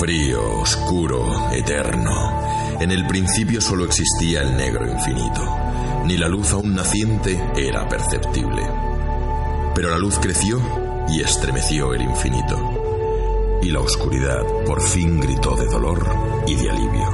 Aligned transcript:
Frío, 0.00 0.60
oscuro, 0.62 1.50
eterno. 1.52 2.80
En 2.80 2.90
el 2.90 3.06
principio 3.06 3.60
solo 3.60 3.84
existía 3.84 4.40
el 4.40 4.56
negro 4.56 4.90
infinito. 4.90 5.46
Ni 6.06 6.16
la 6.16 6.26
luz 6.26 6.54
aún 6.54 6.74
naciente 6.74 7.38
era 7.54 7.86
perceptible. 7.86 8.62
Pero 9.74 9.90
la 9.90 9.98
luz 9.98 10.18
creció 10.18 10.58
y 11.10 11.20
estremeció 11.20 11.92
el 11.92 12.00
infinito. 12.00 13.58
Y 13.60 13.68
la 13.68 13.80
oscuridad 13.80 14.42
por 14.64 14.80
fin 14.80 15.20
gritó 15.20 15.54
de 15.54 15.66
dolor 15.66 16.02
y 16.46 16.54
de 16.54 16.70
alivio. 16.70 17.08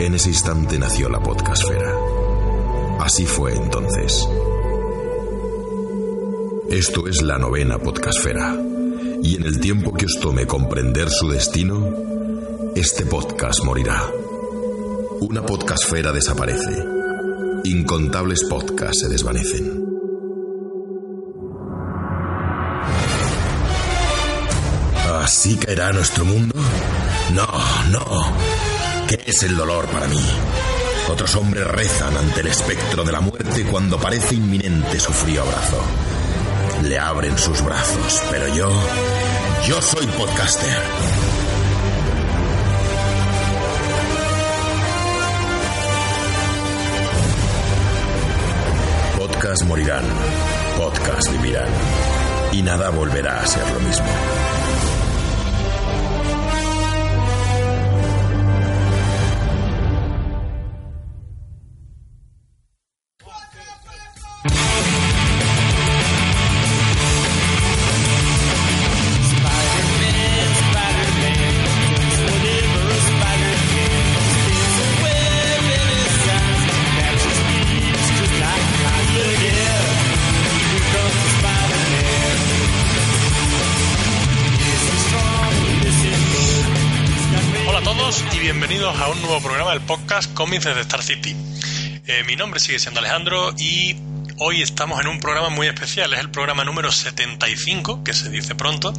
En 0.00 0.14
ese 0.14 0.30
instante 0.30 0.78
nació 0.78 1.10
la 1.10 1.20
podcastfera. 1.20 1.94
Así 3.00 3.26
fue 3.26 3.54
entonces. 3.54 4.26
Esto 6.70 7.06
es 7.06 7.20
la 7.20 7.36
novena 7.36 7.78
podcastfera 7.78 8.67
y 9.22 9.36
en 9.36 9.44
el 9.44 9.60
tiempo 9.60 9.92
que 9.92 10.06
os 10.06 10.18
tome 10.20 10.46
comprender 10.46 11.08
su 11.10 11.28
destino, 11.28 11.92
este 12.74 13.04
podcast 13.06 13.64
morirá. 13.64 14.10
Una 15.20 15.44
podcastfera 15.44 16.12
desaparece. 16.12 16.84
Incontables 17.64 18.44
podcasts 18.44 19.00
se 19.00 19.08
desvanecen. 19.08 19.84
¿Así 25.22 25.56
caerá 25.56 25.92
nuestro 25.92 26.24
mundo? 26.24 26.54
No, 27.34 27.46
no. 27.90 28.32
¿Qué 29.08 29.20
es 29.26 29.42
el 29.42 29.56
dolor 29.56 29.86
para 29.86 30.06
mí? 30.06 30.22
Otros 31.10 31.34
hombres 31.36 31.66
rezan 31.66 32.16
ante 32.16 32.40
el 32.40 32.48
espectro 32.48 33.02
de 33.02 33.12
la 33.12 33.20
muerte 33.20 33.64
cuando 33.70 33.98
parece 33.98 34.34
inminente 34.34 35.00
su 35.00 35.12
frío 35.12 35.42
abrazo 35.42 35.82
le 36.82 36.98
abren 36.98 37.36
sus 37.38 37.62
brazos, 37.62 38.22
pero 38.30 38.48
yo, 38.54 38.70
yo 39.66 39.82
soy 39.82 40.06
podcaster. 40.06 40.82
Podcast 49.18 49.64
morirán, 49.64 50.04
podcast 50.76 51.30
vivirán, 51.32 51.68
y 52.52 52.62
nada 52.62 52.90
volverá 52.90 53.40
a 53.40 53.46
ser 53.46 53.68
lo 53.72 53.80
mismo. 53.80 54.06
Podcast 89.88 90.34
Cómics 90.34 90.64
de 90.64 90.80
Star 90.80 91.02
City. 91.02 91.34
Eh, 92.06 92.24
mi 92.26 92.34
nombre 92.34 92.58
sigue 92.58 92.78
siendo 92.78 93.00
Alejandro 93.00 93.54
y 93.56 93.94
hoy 94.40 94.62
estamos 94.62 95.00
en 95.00 95.08
un 95.08 95.18
programa 95.18 95.48
muy 95.48 95.66
especial, 95.66 96.12
es 96.12 96.20
el 96.20 96.30
programa 96.30 96.64
número 96.64 96.92
75, 96.92 98.04
que 98.04 98.12
se 98.12 98.30
dice 98.30 98.54
pronto, 98.54 98.92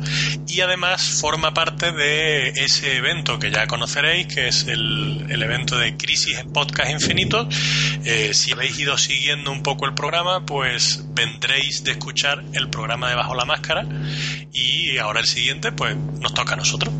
y 0.47 0.61
además 0.61 1.19
forma 1.21 1.53
parte 1.53 1.91
de 1.91 2.49
ese 2.49 2.97
evento 2.97 3.39
que 3.39 3.51
ya 3.51 3.67
conoceréis, 3.67 4.27
que 4.27 4.47
es 4.47 4.65
el, 4.67 5.25
evento 5.29 5.77
de 5.77 5.95
Crisis 5.95 6.37
en 6.37 6.51
Podcast 6.51 6.91
Infinito. 6.91 7.47
Eh, 8.03 8.33
si 8.33 8.51
habéis 8.51 8.77
ido 8.77 8.97
siguiendo 8.97 9.51
un 9.51 9.63
poco 9.63 9.85
el 9.85 9.93
programa, 9.93 10.45
pues 10.45 11.05
vendréis 11.11 11.83
de 11.83 11.91
escuchar 11.91 12.43
el 12.53 12.69
programa 12.69 13.09
de 13.09 13.15
Bajo 13.15 13.35
la 13.35 13.45
Máscara 13.45 13.85
y 14.51 14.97
ahora 14.97 15.21
el 15.21 15.25
siguiente, 15.25 15.71
pues 15.71 15.95
nos 15.95 16.33
toca 16.33 16.53
a 16.53 16.57
nosotros. 16.57 16.93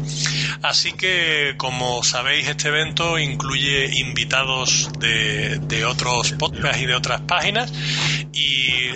Así 0.61 0.94
que, 0.94 1.56
como 1.57 2.03
sabéis, 2.03 2.47
este 2.47 2.69
evento 2.69 3.19
incluye 3.19 3.89
invitados 4.00 4.89
de, 5.00 5.59
de 5.59 5.85
otros 5.85 6.31
podcasts 6.33 6.81
y 6.81 6.85
de 6.85 6.95
otras 6.95 7.21
páginas 7.21 7.71
y 8.34 8.90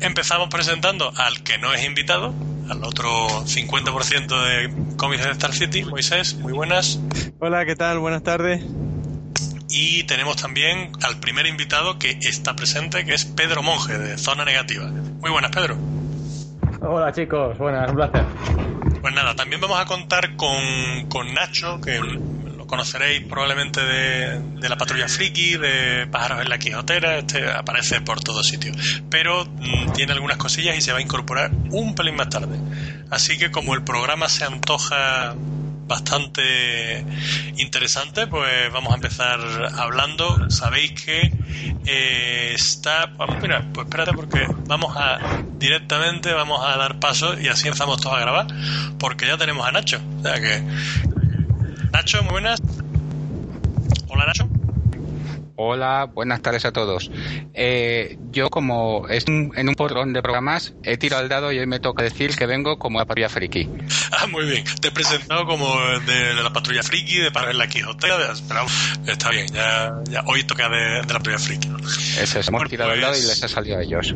empezamos 0.00 0.48
presentando 0.48 1.12
al 1.16 1.42
que 1.42 1.58
no 1.58 1.72
es 1.72 1.84
invitado, 1.84 2.34
al 2.68 2.84
otro 2.84 3.28
50% 3.44 4.44
de 4.44 4.96
cómics 4.96 5.24
de 5.24 5.30
Star 5.32 5.52
City, 5.52 5.84
Moisés, 5.84 6.34
muy 6.34 6.52
buenas. 6.52 7.00
Hola, 7.38 7.64
¿qué 7.64 7.76
tal? 7.76 7.98
Buenas 7.98 8.22
tardes. 8.22 8.62
Y 9.68 10.04
tenemos 10.04 10.36
también 10.36 10.92
al 11.02 11.18
primer 11.18 11.46
invitado 11.46 11.98
que 11.98 12.18
está 12.22 12.54
presente, 12.54 13.04
que 13.04 13.14
es 13.14 13.24
Pedro 13.24 13.62
Monge, 13.62 13.98
de 13.98 14.16
Zona 14.16 14.44
Negativa. 14.44 14.86
Muy 14.86 15.30
buenas, 15.30 15.50
Pedro. 15.50 15.76
Hola 16.80 17.12
chicos, 17.12 17.58
buenas, 17.58 17.90
un 17.90 17.96
placer. 17.96 18.24
Pues 19.00 19.14
nada, 19.14 19.34
también 19.34 19.60
vamos 19.60 19.78
a 19.80 19.84
contar 19.86 20.36
con, 20.36 21.06
con 21.08 21.32
Nacho, 21.34 21.80
que 21.80 22.00
conoceréis 22.66 23.22
probablemente 23.26 23.80
de, 23.80 24.68
la 24.68 24.76
patrulla 24.76 25.08
friki, 25.08 25.56
de 25.56 26.06
pájaros 26.10 26.42
en 26.42 26.48
la 26.48 26.58
Quijotera, 26.58 27.18
este 27.18 27.48
aparece 27.50 28.00
por 28.00 28.20
todos 28.20 28.46
sitios. 28.46 28.76
Pero 29.10 29.44
mm, 29.44 29.92
tiene 29.92 30.12
algunas 30.12 30.36
cosillas 30.36 30.76
y 30.76 30.80
se 30.80 30.92
va 30.92 30.98
a 30.98 31.02
incorporar 31.02 31.50
un 31.70 31.94
pelín 31.94 32.16
más 32.16 32.28
tarde. 32.28 32.58
Así 33.10 33.38
que 33.38 33.50
como 33.50 33.74
el 33.74 33.82
programa 33.82 34.28
se 34.28 34.44
antoja 34.44 35.34
bastante 35.86 37.04
interesante, 37.56 38.26
pues 38.26 38.72
vamos 38.72 38.92
a 38.92 38.96
empezar 38.96 39.40
hablando. 39.76 40.50
Sabéis 40.50 40.92
que 40.92 41.32
eh, 41.86 42.52
está. 42.54 43.06
Vamos, 43.16 43.40
mira, 43.40 43.64
pues 43.72 43.86
espérate 43.86 44.12
porque 44.12 44.46
vamos 44.66 44.96
a 44.96 45.18
directamente 45.58 46.32
vamos 46.32 46.60
a 46.64 46.76
dar 46.76 46.98
paso 46.98 47.38
y 47.40 47.48
así 47.48 47.68
empezamos 47.68 48.00
todos 48.00 48.16
a 48.16 48.20
grabar, 48.20 48.46
porque 48.98 49.26
ya 49.26 49.36
tenemos 49.36 49.66
a 49.66 49.72
Nacho. 49.72 50.00
O 50.18 50.22
sea 50.22 50.40
que 50.40 50.62
Nacho, 51.96 52.22
muy 52.24 52.32
buenas. 52.32 52.60
Hola, 54.08 54.26
Nacho. 54.26 54.46
Hola, 55.56 56.04
buenas 56.04 56.42
tardes 56.42 56.66
a 56.66 56.70
todos. 56.70 57.10
Eh, 57.54 58.18
yo, 58.30 58.50
como 58.50 59.08
es 59.08 59.24
en 59.26 59.66
un 59.66 59.74
porrón 59.74 60.12
de 60.12 60.20
programas, 60.20 60.74
he 60.82 60.98
tirado 60.98 61.22
el 61.22 61.30
dado 61.30 61.52
y 61.52 61.58
hoy 61.58 61.66
me 61.66 61.80
toca 61.80 62.02
decir 62.02 62.36
que 62.36 62.44
vengo 62.44 62.78
como 62.78 62.98
la 62.98 63.06
patrulla 63.06 63.30
friki. 63.30 63.70
Ah, 64.12 64.26
muy 64.26 64.44
bien. 64.44 64.62
Te 64.82 64.88
he 64.88 64.90
presentado 64.90 65.46
como 65.46 65.74
de, 66.06 66.34
la 66.34 66.52
patrulla 66.52 66.82
friki, 66.82 67.16
de 67.16 67.30
para 67.30 67.54
la. 67.54 67.66
Pero 67.66 68.66
está 69.06 69.30
bien, 69.30 69.46
ya, 69.48 69.90
hoy 70.26 70.44
toca 70.44 70.68
de, 70.68 70.98
la 70.98 71.06
patrulla 71.06 71.38
friki. 71.38 71.70
Eso 72.20 72.40
es, 72.40 72.48
hemos 72.48 72.68
tirado 72.68 72.92
el 72.92 73.00
dado 73.00 73.16
y 73.16 73.22
les 73.22 73.42
ha 73.42 73.48
salido 73.48 73.78
a 73.78 73.82
ellos. 73.82 74.14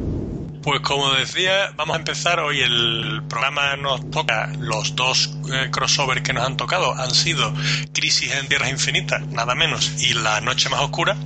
Pues 0.62 0.81
como 0.81 1.11
decía, 1.12 1.73
vamos 1.77 1.97
a 1.97 2.01
empezar 2.01 2.39
hoy 2.41 2.61
el 2.61 3.23
programa 3.31 3.77
nos 3.77 4.11
toca. 4.11 4.53
Los 4.59 4.95
dos 4.95 5.31
eh, 5.51 5.71
crossovers 5.71 6.21
que 6.21 6.35
nos 6.35 6.45
han 6.45 6.59
tocado 6.59 6.95
han 6.95 7.12
sido 7.12 7.55
Crisis 7.95 8.33
en 8.33 8.47
Tierras 8.47 8.71
Infinitas, 8.71 9.27
nada 9.29 9.55
menos, 9.55 9.91
y 10.03 10.12
La 10.12 10.43
Noche 10.43 10.69
Más 10.69 10.81
Oscura, 10.81 11.17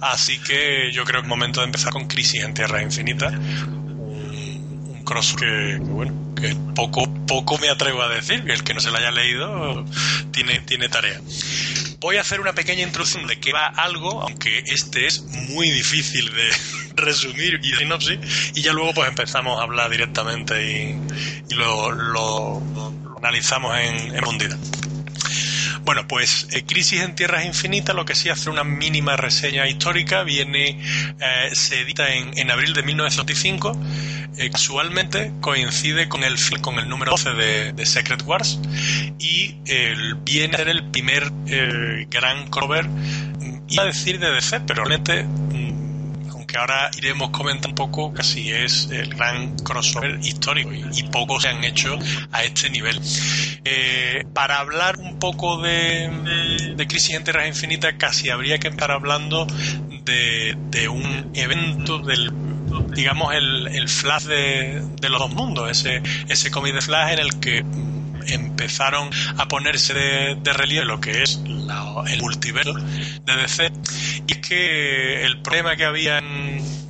así 0.00 0.38
que 0.38 0.92
yo 0.92 1.04
creo 1.04 1.22
que 1.22 1.26
es 1.26 1.28
momento 1.28 1.60
de 1.60 1.66
empezar 1.66 1.92
con 1.92 2.06
Crisis 2.06 2.44
en 2.44 2.54
Tierras 2.54 2.82
Infinitas, 2.82 3.32
un, 3.34 4.86
un 4.90 5.04
cross 5.04 5.34
que, 5.34 5.78
bueno, 5.80 6.34
que 6.36 6.54
poco 6.76 7.12
poco 7.26 7.58
me 7.58 7.70
atrevo 7.70 8.00
a 8.00 8.08
decir, 8.08 8.44
que 8.44 8.52
el 8.52 8.62
que 8.62 8.74
no 8.74 8.80
se 8.80 8.92
lo 8.92 8.98
haya 8.98 9.10
leído 9.10 9.84
tiene 10.30 10.60
tiene 10.60 10.88
tarea. 10.88 11.20
Voy 11.98 12.16
a 12.16 12.20
hacer 12.20 12.40
una 12.40 12.52
pequeña 12.52 12.82
introducción 12.82 13.26
de 13.26 13.40
qué 13.40 13.52
va 13.52 13.66
algo, 13.66 14.22
aunque 14.22 14.62
este 14.66 15.06
es 15.06 15.22
muy 15.22 15.70
difícil 15.70 16.32
de 16.32 16.50
resumir 16.96 17.60
y 17.62 17.74
sinopsis, 17.74 18.18
y 18.54 18.62
ya 18.62 18.72
luego 18.72 18.94
pues 18.94 19.08
empezamos 19.08 19.60
a 19.60 19.64
hablar 19.64 19.90
directamente 19.90 20.98
y, 21.50 21.54
lo, 21.54 22.62
analizamos 23.18 23.78
en, 23.78 24.14
en 24.14 24.24
Bueno, 25.84 26.06
pues 26.08 26.48
eh, 26.50 26.64
Crisis 26.66 27.00
en 27.00 27.14
Tierras 27.14 27.44
Infinitas, 27.44 27.94
lo 27.94 28.04
que 28.04 28.14
sí 28.14 28.28
hace 28.28 28.50
una 28.50 28.64
mínima 28.64 29.16
reseña 29.16 29.66
histórica, 29.68 30.24
viene, 30.24 30.80
eh, 31.20 31.50
se 31.52 31.80
edita 31.80 32.12
en, 32.12 32.36
en, 32.36 32.50
abril 32.50 32.74
de 32.74 32.82
1985, 32.82 33.78
eh, 34.36 34.50
casualmente 34.50 35.32
coincide 35.40 36.08
con 36.08 36.24
el, 36.24 36.36
con 36.60 36.78
el 36.78 36.88
número 36.88 37.12
12 37.12 37.30
de, 37.72 37.86
Secret 37.86 38.22
Wars 38.22 38.58
y 39.18 39.54
viene 40.24 40.54
a 40.54 40.58
ser 40.58 40.68
el 40.68 40.90
primer 40.90 41.30
gran 42.10 42.48
cover, 42.48 42.86
iba 43.68 43.84
a 43.84 43.86
decir 43.86 44.18
de 44.18 44.32
DC, 44.32 44.60
pero 44.60 44.84
realmente 44.84 45.24
que 46.54 46.60
ahora 46.60 46.88
iremos 46.96 47.30
comentando 47.30 47.70
un 47.70 47.74
poco, 47.74 48.12
casi 48.12 48.52
es 48.52 48.88
el 48.92 49.12
gran 49.16 49.56
crossover 49.58 50.20
histórico 50.22 50.70
y, 50.72 51.02
pocos 51.02 51.42
se 51.42 51.48
han 51.48 51.64
hecho 51.64 51.98
a 52.30 52.44
este 52.44 52.70
nivel. 52.70 53.00
Eh, 53.64 54.24
para 54.32 54.60
hablar 54.60 55.00
un 55.00 55.18
poco 55.18 55.60
de, 55.60 56.08
de, 56.76 56.86
Crisis 56.86 57.16
en 57.16 57.24
Tierras 57.24 57.48
Infinitas, 57.48 57.94
casi 57.98 58.30
habría 58.30 58.58
que 58.58 58.68
empezar 58.68 58.92
hablando 58.92 59.48
de, 60.04 60.88
un 60.88 61.32
evento 61.34 61.98
del 61.98 62.32
digamos 62.94 63.34
el, 63.34 63.66
el 63.68 63.88
flash 63.88 64.22
de, 64.22 64.80
de, 65.00 65.08
los 65.08 65.18
dos 65.18 65.34
mundos, 65.34 65.68
ese, 65.68 66.02
ese 66.28 66.52
cómic 66.52 66.74
de 66.74 66.82
flash 66.82 67.14
en 67.14 67.18
el 67.18 67.40
que 67.40 67.64
empezaron 68.26 69.10
a 69.36 69.48
ponerse 69.48 69.94
de, 69.94 70.52
relieve 70.52 70.84
lo 70.84 71.00
que 71.00 71.22
es 71.22 71.40
el 72.06 72.20
multiverso 72.20 72.74
de 72.74 73.36
DC. 73.36 73.72
Y 74.26 74.32
es 74.32 74.38
que 74.38 75.24
el 75.24 75.42
problema 75.42 75.76
que 75.76 75.84
había 75.84 76.20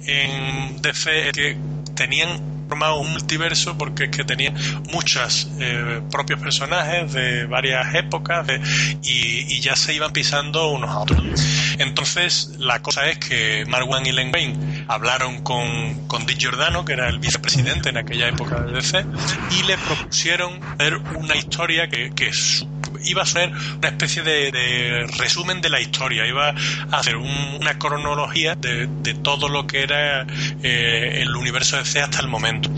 en 0.06 0.80
DC 0.82 1.28
es 1.28 1.32
que 1.32 1.56
tenían 1.94 2.54
formado 2.68 2.96
un 2.96 3.12
multiverso 3.12 3.76
porque 3.76 4.04
es 4.04 4.10
que 4.10 4.24
tenían 4.24 4.54
muchos 4.92 5.48
eh, 5.60 6.00
propios 6.10 6.40
personajes 6.40 7.12
de 7.12 7.46
varias 7.46 7.94
épocas 7.94 8.46
y, 9.02 9.60
ya 9.60 9.76
se 9.76 9.94
iban 9.94 10.12
pisando 10.12 10.68
unos 10.68 10.90
a 10.90 10.98
otros. 10.98 11.22
Entonces, 11.78 12.50
la 12.58 12.82
cosa 12.82 13.08
es 13.08 13.16
que 13.16 13.64
Marwan 13.66 14.04
y 14.04 14.12
Len 14.12 14.30
Wayne 14.30 14.84
hablaron 14.88 15.42
con, 15.42 16.06
con 16.06 16.26
Dick 16.26 16.38
Giordano, 16.38 16.84
que 16.84 16.92
era 16.92 17.08
el 17.08 17.18
vicepresidente 17.18 17.88
en 17.88 17.96
aquella 17.96 18.28
época 18.28 18.60
de 18.60 18.72
DC, 18.72 19.06
y 19.52 19.62
le 19.62 19.78
propusieron 19.78 20.60
ver 20.76 20.98
una 21.14 21.34
historia 21.34 21.88
que, 21.88 22.10
que 22.14 22.30
iba 23.04 23.22
a 23.22 23.26
ser 23.26 23.50
una 23.50 23.88
especie 23.88 24.22
de, 24.22 25.06
resumen 25.18 25.60
de 25.60 25.70
la 25.70 25.80
historia, 25.80 26.26
iba 26.26 26.48
a 26.48 26.98
hacer 26.98 27.16
una 27.16 27.78
cronología 27.78 28.54
de, 28.54 29.14
todo 29.22 29.48
lo 29.48 29.66
que 29.66 29.82
era 29.82 30.26
eh, 30.62 31.20
el 31.22 31.34
universo 31.36 31.76
de 31.76 31.84
C 31.84 32.00
hasta 32.00 32.20
el 32.20 32.28
momento. 32.28 32.70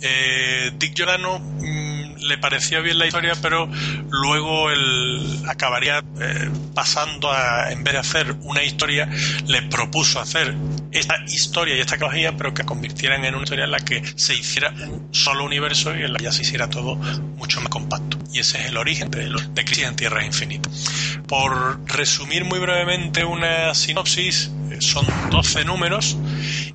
Eh, 0.00 0.72
Dick 0.78 0.94
Giordano 0.94 1.38
mm, 1.38 1.95
le 2.20 2.38
parecía 2.38 2.80
bien 2.80 2.98
la 2.98 3.06
historia, 3.06 3.34
pero 3.40 3.68
luego 4.10 4.70
él 4.70 5.42
acabaría 5.46 6.02
eh, 6.20 6.50
pasando 6.74 7.30
a, 7.30 7.72
en 7.72 7.84
vez 7.84 7.94
de 7.94 8.00
hacer 8.00 8.36
una 8.42 8.62
historia, 8.62 9.08
le 9.46 9.62
propuso 9.62 10.20
hacer 10.20 10.54
esta 10.92 11.16
historia 11.26 11.76
y 11.76 11.80
esta 11.80 11.96
cronología, 11.96 12.36
pero 12.36 12.54
que 12.54 12.64
convirtieran 12.64 13.24
en 13.24 13.34
una 13.34 13.44
historia 13.44 13.64
en 13.64 13.70
la 13.70 13.80
que 13.80 14.02
se 14.16 14.34
hiciera 14.34 14.70
un 14.70 15.08
solo 15.12 15.44
universo 15.44 15.94
y 15.96 16.02
en 16.02 16.12
la 16.12 16.18
que 16.18 16.24
ya 16.24 16.32
se 16.32 16.42
hiciera 16.42 16.68
todo 16.68 16.96
mucho 16.96 17.60
más 17.60 17.68
compacto. 17.68 18.18
Y 18.32 18.40
ese 18.40 18.60
es 18.60 18.66
el 18.66 18.76
origen 18.76 19.10
de, 19.10 19.64
Crisis 19.64 19.84
en 19.84 19.96
Tierra 19.96 20.24
Infinita. 20.24 20.68
Por 21.26 21.84
resumir 21.86 22.44
muy 22.44 22.58
brevemente 22.58 23.24
una 23.24 23.74
sinopsis, 23.74 24.50
eh, 24.70 24.76
son 24.80 25.06
12 25.30 25.64
números 25.64 26.16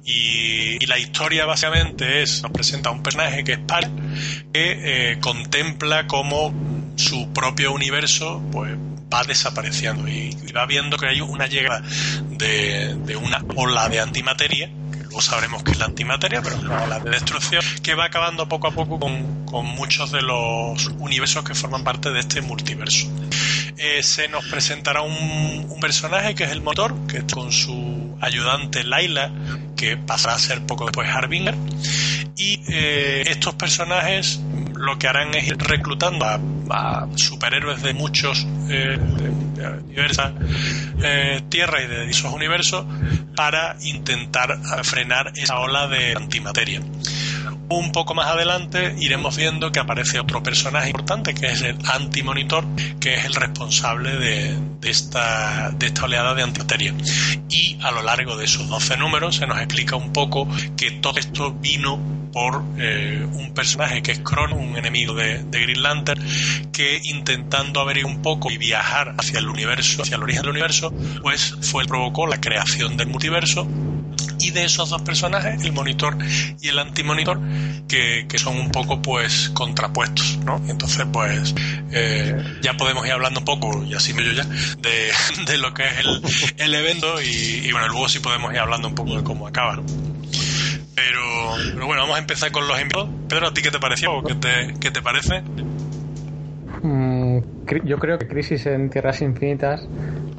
y, 0.03 0.85
la 0.88 0.97
historia 0.99 1.45
básicamente 1.45 2.21
es, 2.21 2.41
nos 2.41 2.51
presenta 2.51 2.89
un 2.89 3.01
personaje 3.01 3.45
que 3.45 3.53
es 3.53 3.59
Par, 3.59 3.89
que 4.54 5.12
eh, 5.12 5.19
contempla 5.19 6.08
cómo 6.08 6.54
su 6.96 7.31
propio 7.34 7.72
universo 7.74 8.42
pues 8.52 8.75
va 9.13 9.24
desapareciendo 9.24 10.08
y, 10.08 10.36
va 10.56 10.66
viendo 10.66 10.98
que 10.98 11.08
hay 11.08 11.22
una 11.22 11.48
llegada 11.48 11.81
de, 12.30 13.18
una 13.22 13.44
ola 13.56 13.90
de 13.90 14.00
antimateria 14.00 14.69
luego 15.12 15.22
sabremos 15.22 15.63
que 15.63 15.72
es 15.72 15.78
la 15.78 15.86
antimateria, 15.86 16.42
pero 16.42 16.56
una 16.58 16.84
ola 16.84 17.00
de 17.00 17.10
destrucción 17.10 17.62
que 17.84 17.96
va 17.96 18.06
acabando 18.06 18.48
poco 18.48 18.68
a 18.68 18.72
poco 18.72 18.98
con, 18.98 19.46
con 19.46 19.66
muchos 19.66 20.10
de 20.12 20.22
los 20.22 20.88
universos 21.00 21.44
que 21.44 21.54
forman 21.54 21.84
parte 21.84 22.12
de 22.12 22.22
este 22.22 22.42
multiverso. 22.42 23.08
Eh, 23.78 24.04
se 24.04 24.30
nos 24.30 24.46
presentará 24.46 25.02
un, 25.02 25.66
un, 25.69 25.80
personaje 25.81 26.34
que 26.34 26.46
es 26.46 26.52
el 26.52 26.62
motor, 26.62 26.96
que 27.08 27.24
con 27.25 27.52
su 27.52 28.16
ayudante 28.22 28.86
Laila, 28.86 29.31
que 29.75 29.98
pasará 29.98 30.36
a 30.36 30.40
ser 30.40 30.62
poco 30.66 30.86
después 30.86 31.10
Harbinger. 31.10 31.56
Y 32.38 32.62
eh, 32.69 33.24
estos 33.28 33.56
personajes 33.56 34.39
lo 34.75 34.98
que 34.98 35.07
harán 35.07 35.33
es 35.36 35.48
ir 35.48 35.57
reclutando 35.57 36.25
a, 36.25 37.07
superhéroes 37.16 37.83
de 37.83 37.94
muchos 37.94 38.48
eh, 38.69 38.98
diversas 39.88 40.31
eh, 41.04 41.42
tierras 41.50 41.83
y 41.83 41.88
de 41.88 42.10
esos 42.10 42.33
universos 42.33 42.86
para 43.36 43.75
intentar 43.81 44.57
frenar 44.83 45.33
esa 45.36 45.60
ola 45.60 45.88
de 45.88 46.13
antimateria. 46.16 46.81
Un 47.71 47.94
poco 47.94 48.13
más 48.13 48.27
adelante 48.27 48.95
iremos 49.00 49.38
viendo 49.38 49.71
que 49.71 49.79
aparece 49.79 50.19
otro 50.19 50.44
personaje 50.44 50.89
importante 50.89 51.33
que 51.33 51.51
es 51.51 51.62
el 51.62 51.77
antimonitor, 51.89 52.65
que 53.00 53.13
es 53.13 53.23
el 53.23 53.33
responsable 53.33 54.18
de, 54.18 54.59
esta, 54.83 55.73
oleada 56.03 56.33
de 56.33 56.44
antimateria. 56.44 56.94
Y 57.50 57.77
a 57.81 57.91
lo 57.91 58.01
largo 58.01 58.35
de 58.35 58.44
esos 58.44 58.68
12 58.68 58.97
números 58.97 59.38
se 59.38 59.47
nos 59.47 59.57
explica 59.57 59.95
un 59.95 60.12
poco 60.12 60.50
que 60.75 60.91
todo 60.91 61.18
esto 61.18 61.53
vino 61.53 61.97
por 62.33 62.62
eh, 62.77 63.25
un 63.31 63.53
personaje 63.53 64.01
que 64.01 64.12
es 64.12 64.19
Kron, 64.19 64.51
un 64.51 64.75
enemigo 64.75 65.13
de, 65.13 65.41
de, 65.41 65.62
Green 65.62 65.81
Lantern, 65.81 66.21
que 66.74 67.00
intentando 67.06 67.79
averiguar 67.79 68.13
un 68.13 68.21
poco 68.21 68.51
y 68.51 68.57
viajar 68.57 69.15
hacia 69.17 69.39
el 69.39 69.47
universo, 69.47 70.01
hacia 70.01 70.17
el 70.17 70.24
origen 70.24 70.41
del 70.41 70.51
universo, 70.51 70.94
pues 71.21 71.56
fue 71.62 71.85
provocó 71.85 72.27
la 72.27 72.41
creación 72.41 72.97
del 72.97 73.07
multiverso 73.07 73.65
y 74.41 74.51
de 74.51 74.65
esos 74.65 74.89
dos 74.89 75.01
personajes, 75.01 75.63
el 75.63 75.71
monitor 75.71 76.17
y 76.59 76.67
el 76.67 76.79
antimonitor, 76.79 77.39
que, 77.88 78.25
que 78.27 78.38
son 78.38 78.57
un 78.57 78.71
poco 78.71 79.01
pues 79.01 79.49
contrapuestos, 79.53 80.38
¿no? 80.45 80.61
Entonces 80.67 81.05
pues 81.11 81.53
eh, 81.91 82.35
ya 82.61 82.75
podemos 82.75 83.05
ir 83.05 83.13
hablando 83.13 83.39
un 83.39 83.45
poco, 83.45 83.83
y 83.83 83.93
así 83.93 84.13
me 84.13 84.23
yo 84.23 84.31
ya, 84.31 84.43
de, 84.43 85.11
de, 85.45 85.57
lo 85.57 85.73
que 85.73 85.83
es 85.83 85.99
el, 85.99 86.21
el 86.57 86.75
evento 86.75 87.21
y, 87.21 87.71
bueno, 87.71 87.88
luego 87.88 88.09
sí 88.09 88.19
podemos 88.19 88.53
ir 88.53 88.59
hablando 88.59 88.88
un 88.88 88.95
poco 88.95 89.15
de 89.15 89.23
cómo 89.23 89.47
acaba, 89.47 89.75
¿no? 89.75 89.83
Pero, 90.95 91.21
pero 91.73 91.85
bueno, 91.85 92.01
vamos 92.03 92.17
a 92.17 92.19
empezar 92.19 92.51
con 92.51 92.67
los 92.67 92.79
invitados. 92.79 93.09
Pedro, 93.27 93.47
¿a 93.47 93.53
ti 93.53 93.61
qué 93.61 93.71
te 93.71 93.79
pareció 93.79 94.21
qué 94.23 94.35
te, 94.35 94.73
qué 94.79 94.91
te 94.91 95.01
parece? 95.01 95.41
Mm, 96.83 97.39
yo 97.84 97.98
creo 97.98 98.18
que 98.18 98.28
Crisis 98.28 98.66
en 98.66 98.90
Tierras 98.90 99.22
Infinitas, 99.22 99.88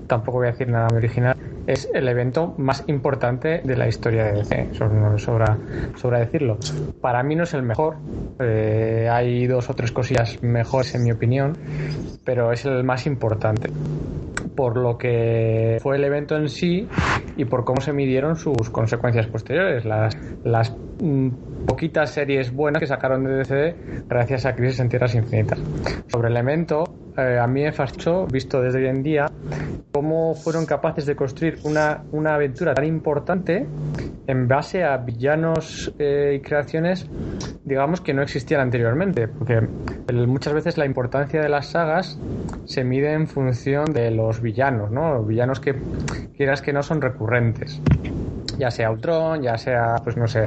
tampoco 0.07 0.39
voy 0.39 0.49
a 0.49 0.53
decir 0.53 0.69
nada 0.69 0.89
muy 0.91 0.99
original, 0.99 1.37
es 1.67 1.89
el 1.95 2.09
evento 2.09 2.55
más 2.59 2.85
importante 2.89 3.61
de 3.65 3.77
la 3.77 3.89
historia 3.89 4.25
de 4.25 4.33
DC. 4.43 4.69
Sobra 4.75 6.19
decirlo. 6.19 6.59
Para 7.01 7.23
mí 7.23 7.37
no 7.37 7.45
es 7.45 7.55
el 7.55 7.63
mejor. 7.63 7.97
Eh, 8.41 9.09
hay 9.11 9.47
dos 9.47 9.71
o 9.71 9.75
tres 9.75 9.93
cosillas 9.93 10.43
mejores 10.43 10.95
en 10.95 11.05
mi 11.05 11.13
opinión, 11.13 11.57
pero 12.25 12.53
es 12.53 12.65
el 12.65 12.83
más 12.85 13.07
importante 13.07 13.71
por 14.55 14.77
lo 14.77 14.99
que 14.99 15.79
fue 15.81 15.97
el 15.97 16.05
evento 16.05 16.37
en 16.37 16.49
sí 16.49 16.87
y 17.37 17.45
por 17.45 17.65
cómo 17.65 17.81
se 17.81 17.93
midieron 17.93 18.37
sus 18.37 18.71
consecuencias 18.71 19.27
posteriores. 19.27 19.85
Las, 19.85 20.17
las 20.45 20.77
mm, 21.01 21.29
poquitas 21.67 22.11
series 22.11 22.53
buenas 22.53 22.81
que 22.81 22.87
sacaron 22.87 23.25
de 23.25 23.37
DC 23.37 23.77
gracias 24.09 24.47
a 24.47 24.55
Crisis 24.55 24.81
en 24.81 24.89
Tierras 24.89 25.15
Infinitas. 25.15 25.59
Sobre 26.09 26.29
el 26.29 26.37
evento, 26.37 26.85
eh, 27.17 27.39
a 27.39 27.47
mí 27.47 27.63
me 27.63 27.73
fascinó, 27.73 28.27
visto 28.27 28.61
desde 28.61 28.79
hoy 28.79 28.87
en 28.87 29.03
día, 29.03 29.27
cómo 29.93 30.35
fueron 30.35 30.67
capaces 30.67 31.07
de 31.07 31.15
construir 31.15 31.59
una, 31.65 32.03
una 32.13 32.35
aventura 32.35 32.75
tan 32.75 32.87
importante 32.87 33.67
en 34.27 34.49
base 34.49 34.85
a 34.85 34.97
villanos 34.97 35.93
eh, 35.99 36.35
y 36.37 36.41
creaciones, 36.41 37.09
digamos, 37.65 38.01
que 38.01 38.15
no 38.15 38.23
existían 38.23 38.61
anteriormente. 38.61 39.29
Porque 39.29 39.61
muchas 40.27 40.55
veces 40.55 40.79
la 40.79 40.87
importancia 40.87 41.43
de 41.43 41.49
las 41.49 41.69
sagas 41.69 42.19
se 42.65 42.85
mide 42.85 43.13
en 43.13 43.27
función 43.27 43.85
de 43.93 44.11
los 44.11 44.41
villanos, 44.41 44.91
¿no? 44.91 45.23
Villanos 45.23 45.61
que 45.61 45.75
quieras 46.37 46.63
que 46.63 46.73
no 46.73 46.83
son 46.83 47.01
recurrentes 47.01 47.81
ya 48.59 48.71
sea 48.71 48.91
Ultron, 48.91 49.43
ya 49.43 49.57
sea, 49.59 49.97
pues 50.03 50.17
no 50.17 50.27
sé, 50.27 50.47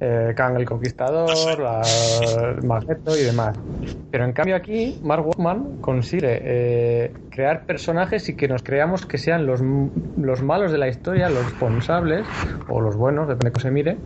eh, 0.00 0.32
Kang 0.36 0.56
el 0.56 0.64
Conquistador, 0.64 1.58
la, 1.58 1.82
Magneto 2.62 3.16
y 3.16 3.22
demás. 3.22 3.58
Pero 4.10 4.24
en 4.24 4.32
cambio 4.32 4.56
aquí, 4.56 4.98
Mark 5.02 5.24
Wolfman 5.24 5.78
consigue 5.80 6.40
eh, 6.42 7.12
crear 7.30 7.66
personajes 7.66 8.28
y 8.28 8.36
que 8.36 8.48
nos 8.48 8.62
creamos 8.62 9.06
que 9.06 9.18
sean 9.18 9.46
los, 9.46 9.60
los 10.16 10.42
malos 10.42 10.72
de 10.72 10.78
la 10.78 10.88
historia, 10.88 11.28
los 11.28 11.44
responsables, 11.44 12.26
o 12.68 12.80
los 12.80 12.96
buenos, 12.96 13.28
depende 13.28 13.50
de 13.50 13.52
cómo 13.52 13.62
se 13.62 13.70
mire, 13.70 13.96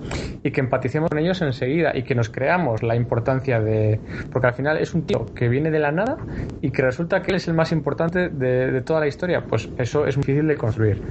y 0.42 0.50
que 0.50 0.60
empaticemos 0.60 1.10
con 1.10 1.18
ellos 1.18 1.40
enseguida 1.42 1.96
y 1.96 2.02
que 2.02 2.14
nos 2.14 2.28
creamos 2.28 2.82
la 2.82 2.96
importancia 2.96 3.60
de... 3.60 4.00
Porque 4.32 4.48
al 4.48 4.54
final 4.54 4.78
es 4.78 4.94
un 4.94 5.02
tío 5.02 5.26
que 5.34 5.48
viene 5.48 5.70
de 5.70 5.78
la 5.78 5.92
nada 5.92 6.16
y 6.60 6.70
que 6.70 6.82
resulta 6.82 7.22
que 7.22 7.30
él 7.30 7.36
es 7.36 7.48
el 7.48 7.54
más 7.54 7.72
importante 7.72 8.28
de, 8.28 8.70
de 8.70 8.82
toda 8.82 9.00
la 9.00 9.06
historia. 9.06 9.44
Pues 9.44 9.68
eso 9.78 10.06
es 10.06 10.16
muy 10.16 10.24
difícil 10.24 10.48
de 10.48 10.56
construir. 10.56 11.02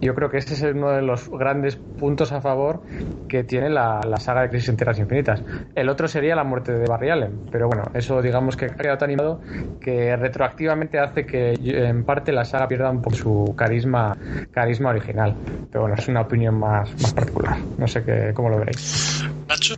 Yo 0.00 0.14
creo 0.14 0.30
que 0.30 0.38
este 0.38 0.54
es 0.54 0.62
uno 0.62 0.90
de 0.90 1.02
los 1.02 1.28
grandes 1.30 1.79
puntos 1.98 2.32
a 2.32 2.40
favor 2.40 2.82
que 3.28 3.44
tiene 3.44 3.68
la, 3.68 4.00
saga 4.18 4.42
de 4.42 4.48
Crisis 4.48 4.70
en 4.70 4.76
Tierras 4.76 4.98
Infinitas. 4.98 5.42
El 5.74 5.88
otro 5.88 6.08
sería 6.08 6.34
la 6.34 6.44
muerte 6.44 6.72
de 6.72 6.86
Barry 6.86 7.10
Allen, 7.10 7.42
pero 7.50 7.68
bueno, 7.68 7.84
eso 7.94 8.22
digamos 8.22 8.56
que 8.56 8.66
ha 8.66 8.68
quedado 8.74 8.98
tan 8.98 9.10
animado 9.10 9.40
que 9.80 10.16
retroactivamente 10.16 10.98
hace 10.98 11.26
que 11.26 11.54
en 11.60 12.04
parte 12.04 12.32
la 12.32 12.44
saga 12.44 12.66
pierda 12.68 12.90
un 12.90 13.02
poco 13.02 13.16
su 13.16 13.54
carisma, 13.56 14.16
carisma 14.50 14.90
original. 14.90 15.34
Pero 15.70 15.82
bueno, 15.82 15.96
es 15.98 16.08
una 16.08 16.22
opinión 16.22 16.58
más, 16.58 16.90
más 17.00 17.14
particular. 17.14 17.58
No 17.78 17.86
sé 17.86 18.02
qué, 18.02 18.32
cómo 18.34 18.48
lo 18.48 18.58
veréis. 18.58 19.24
Nacho. 19.48 19.74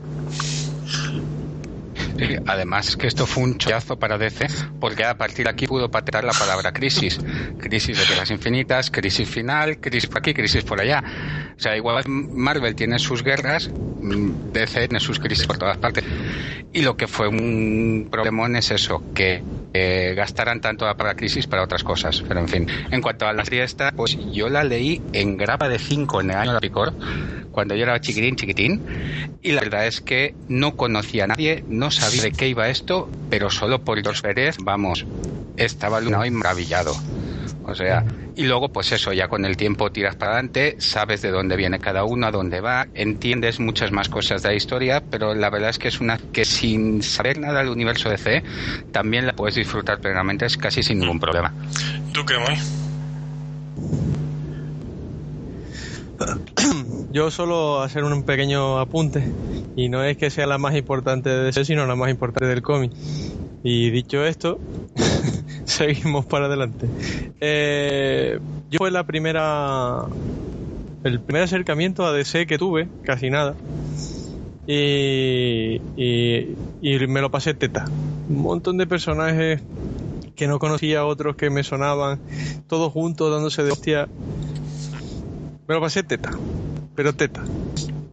Además 2.47 2.97
que 2.97 3.07
esto 3.07 3.27
fue 3.27 3.45
un 3.45 3.59
chollazo 3.59 3.99
para 3.99 4.19
DC, 4.19 4.47
porque 4.81 5.05
a 5.05 5.17
partir 5.17 5.47
de 5.47 5.51
aquí 5.51 5.67
pudo 5.67 5.91
patentar 5.91 6.25
la 6.25 6.33
palabra 6.33 6.73
crisis. 6.73 7.19
Crisis 7.59 7.99
de 7.99 8.05
tierras 8.05 8.31
infinitas, 8.31 8.91
crisis 8.91 9.29
final, 9.29 9.79
crisis 9.79 10.07
por 10.07 10.19
aquí, 10.19 10.35
crisis 10.35 10.65
por 10.65 10.81
allá. 10.81 11.03
O 11.57 11.61
sea, 11.61 11.77
igual 11.77 12.05
Marvel 12.07 12.75
tiene 12.75 12.99
sus 12.99 13.23
guerras, 13.23 13.71
DC 13.73 14.89
tiene 14.89 15.01
sus 15.01 15.19
crisis 15.19 15.47
por 15.47 15.59
todas 15.59 15.79
partes. 15.79 16.05
Y 16.73 16.83
lo 16.83 16.97
que 16.97 17.07
fue 17.07 17.29
un 17.29 18.09
problemón 18.11 18.57
es 18.57 18.71
eso, 18.71 19.03
que 19.15 19.43
eh, 19.73 20.15
gastaran 20.17 20.61
tanto 20.61 20.85
la 20.85 20.97
palabra 20.97 21.15
crisis 21.17 21.47
para 21.47 21.63
otras 21.63 21.83
cosas. 21.83 22.23
Pero 22.27 22.41
en 22.41 22.49
fin, 22.49 22.67
en 22.91 23.01
cuanto 23.01 23.27
a 23.27 23.33
la 23.33 23.45
serie 23.45 23.65
esta, 23.65 23.93
pues 23.93 24.17
yo 24.33 24.49
la 24.49 24.65
leí 24.65 25.03
en 25.13 25.37
grapa 25.37 25.69
de 25.69 25.79
5 25.79 26.21
en 26.21 26.31
el 26.31 26.37
año 26.37 26.51
de 26.51 26.55
la 26.55 26.61
Picor, 26.61 26.95
cuando 27.51 27.75
yo 27.75 27.83
era 27.85 28.01
chiquitín, 28.01 28.37
chiquitín, 28.37 28.83
y 29.41 29.53
la 29.53 29.61
verdad 29.63 29.87
es 29.87 30.01
que 30.01 30.37
no 30.49 30.75
conocía 30.77 31.25
a 31.25 31.29
nadie, 31.29 31.65
no 31.69 31.91
sabía 31.91 32.23
de 32.23 32.33
qué 32.33 32.49
iba 32.49 32.69
esto, 32.69 33.13
pero 33.29 33.51
solo 33.51 33.83
por 33.83 34.01
George 34.03 34.23
Pérez, 34.23 34.57
vamos, 34.63 35.07
estaba 35.57 36.01
lunado 36.01 36.25
y 36.25 36.31
maravillado. 36.31 36.95
O 37.65 37.75
sea, 37.75 38.05
y 38.35 38.45
luego 38.45 38.69
pues 38.71 38.91
eso, 38.93 39.13
ya 39.13 39.29
con 39.29 39.45
el 39.45 39.57
tiempo 39.57 39.91
tiras 39.93 40.17
para 40.17 40.33
adelante, 40.33 40.77
sabes 40.79 41.23
de 41.23 41.31
dónde 41.31 41.57
viene 41.57 41.79
cada 41.79 42.05
uno, 42.05 42.27
a 42.27 42.31
dónde 42.31 42.61
va, 42.61 42.89
entiendes 42.95 43.61
muchas 43.61 43.93
más 43.93 44.09
cosas 44.09 44.43
de 44.43 44.49
la 44.49 44.55
historia, 44.55 45.03
pero 45.11 45.35
la 45.35 45.51
verdad 45.51 45.71
es 45.71 45.79
que 45.79 45.89
es 45.89 46.01
una 46.01 46.19
que 46.33 46.45
sin 46.45 47.03
saber 47.03 47.39
nada 47.39 47.61
del 47.61 47.69
universo 47.69 48.09
de 48.11 48.19
C, 48.19 48.43
también 48.91 49.27
la 49.27 49.35
puedes 49.35 49.55
disfrutar 49.55 50.01
plenamente, 50.01 50.47
es 50.47 50.57
casi 50.57 50.83
sin 50.83 50.99
ningún 50.99 51.21
problema. 51.21 51.53
¿Tú 52.13 52.25
qué, 52.25 52.39
Moy? 52.39 52.57
Yo 57.11 57.31
solo 57.31 57.83
hacer 57.83 58.05
un 58.05 58.23
pequeño 58.25 58.79
apunte, 58.79 59.23
y 59.77 59.89
no 59.89 60.03
es 60.05 60.17
que 60.17 60.31
sea 60.31 60.47
la 60.47 60.59
más 60.59 60.75
importante 60.77 61.31
de 61.31 61.45
DC, 61.45 61.65
sino 61.65 61.87
la 61.87 61.97
más 61.97 62.11
importante 62.11 62.47
del 62.47 62.63
cómic. 62.63 62.93
Y 63.63 63.91
dicho 63.91 64.25
esto, 64.25 64.59
seguimos 65.77 66.27
para 66.27 66.47
adelante. 66.47 66.87
Eh, 67.41 68.39
yo 68.71 68.79
fue 68.79 68.91
la 68.91 69.05
primera, 69.05 70.05
el 71.05 71.21
primer 71.21 71.43
acercamiento 71.43 72.05
a 72.07 72.13
DC 72.13 72.47
que 72.47 72.59
tuve, 72.59 72.89
casi 73.03 73.31
nada. 73.31 73.55
Y, 74.67 75.81
y, 75.97 76.57
y 76.83 77.07
me 77.09 77.21
lo 77.21 77.31
pasé 77.31 77.55
teta. 77.55 77.87
Un 78.29 78.43
montón 78.43 78.77
de 78.77 78.87
personajes 78.87 79.61
que 80.37 80.47
no 80.47 80.59
conocía, 80.59 81.05
otros 81.05 81.37
que 81.37 81.51
me 81.51 81.63
sonaban, 81.63 82.21
todos 82.69 82.93
juntos 82.93 83.31
dándose 83.33 83.63
de 83.63 83.73
hostia. 83.73 84.09
Me 85.67 85.75
lo 85.75 85.81
pasé 85.81 86.03
teta, 86.03 86.31
pero 86.95 87.15
teta. 87.15 87.43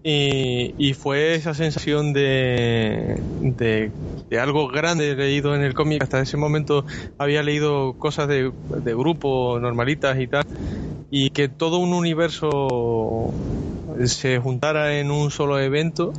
Y, 0.02 0.94
fue 0.94 1.36
esa 1.36 1.54
sensación 1.54 2.14
de, 2.14 3.22
de, 3.42 3.92
algo 4.38 4.68
grande 4.68 5.16
leído 5.16 5.56
en 5.56 5.62
el 5.62 5.74
cómic. 5.74 6.04
Hasta 6.04 6.22
ese 6.22 6.38
momento 6.38 6.86
había 7.18 7.42
leído 7.42 7.94
cosas 7.94 8.28
de, 8.28 8.52
de 8.84 8.94
grupo 8.94 9.60
normalitas 9.60 10.20
y 10.20 10.28
tal. 10.28 10.46
Y 11.10 11.32
que 11.32 11.50
todo 11.50 11.80
un 11.80 11.94
universo 11.94 13.34
se 14.06 14.38
juntara 14.40 15.00
en 15.00 15.10
un 15.10 15.32
solo 15.32 15.60
evento 15.60 16.14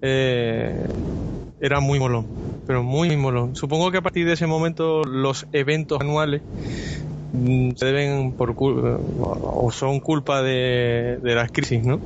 eh, 0.00 0.86
era 1.60 1.80
muy 1.80 1.98
molón. 1.98 2.26
Pero 2.66 2.82
muy, 2.82 3.08
muy 3.08 3.16
molón. 3.16 3.56
Supongo 3.56 3.90
que 3.90 3.98
a 3.98 4.02
partir 4.02 4.26
de 4.26 4.34
ese 4.34 4.46
momento 4.46 5.02
los 5.02 5.46
eventos 5.52 6.00
anuales 6.00 6.42
Mm, 7.32 7.70
se 7.76 7.86
deben 7.86 8.32
por 8.32 8.54
o 8.58 9.70
son 9.72 10.00
culpa 10.00 10.42
de, 10.42 11.18
de, 11.22 11.34
las 11.34 11.50
crisis, 11.50 11.82
¿no? 11.82 11.98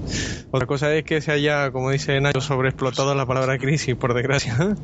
Otra 0.53 0.69
cosa 0.69 0.95
es 0.95 1.03
que 1.05 1.21
se 1.21 1.33
haya, 1.33 1.73
como 1.73 1.91
dice 1.91 2.21
Nacho, 2.21 2.41
sobreexplotado 2.41 3.13
la 3.15 3.27
palabra 3.27 3.59
crisis, 3.59 3.97
por 3.97 4.15
desgracia. 4.15 4.77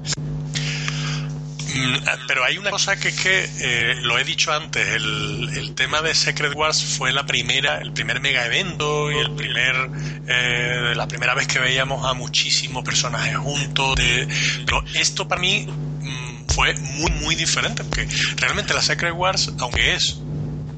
Mm, 2.02 2.26
pero 2.26 2.44
hay 2.44 2.58
una 2.58 2.70
cosa 2.70 2.98
que 2.98 3.08
es 3.08 3.20
que 3.20 3.48
eh, 3.60 3.94
lo 4.02 4.18
he 4.18 4.24
dicho 4.24 4.52
antes, 4.52 4.86
el, 4.86 5.50
el, 5.56 5.74
tema 5.74 6.02
de 6.02 6.14
Secret 6.14 6.54
Wars 6.54 6.82
fue 6.84 7.12
la 7.12 7.24
primera, 7.26 7.78
el 7.78 7.92
primer 7.92 8.20
mega 8.20 8.44
evento 8.44 9.10
y 9.10 9.18
el 9.18 9.32
primer, 9.32 9.90
eh, 10.28 10.92
la 10.94 11.08
primera 11.08 11.34
vez 11.34 11.46
que 11.46 11.58
veíamos 11.58 12.04
a 12.04 12.14
muchísimos 12.14 12.84
personajes 12.84 13.36
juntos. 13.36 13.98
Pero 14.64 14.84
esto 14.94 15.28
para 15.28 15.40
mí 15.40 15.66
mm, 15.66 16.52
fue 16.52 16.74
muy 16.74 17.10
muy 17.12 17.34
diferente 17.34 17.84
porque 17.84 18.08
realmente 18.36 18.74
la 18.74 18.82
Secret 18.82 19.14
Wars, 19.14 19.52
aunque 19.58 19.94
es 19.94 20.18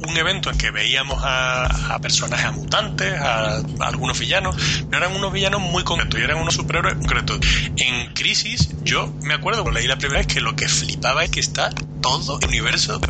un 0.07 0.17
evento 0.17 0.51
en 0.51 0.59
que 0.59 0.71
veíamos 0.71 1.21
a, 1.25 1.99
personajes, 2.01 2.47
a 2.47 2.53
mutantes, 2.53 3.13
a, 3.21 3.63
algunos 3.81 4.19
villanos, 4.19 4.57
pero 4.91 5.05
eran 5.05 5.17
unos 5.17 5.33
villanos 5.33 5.61
muy 5.61 5.85
concretos 5.85 6.21
eran 6.25 6.39
unos 6.39 6.55
superhéroes 6.55 6.95
concretos. 6.95 7.41
En 7.77 8.13
Crisis, 8.15 8.71
yo 8.83 9.13
me 9.23 9.35
acuerdo 9.35 9.63
cuando 9.63 9.79
leí 9.79 9.89
la 9.89 9.97
primera 9.97 10.21
vez 10.21 10.27
que 10.27 10.41
lo 10.41 10.57
que 10.57 10.69
flipaba 10.69 11.25
es 11.25 11.31
que 11.31 11.41
está 11.41 11.71
todo 12.01 12.39
el 12.41 12.49
universo, 12.49 13.01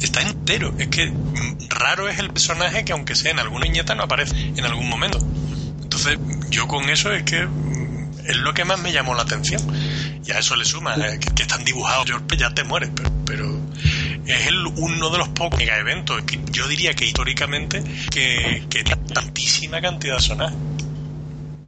está 0.00 0.22
entero. 0.22 0.74
Es 0.78 0.88
que 0.88 1.06
mm, 1.06 1.68
raro 1.68 2.08
es 2.08 2.18
el 2.18 2.30
personaje 2.30 2.84
que, 2.84 2.92
aunque 2.92 3.14
sea 3.14 3.30
en 3.30 3.38
alguna 3.38 3.64
viñeta, 3.64 3.94
no 3.94 4.04
aparece 4.04 4.34
en 4.56 4.64
algún 4.64 4.88
momento. 4.88 5.18
Entonces, 5.82 6.18
yo 6.50 6.66
con 6.68 6.88
eso 6.88 7.12
es 7.12 7.24
que 7.24 7.46
es 8.30 8.36
lo 8.36 8.54
que 8.54 8.64
más 8.64 8.80
me 8.80 8.92
llamó 8.92 9.14
la 9.14 9.22
atención. 9.22 9.60
Y 10.24 10.30
a 10.32 10.38
eso 10.38 10.56
le 10.56 10.64
suma 10.64 10.94
eh, 10.94 11.18
que, 11.34 11.42
están 11.42 11.64
dibujados, 11.64 12.08
ya 12.38 12.50
te 12.50 12.64
mueres, 12.64 12.90
pero, 13.26 13.60
es 14.26 14.46
el, 14.46 14.66
uno 14.66 15.10
de 15.10 15.18
los 15.18 15.28
pocos 15.28 15.58
mega 15.58 15.76
eventos, 15.78 16.22
que 16.22 16.38
yo 16.50 16.68
diría 16.68 16.94
que 16.94 17.04
históricamente, 17.04 17.82
que, 18.10 18.64
que 18.70 18.84
tantísima 18.84 19.80
cantidad 19.80 20.16
de 20.16 20.22
sonar. 20.22 20.52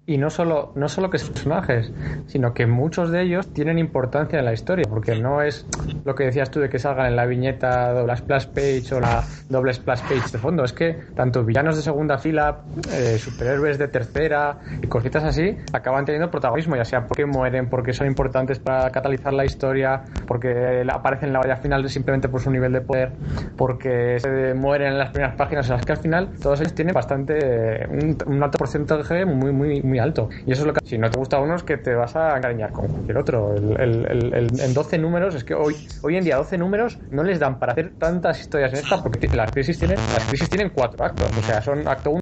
Y 0.05 0.19
no 0.19 0.31
solo, 0.31 0.73
no 0.75 0.89
solo 0.89 1.11
que 1.11 1.19
son 1.19 1.33
personajes, 1.33 1.93
sino 2.27 2.55
que 2.55 2.67
muchos 2.67 3.13
de 3.13 3.23
ellos 3.23 3.47
tienen 3.53 3.79
importancia 3.79 4.41
en 4.41 4.45
la 4.45 4.53
historia, 4.53 4.85
porque 4.89 5.15
no 5.15 5.43
es 5.43 5.65
lo 6.05 6.17
que 6.17 6.25
decías 6.25 6.51
tú 6.51 6.59
de 6.59 6.69
que 6.69 6.81
salgan 6.81 7.07
en 7.07 7.15
la 7.15 7.25
viñeta 7.25 7.93
doble 7.93 8.17
splash 8.17 8.47
page 8.47 8.95
o 8.97 9.01
la 9.01 9.23
doble 9.49 9.73
splash 9.73 10.01
page 10.01 10.33
de 10.33 10.39
fondo, 10.39 10.65
es 10.65 10.73
que 10.73 10.99
tanto 11.15 11.45
villanos 11.45 11.77
de 11.77 11.83
segunda 11.83 12.19
fila, 12.19 12.63
eh, 12.93 13.17
superhéroes 13.17 13.79
de 13.79 13.87
tercera 13.87 14.59
y 14.83 14.89
cositas 14.89 15.23
así, 15.23 15.57
acaban 15.73 16.05
teniendo 16.05 16.33
protagonismo, 16.33 16.75
ya 16.75 16.85
sea 16.85 17.07
porque 17.07 17.25
mueren, 17.25 17.69
porque 17.69 17.93
son 17.93 18.09
importantes 18.09 18.59
para 18.59 18.91
catalizar 18.91 19.33
la 19.33 19.45
historia, 19.45 20.03
porque 20.27 20.85
aparecen 20.93 21.29
en 21.29 21.35
la 21.35 21.39
valla 21.39 21.57
final 21.59 21.89
simplemente 21.89 22.29
por 22.29 22.41
su 22.41 22.51
nivel 22.51 22.73
de 22.73 22.81
poder, 22.81 23.13
porque 23.57 24.19
se 24.19 24.53
mueren 24.55 24.89
en 24.89 24.99
las 24.99 25.11
primeras 25.11 25.37
páginas. 25.37 25.69
En 25.69 25.77
las 25.77 25.87
que 25.87 25.93
al 25.93 25.99
final 25.99 26.31
todos 26.41 26.61
ellos 26.61 26.75
tienen 26.75 26.93
bastante, 26.93 27.87
un, 27.89 28.19
un 28.27 28.43
alto 28.43 28.59
porcentaje 28.59 29.25
muy, 29.25 29.53
muy 29.53 29.92
muy 29.92 29.92
alto. 29.99 30.29
Y 30.47 30.53
eso 30.53 30.63
es 30.63 30.67
lo 30.67 30.73
que, 30.73 30.81
si 30.85 30.99
no 30.99 31.11
te 31.11 31.19
gusta 31.19 31.39
uno, 31.41 31.57
es 31.57 31.63
que 31.63 31.79
te 31.79 31.95
vas 31.95 32.15
a 32.17 32.37
encariñar 32.37 32.73
con 32.73 32.89
cualquier 32.89 33.19
otro. 33.19 33.55
El, 33.55 34.51
en 34.59 34.75
12 34.75 34.99
números, 34.99 35.35
es 35.35 35.45
que 35.45 35.55
hoy, 35.55 35.89
hoy 36.03 36.17
en 36.17 36.25
día 36.25 36.37
12 36.37 36.59
números 36.59 36.99
no 37.11 37.23
les 37.23 37.39
dan 37.39 37.59
para 37.59 37.73
hacer 37.73 37.93
tantas 37.99 38.41
historias 38.41 38.73
en 38.73 38.81
esta, 38.81 39.03
porque 39.03 39.29
las 39.29 39.51
crisis 39.51 39.79
tienen, 39.79 39.97
las 39.97 40.25
crisis 40.27 40.49
tienen 40.49 40.71
cuatro 40.71 41.05
actos. 41.05 41.31
O 41.39 41.43
sea, 41.43 41.63
son 41.63 41.87
acto 41.87 42.11
1. 42.11 42.21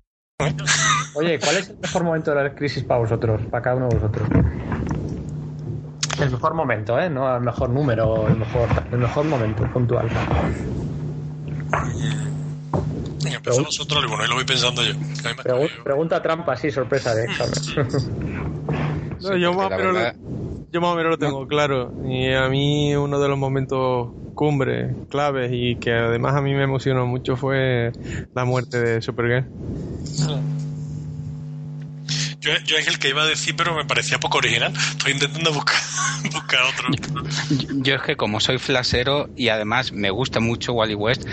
Oye, 1.17 1.39
¿cuál 1.39 1.57
es 1.57 1.71
el 1.71 1.79
mejor 1.79 2.05
momento 2.05 2.35
de 2.35 2.43
la 2.43 2.55
crisis 2.55 2.85
para 2.85 3.00
vosotros, 3.00 3.43
para 3.50 3.62
cada 3.62 3.77
uno 3.77 3.89
de 3.89 3.97
vosotros? 3.97 4.29
El 6.21 6.31
mejor 6.31 6.55
momento, 6.55 6.99
¿eh? 7.00 7.09
No 7.09 7.35
el 7.35 7.43
mejor 7.43 7.71
número, 7.71 8.29
el 8.29 8.37
mejor, 8.37 8.69
el 8.93 8.99
mejor 8.99 9.25
momento 9.25 9.65
puntual. 9.73 10.09
Empezó 13.37 13.63
nosotros 13.63 14.05
y 14.05 14.09
bueno, 14.09 14.23
ahí 14.23 14.29
lo 14.29 14.37
voy 14.37 14.45
pensando 14.45 14.83
yo. 14.83 14.95
pregunta 15.85 16.23
trampa, 16.23 16.57
sí, 16.57 16.71
sorpresa 16.71 17.15
de 17.15 17.29
no, 19.21 19.37
yo, 19.37 19.53
más 19.53 19.71
yo 20.73 20.81
más 20.81 20.91
o 20.93 20.97
menos 20.97 21.11
lo 21.11 21.19
tengo 21.19 21.47
claro. 21.47 21.93
Y 22.09 22.33
a 22.33 22.49
mí 22.49 22.95
uno 22.95 23.21
de 23.21 23.29
los 23.29 23.39
momentos 23.39 24.09
cumbre, 24.35 24.95
claves 25.11 25.51
y 25.53 25.77
que 25.77 25.93
además 25.93 26.35
a 26.35 26.41
mí 26.41 26.55
me 26.55 26.63
emocionó 26.63 27.07
mucho 27.07 27.37
fue 27.37 27.93
la 28.35 28.45
muerte 28.45 28.81
de 28.81 29.03
Supergirl. 29.03 29.47
Yo, 32.41 32.53
yo, 32.65 32.79
es 32.79 32.89
el 32.89 32.99
que 32.99 33.11
iba 33.11 33.23
a 33.23 33.27
decir, 33.27 33.55
pero 33.55 33.75
me 33.75 33.85
parecía 33.85 34.19
poco 34.19 34.39
original. 34.39 34.73
Estoy 34.75 35.13
intentando 35.13 35.53
buscar, 35.53 35.79
buscar 36.33 36.61
otro. 36.63 36.89
Yo, 37.51 37.69
yo, 37.83 37.95
es 37.97 38.03
que 38.03 38.17
como 38.17 38.41
soy 38.41 38.57
flasero 38.57 39.29
y 39.37 39.49
además 39.49 39.93
me 39.93 40.09
gusta 40.11 40.41
mucho 40.41 40.73
Wally 40.73 40.95
West, 40.95 41.27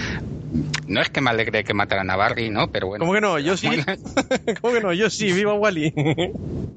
No 0.88 1.02
es 1.02 1.10
que 1.10 1.22
me 1.22 1.30
alegre 1.30 1.64
que 1.64 1.74
mataran 1.74 2.10
a 2.10 2.16
Barry, 2.16 2.50
¿no? 2.50 2.72
Pero 2.72 2.88
bueno. 2.88 3.04
¿Cómo 3.04 3.14
que 3.14 3.22
no? 3.22 3.40
Yo 3.40 3.58
sí. 3.58 3.70
¿Cómo 4.62 4.74
que 4.74 4.82
no? 4.82 4.94
Yo 4.94 5.10
sí, 5.10 5.32
viva 5.32 5.54
Wally. 5.54 5.94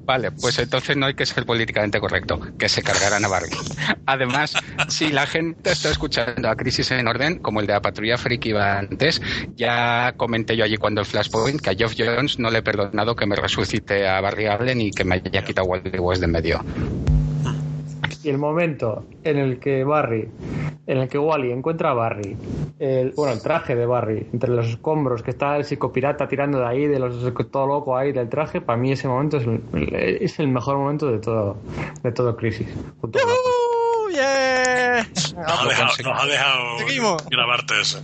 Vale, 0.05 0.31
pues 0.31 0.59
entonces 0.59 0.97
no 0.97 1.05
hay 1.05 1.13
que 1.13 1.25
ser 1.25 1.45
políticamente 1.45 1.99
correcto, 1.99 2.39
que 2.57 2.67
se 2.67 2.81
cargaran 2.81 3.23
a 3.23 3.27
Barry. 3.27 3.49
Además, 4.05 4.53
si 4.89 5.09
la 5.09 5.25
gente 5.27 5.71
está 5.71 5.89
escuchando 5.89 6.49
a 6.49 6.55
Crisis 6.55 6.91
en 6.91 7.07
Orden, 7.07 7.39
como 7.39 7.61
el 7.61 7.67
de 7.67 7.73
la 7.73 7.81
patrulla 7.81 8.17
Freak 8.17 8.45
iba 8.47 8.79
antes, 8.79 9.21
ya 9.55 10.13
comenté 10.17 10.57
yo 10.57 10.65
allí 10.65 10.77
cuando 10.77 11.01
el 11.01 11.07
Flashpoint 11.07 11.61
que 11.61 11.69
a 11.69 11.75
Geoff 11.75 11.93
Jones 11.97 12.39
no 12.39 12.49
le 12.49 12.59
he 12.59 12.63
perdonado 12.63 13.15
que 13.15 13.25
me 13.25 13.35
resucite 13.35 14.07
a 14.07 14.19
Barry 14.21 14.47
Allen 14.47 14.81
y 14.81 14.91
que 14.91 15.03
me 15.03 15.15
haya 15.15 15.43
quitado 15.43 15.67
Wally 15.67 15.99
West 15.99 16.21
de 16.21 16.25
en 16.25 16.31
medio. 16.31 16.65
Y 18.23 18.29
el 18.29 18.37
momento 18.37 19.03
en 19.23 19.37
el 19.37 19.59
que 19.59 19.83
Barry, 19.83 20.29
en 20.85 20.97
el 20.99 21.07
que 21.09 21.17
Wally 21.17 21.51
encuentra 21.51 21.91
a 21.91 21.93
Barry, 21.93 22.37
el, 22.79 23.11
bueno, 23.15 23.33
el 23.33 23.41
traje 23.41 23.75
de 23.75 23.85
Barry, 23.85 24.27
entre 24.33 24.51
los 24.51 24.67
escombros, 24.67 25.23
que 25.23 25.31
está 25.31 25.57
el 25.57 25.65
psicopirata 25.65 26.27
tirando 26.27 26.59
de 26.59 26.65
ahí, 26.67 26.87
de 26.87 26.99
los 26.99 27.15
todo 27.51 27.65
loco 27.67 27.97
ahí 27.97 28.11
del 28.11 28.29
traje, 28.29 28.61
para 28.61 28.77
mí 28.77 28.91
ese 28.91 29.07
momento 29.07 29.37
es 29.37 29.47
el, 29.47 29.61
es 29.95 30.39
el 30.39 30.49
mejor 30.49 30.77
momento 30.77 31.11
de 31.11 31.17
todo, 31.19 31.57
de 32.03 32.11
todo 32.11 32.35
Crisis. 32.35 32.67
Junto 32.99 33.19
con 33.19 33.29
la- 33.29 33.33
¡Uh, 33.33 34.09
yeah! 34.11 35.07
Nos 35.15 35.33
ha 35.35 35.67
dejado, 35.67 35.89
nos 36.11 36.23
ha 36.23 36.25
dejado 36.27 36.77
Seguimos. 36.79 37.25
grabarte 37.29 37.73
eso. 37.81 38.01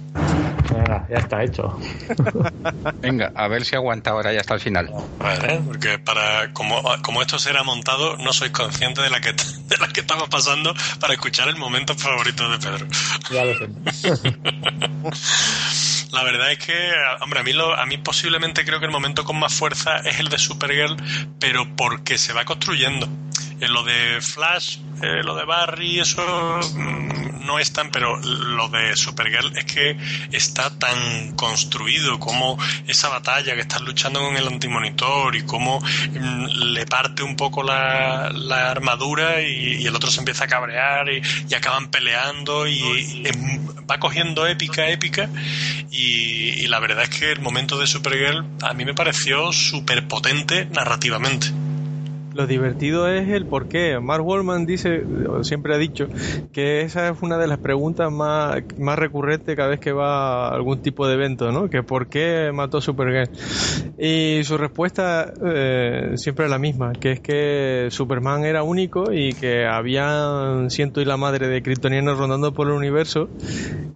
Venga, 0.72 1.08
ya 1.10 1.18
está 1.18 1.44
hecho. 1.44 1.78
Venga, 3.02 3.32
a 3.36 3.48
ver 3.48 3.66
si 3.66 3.76
aguanta 3.76 4.12
ahora 4.12 4.34
ya 4.34 4.42
hasta 4.42 4.54
el 4.54 4.60
final. 4.60 4.90
Vale, 5.20 5.62
porque 5.66 6.00
para 6.00 6.52
como, 6.54 6.82
como 7.02 7.22
esto 7.22 7.40
será 7.40 7.64
montado, 7.64 8.18
no 8.18 8.34
sois 8.34 8.52
consciente 8.52 9.02
de 9.02 9.10
la 9.10 9.22
que 9.22 9.34
de 9.68 9.78
la 9.78 9.88
que 9.88 10.02
estamos 10.02 10.30
pasando 10.30 10.74
para 11.00 11.14
escuchar 11.14 11.48
el 11.48 11.58
momento 11.58 11.96
favorito 11.96 12.50
de 12.50 12.58
Pedro. 12.58 12.88
Ya 13.32 13.46
lo 13.46 13.58
sé. 13.58 13.68
La 16.12 16.24
verdad 16.24 16.52
es 16.54 16.60
que, 16.60 16.74
hombre, 17.22 17.42
a 17.42 17.44
mí, 17.44 17.52
lo, 17.52 17.76
a 17.76 17.86
mí 17.86 17.98
posiblemente 17.98 18.64
creo 18.64 18.80
que 18.80 18.86
el 18.86 18.92
momento 18.92 19.26
con 19.26 19.38
más 19.38 19.54
fuerza 19.54 19.98
es 19.98 20.20
el 20.20 20.30
de 20.30 20.38
Supergirl, 20.38 20.96
pero 21.38 21.68
porque 21.76 22.18
se 22.18 22.32
va 22.32 22.46
construyendo. 22.46 23.10
En 23.60 23.74
lo 23.74 23.84
de 23.84 24.22
Flash, 24.22 24.78
eh, 25.02 25.24
lo 25.24 25.36
de 25.36 25.46
Barry, 25.46 26.00
eso 26.00 26.22
mm, 26.74 27.46
no 27.46 27.60
es 27.60 27.72
tan, 27.72 27.92
pero 27.92 28.18
lo 28.18 28.68
de 28.70 28.96
Supergirl 28.96 29.58
es 29.58 29.66
que 29.66 29.98
está 30.32 30.70
tan 30.78 31.34
construido 31.36 32.20
como 32.20 32.58
esa 32.88 33.10
batalla 33.10 33.56
que 33.56 33.62
estás 33.62 33.82
luchando 33.82 34.20
con 34.20 34.36
el 34.36 34.48
antimonitor 34.48 35.36
y 35.36 35.44
cómo 35.44 35.80
mm, 35.80 36.46
le 36.74 36.86
parte 36.86 37.24
un 37.24 37.36
poco 37.36 37.64
la, 37.64 38.30
la 38.34 38.72
armadura 38.72 39.42
y, 39.42 39.78
y 39.82 39.88
el 39.88 39.96
otro 39.96 40.12
se 40.12 40.20
empieza 40.20 40.46
a 40.46 40.48
cabrear 40.48 41.10
y, 41.10 41.22
y 41.50 41.54
acaban 41.54 41.90
peleando 41.90 42.68
y, 42.68 42.80
y 42.80 43.24
va 43.90 44.00
cogiendo 44.00 44.46
épica, 44.46 44.90
épica 44.90 45.30
y, 45.90 46.64
y 46.64 46.68
la 46.68 46.80
verdad 46.80 47.04
es 47.04 47.10
que 47.10 47.32
el 47.32 47.40
momento 47.40 47.78
de 47.78 47.88
Supergirl 47.88 48.46
a 48.62 48.74
mí 48.74 48.86
me 48.86 48.94
pareció 48.94 49.52
súper 49.54 50.08
potente 50.08 50.66
narrativamente. 50.66 51.48
Lo 52.38 52.46
divertido 52.46 53.08
es 53.08 53.28
el 53.30 53.48
por 53.48 53.68
qué. 53.68 54.00
Mark 54.00 54.24
Wallman 54.24 54.68
dice, 54.68 55.02
siempre 55.42 55.74
ha 55.74 55.80
dicho, 55.80 56.08
que 56.52 56.82
esa 56.82 57.10
es 57.10 57.18
una 57.24 57.40
de 57.40 57.48
las 57.48 57.58
preguntas 57.58 58.12
más, 58.12 58.62
más 58.78 59.00
recurrentes 59.00 59.56
cada 59.56 59.70
vez 59.70 59.80
que 59.80 59.92
va 59.92 60.48
a 60.50 60.54
algún 60.54 60.80
tipo 60.80 61.08
de 61.08 61.16
evento, 61.16 61.52
¿no? 61.52 61.68
Que 61.68 61.82
por 61.82 62.10
qué 62.10 62.52
mató 62.54 62.80
Supergirl. 62.80 63.32
Y 63.98 64.42
su 64.44 64.56
respuesta 64.60 65.34
eh, 65.44 66.12
siempre 66.18 66.46
es 66.46 66.52
la 66.52 66.60
misma, 66.60 66.92
que 67.00 67.14
es 67.14 67.22
que 67.22 67.88
Superman 67.90 68.46
era 68.46 68.62
único 68.62 69.12
y 69.12 69.34
que 69.34 69.66
había 69.66 70.68
ciento 70.70 71.02
y 71.02 71.06
la 71.06 71.18
madre 71.18 71.48
de 71.48 71.64
kryptonianos 71.64 72.20
rondando 72.20 72.54
por 72.54 72.68
el 72.68 72.74
universo, 72.74 73.32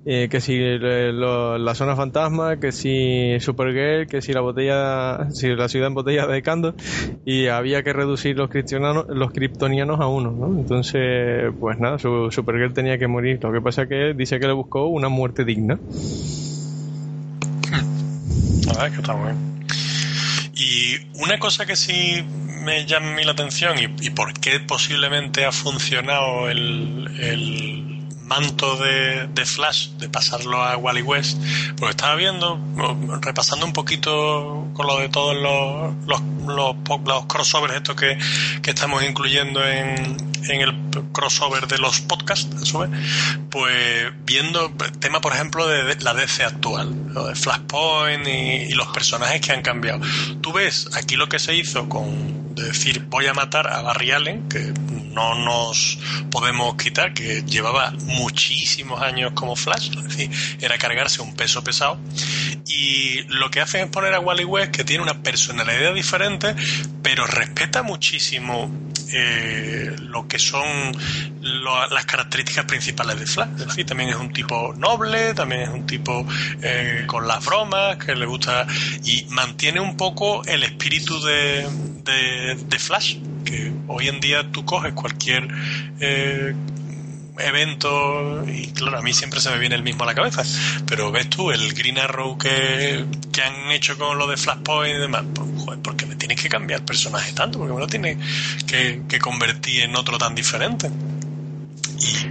eh, 0.04 0.30
que 0.32 0.42
si 0.42 0.56
eh, 0.56 1.12
lo- 1.14 1.60
la 1.60 1.76
zona 1.76 1.96
fantasma, 1.96 2.58
que 2.58 2.72
si 2.72 3.40
Supergirl, 3.40 4.08
que 4.08 4.24
si 4.24 4.34
la 4.34 4.42
botella, 4.42 5.30
si 5.30 5.50
la 5.50 5.70
ciudad 5.70 5.90
en 5.90 5.94
botella 5.94 6.26
de 6.26 6.42
Kando, 6.42 6.74
y 7.24 7.48
había 7.48 7.84
que 7.84 7.94
reducir 7.94 8.31
los 8.34 9.32
kryptonianos 9.32 10.00
a 10.00 10.08
uno, 10.08 10.32
¿no? 10.32 10.48
Entonces, 10.60 11.52
pues 11.60 11.80
nada, 11.80 12.00
su 12.00 12.30
Supergirl 12.32 12.74
tenía 12.74 12.98
que 12.98 13.08
morir. 13.08 13.40
Lo 13.42 13.52
que 13.52 13.62
pasa 13.62 13.88
que 13.88 14.14
dice 14.14 14.40
que 14.40 14.48
le 14.48 14.54
buscó 14.54 14.88
una 14.88 15.10
muerte 15.10 15.46
digna. 15.46 15.80
La 18.66 18.74
verdad 18.74 18.88
es 18.88 18.94
que 18.94 19.00
está 19.02 19.16
muy 19.16 19.32
bien. 19.32 19.68
Y 20.54 21.22
una 21.24 21.40
cosa 21.40 21.66
que 21.66 21.76
sí 21.76 22.24
me 22.64 22.86
llama 22.86 23.12
a 23.12 23.16
mí 23.16 23.24
la 23.24 23.32
atención 23.32 23.76
y, 23.80 24.10
por 24.12 24.34
qué 24.34 24.60
posiblemente 24.60 25.46
ha 25.46 25.52
funcionado 25.52 26.50
el 26.50 27.91
manto 28.32 28.78
de, 28.78 29.46
Flash, 29.46 29.90
de 30.00 30.08
pasarlo 30.08 30.64
a 30.64 30.78
Wally 30.78 31.02
West, 31.02 31.38
porque 31.78 31.92
estaba 31.92 32.16
viendo, 32.16 32.58
repasando 33.22 33.66
un 33.66 33.74
poquito 33.74 34.70
con 34.74 34.88
lo 34.88 35.00
de 35.00 35.10
todos 35.10 35.36
los, 35.36 35.94
los, 36.08 36.22
los, 36.48 36.76
los 37.06 37.26
crossovers 37.26 37.76
estos 37.76 37.98
que, 37.98 38.18
que 38.62 38.70
estamos 38.70 39.04
incluyendo 39.04 39.62
en, 39.68 40.16
en 40.48 40.62
el 40.62 40.74
crossover 41.12 41.68
de 41.68 41.78
los 41.78 42.00
podcasts, 42.00 42.48
su 42.66 42.80
vez, 42.80 42.90
pues 43.50 44.14
viendo 44.26 44.72
tema, 45.02 45.20
por 45.20 45.34
ejemplo, 45.34 45.68
de 45.68 45.94
la 46.00 46.14
DC 46.14 46.46
actual, 46.46 46.96
lo 47.10 47.28
de 47.28 47.36
Flashpoint 47.36 48.26
y 48.26 48.74
los 48.76 48.88
personajes 48.88 49.42
que 49.42 49.52
han 49.52 49.62
cambiado. 49.62 50.00
Tú 50.40 50.54
ves 50.54 50.88
aquí 50.94 51.18
lo 51.18 51.28
que 51.28 51.38
se 51.38 51.54
hizo 51.54 51.90
con 51.90 52.51
de 52.62 52.68
decir 52.70 53.06
voy 53.10 53.28
a 53.28 53.34
matar 53.34 53.68
a 53.68 53.82
Barry 53.82 54.12
Allen, 54.12 54.48
que 54.48 54.74
no 55.12 55.36
nos 55.36 55.98
podemos 56.30 56.76
quitar, 56.76 57.14
que 57.14 57.44
llevaba 57.44 57.92
muchísimos 58.06 59.02
años 59.02 59.32
como 59.34 59.56
Flash, 59.56 59.90
es 59.98 60.04
decir, 60.04 60.30
era 60.62 60.78
cargarse 60.78 61.22
un 61.22 61.36
peso 61.36 61.64
pesado. 61.64 62.00
Y 62.68 63.24
lo 63.28 63.50
que 63.52 63.60
hacen 63.62 63.86
es 63.86 63.90
poner 63.90 64.14
a 64.14 64.20
Wally 64.20 64.46
West, 64.46 64.72
que 64.72 64.84
tiene 64.84 65.04
una 65.04 65.22
personalidad 65.22 65.94
diferente, 65.94 66.56
pero 67.02 67.26
respeta 67.28 67.84
muchísimo 67.84 68.72
eh, 69.14 69.94
lo 70.00 70.28
que 70.28 70.40
son 70.40 70.66
lo- 71.42 71.88
las 71.90 72.06
características 72.06 72.64
principales 72.66 73.20
de 73.20 73.26
Flash. 73.26 73.50
Es 73.78 73.86
también 73.86 74.10
es 74.10 74.16
un 74.16 74.32
tipo 74.32 74.74
noble, 74.78 75.34
también 75.34 75.62
es 75.64 75.70
un 75.70 75.86
tipo 75.86 76.26
eh, 76.62 77.04
con 77.08 77.28
las 77.28 77.44
bromas, 77.44 77.98
que 77.98 78.16
le 78.16 78.26
gusta 78.26 78.66
y 79.04 79.26
mantiene 79.30 79.80
un 79.82 79.98
poco 79.98 80.44
el 80.46 80.64
espíritu 80.64 81.20
de, 81.22 81.68
de 82.56 82.80
Flash, 82.80 83.18
que 83.46 83.72
hoy 83.88 84.08
en 84.08 84.20
día 84.20 84.50
tú 84.52 84.66
coges 84.66 84.94
cualquier 84.94 85.48
eh, 86.00 86.54
evento 87.40 88.46
y 88.48 88.68
claro, 88.68 89.00
a 89.00 89.02
mí 89.02 89.14
siempre 89.14 89.40
se 89.40 89.50
me 89.50 89.58
viene 89.58 89.76
el 89.76 89.84
mismo 89.84 90.04
a 90.04 90.08
la 90.08 90.16
cabeza, 90.16 90.44
pero 90.86 91.12
ves 91.12 91.30
tú 91.30 91.52
el 91.52 91.74
Green 91.74 91.98
Arrow 91.98 92.38
que, 92.38 93.06
que 93.32 93.42
han 93.42 93.72
hecho 93.72 93.98
con 93.98 94.18
lo 94.18 94.28
de 94.28 94.38
Flashpoint 94.38 94.96
y 94.96 95.00
demás, 95.00 95.24
pues, 95.34 95.48
joder, 95.64 95.80
porque 95.80 96.06
me 96.06 96.16
tienes 96.16 96.42
que 96.42 96.50
cambiar 96.50 96.84
personaje 96.86 97.34
tanto, 97.34 97.60
porque 97.60 97.74
me 97.74 97.80
lo 97.80 97.88
tienes 97.88 98.18
que, 98.66 99.02
que 99.08 99.20
convertir 99.20 99.84
en 99.84 99.96
otro 99.96 100.18
tan 100.18 100.36
diferente. 100.36 100.90
Y 102.00 102.28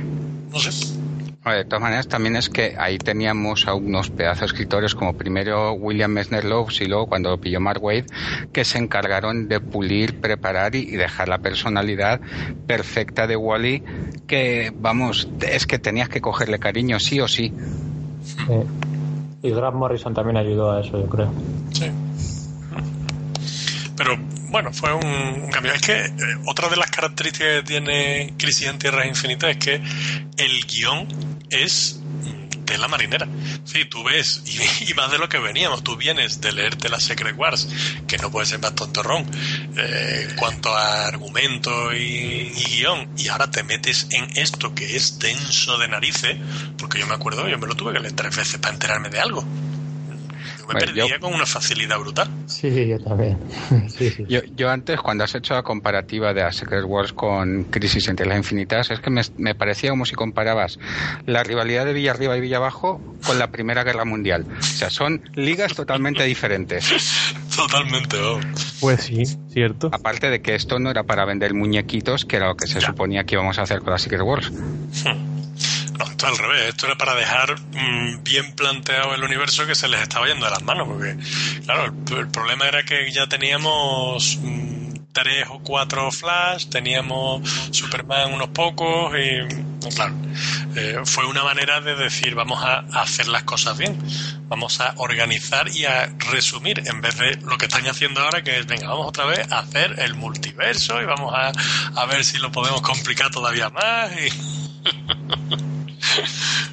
no 0.52 0.58
sé. 0.58 0.99
De 1.44 1.64
todas 1.64 1.80
maneras, 1.80 2.06
también 2.06 2.36
es 2.36 2.50
que 2.50 2.76
ahí 2.78 2.98
teníamos 2.98 3.66
a 3.66 3.72
unos 3.72 4.10
pedazos 4.10 4.40
de 4.40 4.46
escritores 4.46 4.94
como 4.94 5.14
primero 5.14 5.72
William 5.72 6.10
Messner 6.10 6.44
Lowe 6.44 6.68
y 6.80 6.84
luego 6.84 7.06
cuando 7.06 7.30
lo 7.30 7.40
pilló 7.40 7.60
Mark 7.60 7.82
Wade, 7.82 8.04
que 8.52 8.64
se 8.64 8.76
encargaron 8.76 9.48
de 9.48 9.58
pulir, 9.58 10.20
preparar 10.20 10.74
y, 10.74 10.80
y 10.80 10.96
dejar 10.96 11.30
la 11.30 11.38
personalidad 11.38 12.20
perfecta 12.66 13.26
de 13.26 13.36
Wally, 13.36 13.82
que 14.26 14.70
vamos, 14.76 15.28
es 15.40 15.66
que 15.66 15.78
tenías 15.78 16.10
que 16.10 16.20
cogerle 16.20 16.58
cariño 16.58 17.00
sí 17.00 17.20
o 17.20 17.26
sí. 17.26 17.54
Sí. 18.22 18.54
Y 19.42 19.50
Grant 19.50 19.76
Morrison 19.76 20.12
también 20.12 20.36
ayudó 20.36 20.72
a 20.72 20.80
eso, 20.80 21.00
yo 21.00 21.06
creo. 21.06 21.32
Sí. 21.72 21.90
Pero 23.96 24.18
bueno, 24.50 24.72
fue 24.72 24.92
un, 24.92 25.42
un 25.44 25.50
cambio. 25.50 25.72
Es 25.72 25.80
que 25.80 25.92
eh, 25.92 26.12
otra 26.46 26.68
de 26.68 26.76
las 26.76 26.90
características 26.90 27.60
que 27.60 27.62
tiene 27.62 28.34
Crisis 28.36 28.68
en 28.68 28.78
Tierras 28.78 29.06
Infinitas 29.06 29.50
es 29.50 29.56
que 29.56 29.74
el 29.74 30.66
guion 30.66 31.06
es 31.50 32.00
la 32.78 32.88
marinera. 32.88 33.28
Sí, 33.64 33.84
tú 33.84 34.02
ves, 34.02 34.42
y, 34.46 34.90
y 34.90 34.94
más 34.94 35.10
de 35.10 35.18
lo 35.18 35.28
que 35.28 35.38
veníamos, 35.38 35.82
tú 35.84 35.96
vienes 35.96 36.40
de 36.40 36.52
leerte 36.52 36.88
la 36.88 37.00
Secret 37.00 37.36
Wars, 37.36 37.68
que 38.06 38.18
no 38.18 38.30
puede 38.30 38.46
ser 38.46 38.60
más 38.60 38.74
tontorrón 38.74 39.26
eh, 39.76 40.26
en 40.28 40.36
cuanto 40.36 40.74
a 40.74 41.06
argumento 41.06 41.92
y, 41.92 42.52
y 42.56 42.64
guion, 42.76 43.08
y 43.16 43.28
ahora 43.28 43.50
te 43.50 43.62
metes 43.62 44.08
en 44.10 44.36
esto 44.36 44.74
que 44.74 44.96
es 44.96 45.18
denso 45.18 45.78
de 45.78 45.88
narices, 45.88 46.36
porque 46.78 46.98
yo 46.98 47.06
me 47.06 47.14
acuerdo, 47.14 47.48
yo 47.48 47.58
me 47.58 47.66
lo 47.66 47.74
tuve 47.74 47.92
que 47.92 48.00
leer 48.00 48.14
tres 48.14 48.36
veces 48.36 48.58
para 48.58 48.74
enterarme 48.74 49.08
de 49.08 49.20
algo. 49.20 49.44
Yo 50.70 50.74
me 50.74 50.80
Bueno, 50.80 50.86
perdía 50.86 51.06
yo- 51.16 51.20
con 51.20 51.34
una 51.34 51.46
facilidad 51.46 51.98
brutal. 51.98 52.28
Sí, 52.46 52.86
yo 52.88 52.98
también. 53.00 53.38
sí, 53.88 54.10
sí. 54.10 54.24
Yo, 54.28 54.40
yo 54.56 54.70
antes, 54.70 55.00
cuando 55.00 55.24
has 55.24 55.34
hecho 55.34 55.54
la 55.54 55.62
comparativa 55.62 56.32
de 56.32 56.42
la 56.42 56.52
Secret 56.52 56.84
Wars 56.84 57.12
con 57.12 57.64
Crisis 57.64 58.08
entre 58.08 58.26
las 58.26 58.36
Infinitas, 58.38 58.90
es 58.90 59.00
que 59.00 59.10
me, 59.10 59.22
me 59.36 59.54
parecía 59.54 59.90
como 59.90 60.04
si 60.04 60.14
comparabas 60.14 60.78
la 61.26 61.42
rivalidad 61.42 61.84
de 61.84 61.92
Villarriba 61.92 62.36
y 62.36 62.40
Villabajo 62.40 63.00
con 63.26 63.38
la 63.38 63.50
Primera 63.50 63.82
Guerra 63.84 64.04
Mundial. 64.04 64.46
O 64.58 64.62
sea, 64.62 64.90
son 64.90 65.22
ligas 65.34 65.74
totalmente 65.74 66.22
diferentes. 66.24 66.88
Totalmente, 67.56 68.16
oh. 68.16 68.40
Pues 68.80 69.02
sí, 69.02 69.24
cierto. 69.52 69.90
Aparte 69.92 70.30
de 70.30 70.40
que 70.40 70.54
esto 70.54 70.78
no 70.78 70.90
era 70.90 71.02
para 71.02 71.24
vender 71.26 71.52
muñequitos, 71.52 72.24
que 72.24 72.36
era 72.36 72.46
lo 72.46 72.54
que 72.56 72.66
se 72.66 72.80
suponía 72.80 73.24
que 73.24 73.34
íbamos 73.34 73.58
a 73.58 73.62
hacer 73.62 73.80
con 73.80 73.90
la 73.92 73.98
Secret 73.98 74.22
Wars. 74.22 74.50
No, 76.00 76.06
esto 76.06 76.28
al 76.28 76.38
revés, 76.38 76.68
esto 76.68 76.86
era 76.86 76.96
para 76.96 77.14
dejar 77.14 77.60
mm, 77.60 78.22
bien 78.22 78.54
planteado 78.54 79.14
el 79.14 79.22
universo 79.22 79.66
que 79.66 79.74
se 79.74 79.86
les 79.86 80.00
estaba 80.00 80.26
yendo 80.26 80.46
de 80.46 80.50
las 80.50 80.62
manos, 80.62 80.88
porque 80.88 81.14
claro, 81.66 81.92
el, 82.16 82.28
problema 82.28 82.66
era 82.66 82.82
que 82.84 83.12
ya 83.12 83.26
teníamos 83.26 84.38
mm, 84.40 84.92
tres 85.12 85.44
o 85.50 85.58
cuatro 85.58 86.10
Flash, 86.10 86.68
teníamos 86.70 87.46
Superman 87.70 88.32
unos 88.32 88.48
pocos 88.48 89.12
y 89.14 89.90
claro, 89.94 90.14
eh, 90.74 91.00
fue 91.04 91.26
una 91.26 91.44
manera 91.44 91.82
de 91.82 91.94
decir 91.94 92.34
vamos 92.34 92.64
a, 92.64 92.78
hacer 92.98 93.28
las 93.28 93.42
cosas 93.42 93.76
bien, 93.76 93.98
vamos 94.48 94.80
a 94.80 94.94
organizar 94.96 95.68
y 95.68 95.84
a 95.84 96.10
resumir 96.30 96.82
en 96.86 97.02
vez 97.02 97.18
de 97.18 97.36
lo 97.42 97.58
que 97.58 97.66
están 97.66 97.86
haciendo 97.86 98.22
ahora 98.22 98.42
que 98.42 98.58
es 98.58 98.66
venga 98.66 98.88
vamos 98.88 99.08
otra 99.08 99.26
vez 99.26 99.52
a 99.52 99.58
hacer 99.58 99.96
el 99.98 100.14
multiverso 100.14 101.02
y 101.02 101.04
vamos 101.04 101.34
a, 101.34 101.52
a 101.94 102.06
ver 102.06 102.24
si 102.24 102.38
lo 102.38 102.50
podemos 102.50 102.80
complicar 102.80 103.30
todavía 103.30 103.68
más 103.68 104.10
y 104.12 105.60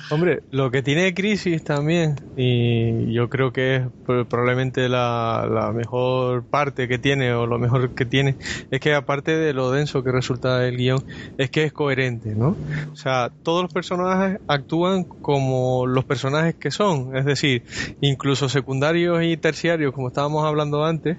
Hombre, 0.10 0.42
lo 0.52 0.72
que 0.72 0.82
tiene 0.82 1.14
Crisis 1.14 1.64
también, 1.64 2.16
y 2.38 3.14
yo 3.14 3.30
creo 3.30 3.52
que 3.52 3.76
es 3.76 3.84
probablemente 4.06 4.88
la, 4.88 5.72
mejor 5.76 6.46
parte 6.46 6.88
que 6.88 6.98
tiene, 6.98 7.34
o 7.34 7.46
lo 7.46 7.60
mejor 7.60 7.94
que 7.94 8.06
tiene, 8.06 8.38
es 8.72 8.80
que 8.80 8.94
aparte 8.94 9.36
de 9.38 9.54
lo 9.54 9.70
denso 9.70 10.04
que 10.04 10.12
resulta 10.12 10.66
el 10.66 10.78
guion, 10.78 11.04
es 11.38 11.50
que 11.50 11.66
es 11.66 11.74
coherente, 11.74 12.36
¿no? 12.36 12.56
O 12.92 12.96
sea, 12.96 13.32
todos 13.44 13.64
los 13.64 13.74
personajes 13.74 14.40
actúan 14.48 15.04
como 15.04 15.86
los 15.86 16.06
personajes 16.06 16.56
que 16.56 16.72
son, 16.72 17.18
es 17.18 17.26
decir, 17.26 17.64
incluso 18.00 18.48
secundarios 18.48 19.22
y 19.24 19.36
terciarios, 19.36 19.94
como 19.94 20.08
estábamos 20.08 20.46
hablando 20.46 20.86
antes, 20.86 21.18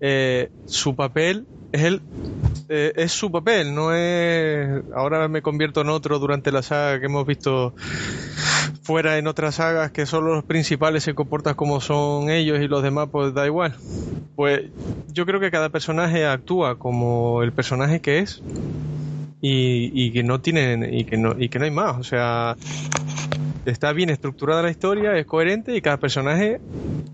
eh, 0.00 0.48
su 0.64 0.94
papel 0.94 1.46
es 1.72 1.82
el 1.82 2.00
eh, 2.68 2.92
es 2.96 3.12
su 3.12 3.30
papel, 3.30 3.74
no 3.74 3.94
es 3.94 4.82
ahora 4.94 5.26
me 5.28 5.42
convierto 5.42 5.80
en 5.80 5.88
otro 5.88 6.18
durante 6.18 6.52
la 6.52 6.62
saga 6.62 7.00
que 7.00 7.06
hemos 7.06 7.26
visto 7.26 7.74
fuera 8.82 9.18
en 9.18 9.26
otras 9.26 9.56
sagas 9.56 9.90
que 9.90 10.06
solo 10.06 10.34
los 10.34 10.44
principales 10.44 11.02
se 11.02 11.14
comportan 11.14 11.54
como 11.54 11.80
son 11.80 12.30
ellos 12.30 12.60
y 12.60 12.68
los 12.68 12.82
demás 12.82 13.08
pues 13.10 13.34
da 13.34 13.46
igual. 13.46 13.74
Pues 14.36 14.62
yo 15.12 15.26
creo 15.26 15.40
que 15.40 15.50
cada 15.50 15.68
personaje 15.68 16.26
actúa 16.26 16.78
como 16.78 17.42
el 17.42 17.52
personaje 17.52 18.00
que 18.00 18.20
es 18.20 18.42
y, 19.40 19.90
y 19.94 20.12
que 20.12 20.22
no 20.22 20.40
tienen 20.40 20.92
y 20.92 21.04
que 21.04 21.16
no 21.16 21.34
y 21.38 21.48
que 21.48 21.58
no 21.58 21.64
hay 21.64 21.70
más, 21.70 21.96
o 21.98 22.04
sea, 22.04 22.56
está 23.66 23.92
bien 23.92 24.10
estructurada 24.10 24.62
la 24.62 24.70
historia, 24.70 25.16
es 25.16 25.26
coherente 25.26 25.76
y 25.76 25.80
cada 25.80 25.98
personaje 25.98 26.60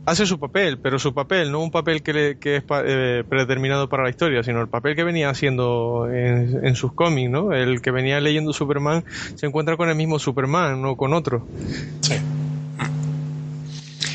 hace 0.06 0.26
su 0.26 0.38
papel, 0.38 0.78
pero 0.78 0.98
su 0.98 1.14
papel, 1.14 1.50
no 1.50 1.60
un 1.60 1.70
papel 1.70 2.02
que, 2.02 2.36
que 2.38 2.56
es 2.56 2.64
eh, 2.84 3.24
predeterminado 3.28 3.88
para 3.88 4.04
la 4.04 4.10
historia, 4.10 4.42
sino 4.42 4.60
el 4.60 4.68
papel 4.68 4.94
que 4.94 5.04
venía 5.04 5.30
haciendo 5.30 6.08
en, 6.10 6.74
sus 6.74 6.92
cómics, 6.92 7.30
¿no? 7.30 7.52
El 7.52 7.80
que 7.80 7.90
venía 7.90 8.20
leyendo 8.20 8.52
Superman 8.52 9.04
se 9.34 9.46
encuentra 9.46 9.76
con 9.76 9.88
el 9.88 9.96
mismo 9.96 10.18
Superman, 10.18 10.80
no 10.80 10.96
con 10.96 11.14
otro. 11.14 11.46
Sí. 12.00 12.14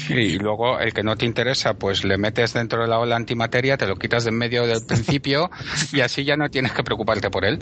Y 0.09 0.39
luego 0.39 0.79
el 0.79 0.91
que 0.91 1.03
no 1.03 1.15
te 1.15 1.25
interesa, 1.25 1.75
pues 1.75 2.03
le 2.03 2.17
metes 2.17 2.53
dentro 2.53 2.81
de 2.81 2.87
la 2.87 2.97
ola 2.99 3.15
antimateria, 3.15 3.77
te 3.77 3.85
lo 3.85 3.95
quitas 3.95 4.23
de 4.23 4.29
en 4.29 4.37
medio 4.37 4.65
del 4.65 4.83
principio 4.85 5.51
y 5.93 6.01
así 6.01 6.23
ya 6.23 6.35
no 6.35 6.49
tienes 6.49 6.71
que 6.71 6.83
preocuparte 6.83 7.29
por 7.29 7.45
él. 7.45 7.59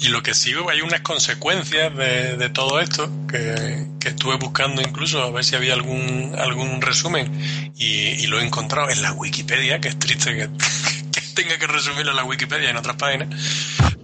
Y 0.00 0.08
lo 0.08 0.22
que 0.22 0.34
sí 0.34 0.54
hay 0.70 0.80
unas 0.80 1.02
consecuencias 1.02 1.94
de, 1.94 2.50
todo 2.50 2.80
esto 2.80 3.10
que, 3.28 3.86
estuve 4.04 4.36
buscando 4.36 4.80
incluso 4.82 5.22
a 5.22 5.30
ver 5.30 5.44
si 5.44 5.56
había 5.56 5.74
algún, 5.74 6.34
algún 6.38 6.80
resumen 6.80 7.30
y, 7.76 8.26
lo 8.26 8.40
he 8.40 8.44
encontrado 8.44 8.88
en 8.90 9.02
la 9.02 9.12
Wikipedia, 9.12 9.80
que 9.80 9.88
es 9.88 9.98
triste 9.98 10.34
que, 10.34 10.48
tenga 11.34 11.58
que 11.58 11.66
resumirlo 11.66 12.10
en 12.12 12.16
la 12.16 12.24
Wikipedia 12.24 12.70
en 12.70 12.76
otras 12.76 12.96
páginas, 12.96 13.28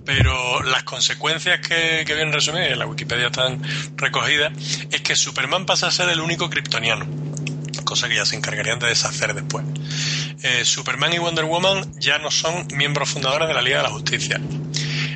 pero 0.05 0.63
las 0.63 0.85
consecuencias 0.85 1.61
que, 1.61 2.05
que 2.07 2.15
vienen 2.15 2.33
resumidas 2.33 2.71
en 2.71 2.79
la 2.79 2.87
Wikipedia 2.87 3.27
están 3.27 3.63
recogidas 3.97 4.53
es 4.91 5.01
que 5.01 5.17
Superman 5.17 5.67
pasa 5.67 5.87
a 5.87 5.91
ser 5.91 6.09
el 6.11 6.21
único 6.21 6.51
kryptoniano 6.51 7.07
cosa 7.87 8.09
que 8.09 8.17
ya 8.17 8.27
se 8.27 8.37
encargarían 8.37 8.79
de 8.79 8.89
deshacer 8.89 9.33
después. 9.33 9.65
Eh, 10.43 10.67
Superman 10.67 11.15
y 11.15 11.19
Wonder 11.19 11.47
Woman 11.47 11.99
ya 11.99 12.19
no 12.19 12.31
son 12.31 12.67
miembros 12.75 13.09
fundadores 13.09 13.49
de 13.49 13.55
la 13.55 13.63
Liga 13.63 13.79
de 13.79 13.85
la 13.85 13.91
Justicia. 13.91 14.39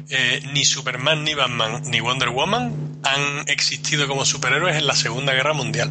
Eh, 0.09 0.43
ni 0.53 0.65
Superman, 0.65 1.25
ni 1.25 1.35
Batman, 1.35 1.83
ni 1.87 2.01
Wonder 2.01 2.31
Woman 2.31 2.99
han 3.03 3.49
existido 3.49 4.07
como 4.09 4.25
superhéroes 4.25 4.77
en 4.77 4.87
la 4.87 4.95
Segunda 4.95 5.33
Guerra 5.33 5.53
Mundial. 5.53 5.91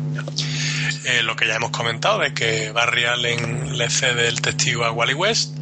Eh, 1.05 1.23
lo 1.23 1.35
que 1.35 1.47
ya 1.47 1.55
hemos 1.55 1.71
comentado 1.71 2.19
de 2.19 2.33
que 2.33 2.71
Barry 2.71 3.05
Allen 3.05 3.77
le 3.77 3.89
cede 3.89 4.27
el 4.27 4.41
testigo 4.41 4.83
a 4.83 4.91
Wally 4.91 5.13
West, 5.13 5.55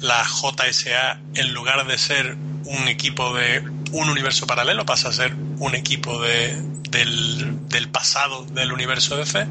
la 0.00 0.24
JSA 0.24 1.20
en 1.34 1.52
lugar 1.52 1.86
de 1.86 1.98
ser 1.98 2.36
un 2.64 2.88
equipo 2.88 3.34
de 3.34 3.62
un 3.92 4.08
universo 4.08 4.46
paralelo 4.46 4.84
pasa 4.84 5.08
a 5.08 5.12
ser 5.12 5.34
un 5.58 5.74
equipo 5.74 6.20
de, 6.22 6.56
del, 6.90 7.88
pasado 7.90 8.44
del 8.46 8.72
universo 8.72 9.16
DC 9.16 9.46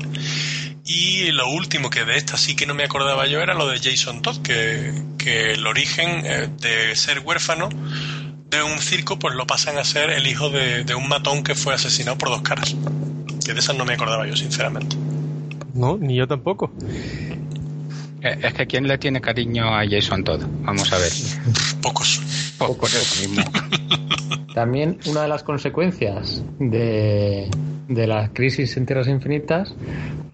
y 0.86 1.32
lo 1.32 1.50
último 1.50 1.90
que 1.90 2.06
de 2.06 2.18
esta 2.18 2.38
sí 2.38 2.56
que 2.56 2.66
no 2.66 2.76
me 2.76 2.84
acordaba 2.84 3.28
yo 3.28 3.40
era 3.40 3.54
lo 3.54 3.68
de 3.68 3.80
Jason 3.80 4.22
Todd 4.22 4.42
que, 4.42 4.94
que 5.18 5.54
el 5.54 5.66
origen 5.66 6.26
eh, 6.26 6.50
de 6.60 6.96
ser 6.96 7.20
huérfano 7.20 7.70
de 8.50 8.64
un 8.64 8.80
circo, 8.80 9.18
pues 9.20 9.36
lo 9.36 9.48
pasan 9.48 9.78
a 9.78 9.84
ser 9.84 10.10
el 10.10 10.28
hijo 10.28 10.50
de, 10.50 10.96
un 10.96 11.08
matón 11.08 11.44
que 11.44 11.56
fue 11.56 11.74
asesinado 11.74 12.18
por 12.18 12.30
dos 12.30 12.42
caras. 12.42 12.76
Que 13.44 13.54
de 13.54 13.60
esas 13.60 13.76
no 13.76 13.86
me 13.86 13.94
acordaba 13.94 14.28
yo, 14.28 14.36
sinceramente. 14.36 14.96
No, 15.74 15.98
ni 15.98 16.16
yo 16.16 16.28
tampoco. 16.28 16.72
Eh, 18.22 18.40
es 18.42 18.54
que 18.54 18.66
¿quién 18.66 18.88
le 18.88 18.98
tiene 18.98 19.22
cariño 19.22 19.76
a 19.76 19.84
Jason 19.88 20.24
Todd? 20.24 20.42
Vamos 20.62 20.92
a 20.92 20.98
ver. 20.98 21.12
Pocos. 21.82 22.22
Mismo. 22.60 23.44
También 24.54 25.00
una 25.08 25.24
de 25.24 25.28
las 25.28 25.44
consecuencias 25.44 26.44
de, 26.60 27.50
de 27.88 28.08
la 28.08 28.30
crisis 28.32 28.78
en 28.78 28.86
Tierras 28.86 29.08
Infinitas 29.08 29.76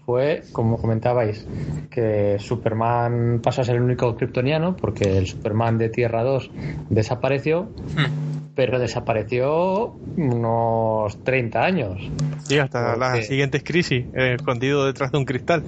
fue, 0.06 0.42
como 0.52 0.78
comentabais, 0.78 1.46
que 1.90 2.36
Superman 2.38 3.40
pasó 3.42 3.62
a 3.62 3.64
ser 3.64 3.76
el 3.76 3.82
único 3.82 4.16
kryptoniano 4.16 4.76
porque 4.76 5.18
el 5.18 5.26
Superman 5.26 5.78
de 5.78 5.88
Tierra 5.88 6.22
2 6.22 6.50
desapareció. 6.90 7.68
Hmm 7.96 8.32
pero 8.54 8.78
desapareció 8.78 9.94
unos 10.16 11.24
30 11.24 11.64
años. 11.64 12.10
Sí, 12.44 12.58
hasta 12.58 12.96
las 12.96 13.26
siguientes 13.26 13.62
crisis, 13.64 14.04
escondido 14.14 14.84
detrás 14.84 15.12
de 15.12 15.18
un 15.18 15.24
cristal. 15.24 15.64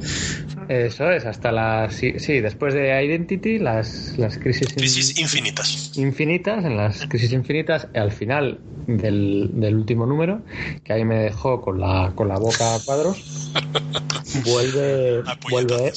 Eso 0.68 1.10
es, 1.10 1.24
hasta 1.24 1.50
las... 1.52 1.94
Sí, 1.94 2.40
después 2.40 2.74
de 2.74 3.04
Identity, 3.04 3.58
las, 3.58 4.18
las 4.18 4.38
crisis... 4.38 4.72
Crisis 4.74 5.18
infinitas. 5.18 5.96
Infinitas, 5.96 6.43
en 6.46 6.76
las 6.76 7.06
crisis 7.06 7.32
infinitas, 7.32 7.88
al 7.94 8.12
final 8.12 8.58
del, 8.86 9.50
del 9.54 9.76
último 9.76 10.06
número, 10.06 10.42
que 10.82 10.92
ahí 10.92 11.04
me 11.04 11.16
dejó 11.16 11.60
con 11.60 11.80
la, 11.80 12.12
con 12.14 12.28
la 12.28 12.38
boca 12.38 12.74
a 12.74 12.80
cuadros, 12.84 13.50
vuelve... 14.44 15.22
vuelve 15.50 15.92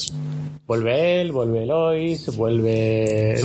Vuelve 0.68 1.22
él, 1.22 1.32
vuelve 1.32 1.64
Lois, 1.64 2.36
vuelve 2.36 3.38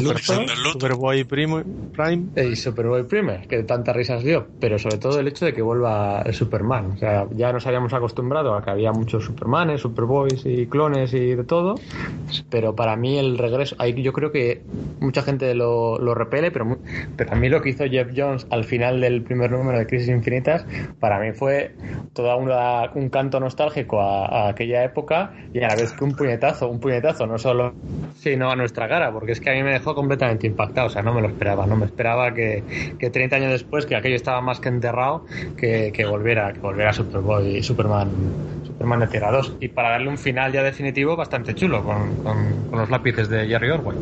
Superboy 0.73 1.23
Prime, 1.23 1.63
Prime. 1.93 2.25
Y 2.35 2.57
Superboy 2.57 3.03
Prime, 3.03 3.47
que 3.47 3.63
tantas 3.63 3.95
risas 3.95 4.25
dio. 4.25 4.45
Pero 4.59 4.77
sobre 4.77 4.97
todo 4.97 5.21
el 5.21 5.29
hecho 5.29 5.45
de 5.45 5.53
que 5.53 5.61
vuelva 5.61 6.21
el 6.25 6.33
Superman. 6.33 6.91
O 6.91 6.97
sea, 6.97 7.25
ya 7.33 7.53
nos 7.53 7.65
habíamos 7.65 7.93
acostumbrado 7.93 8.55
a 8.55 8.61
que 8.61 8.71
había 8.71 8.91
muchos 8.91 9.23
Supermanes, 9.23 9.79
Superboys 9.79 10.45
y 10.45 10.67
clones 10.67 11.13
y 11.13 11.33
de 11.33 11.45
todo. 11.45 11.75
Pero 12.49 12.75
para 12.75 12.97
mí 12.97 13.17
el 13.17 13.37
regreso, 13.37 13.77
ahí 13.79 13.93
yo 14.03 14.11
creo 14.11 14.33
que 14.33 14.61
mucha 14.99 15.21
gente 15.21 15.55
lo, 15.55 15.99
lo 15.99 16.15
repele, 16.15 16.51
pero, 16.51 16.77
pero 17.15 17.31
a 17.31 17.35
mí 17.35 17.47
lo 17.47 17.61
que 17.61 17.69
hizo 17.69 17.85
Jeff 17.85 18.09
Jones 18.13 18.47
al 18.49 18.65
final 18.65 18.99
del 18.99 19.23
primer 19.23 19.49
número 19.49 19.79
de 19.79 19.87
Crisis 19.87 20.09
Infinitas, 20.09 20.65
para 20.99 21.21
mí 21.21 21.31
fue 21.31 21.73
toda 22.11 22.35
una, 22.35 22.91
un 22.95 23.07
canto 23.07 23.39
nostálgico 23.39 24.01
a, 24.01 24.25
a 24.25 24.49
aquella 24.49 24.83
época 24.83 25.33
y 25.53 25.59
a 25.59 25.69
la 25.69 25.75
vez 25.75 25.93
que 25.93 26.03
un 26.03 26.17
puñetazo, 26.17 26.67
un 26.67 26.81
puñetazo 26.81 27.12
no 27.27 27.37
solo 27.37 27.73
sino 28.15 28.49
a 28.49 28.55
nuestra 28.55 28.87
cara, 28.87 29.11
porque 29.11 29.33
es 29.33 29.39
que 29.39 29.49
a 29.49 29.53
mí 29.53 29.63
me 29.63 29.71
dejó 29.71 29.95
completamente 29.95 30.47
impactado, 30.47 30.87
o 30.87 30.89
sea, 30.89 31.01
no 31.01 31.13
me 31.13 31.21
lo 31.21 31.27
esperaba, 31.27 31.65
no 31.65 31.75
me 31.75 31.85
esperaba 31.85 32.33
que, 32.33 32.63
que 32.97 33.09
30 33.09 33.35
años 33.35 33.51
después, 33.51 33.85
que 33.85 33.95
aquello 33.95 34.15
estaba 34.15 34.41
más 34.41 34.59
que 34.59 34.69
enterrado, 34.69 35.25
que, 35.57 35.91
que 35.93 36.05
volviera, 36.05 36.53
que 36.53 36.59
volviera 36.59 36.93
Superboy 36.93 37.57
y 37.57 37.63
Superman, 37.63 38.09
Superman 38.65 39.01
de 39.01 39.07
Tierra 39.07 39.31
2, 39.31 39.57
y 39.59 39.67
para 39.69 39.91
darle 39.91 40.09
un 40.09 40.17
final 40.17 40.51
ya 40.51 40.63
definitivo 40.63 41.15
bastante 41.15 41.53
chulo, 41.53 41.83
con, 41.83 42.15
con, 42.23 42.79
los 42.79 42.89
lápices 42.89 43.29
de 43.29 43.47
Jerry 43.47 43.69
Orwell. 43.69 43.97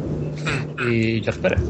Y 0.89 1.21
George 1.21 1.41
Pérez. 1.41 1.61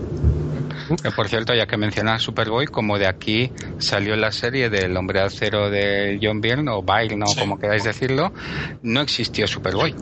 Que 0.98 1.12
por 1.12 1.28
cierto, 1.30 1.54
ya 1.54 1.66
que 1.66 1.78
mencionas 1.78 2.22
Superboy, 2.22 2.68
como 2.68 2.98
de 2.98 3.08
aquí 3.08 3.52
salió 3.78 4.16
la 4.16 4.32
serie 4.32 4.70
del 4.70 4.96
Hombre 4.98 5.22
Acero 5.22 5.70
de 5.70 6.20
John 6.22 6.42
Byrne, 6.42 6.70
o 6.72 6.82
Byrne, 6.82 7.18
no 7.18 7.26
como 7.38 7.60
queráis 7.60 7.84
decirlo, 7.84 8.34
no 8.82 9.02
existió 9.02 9.48
Superboy. 9.48 9.96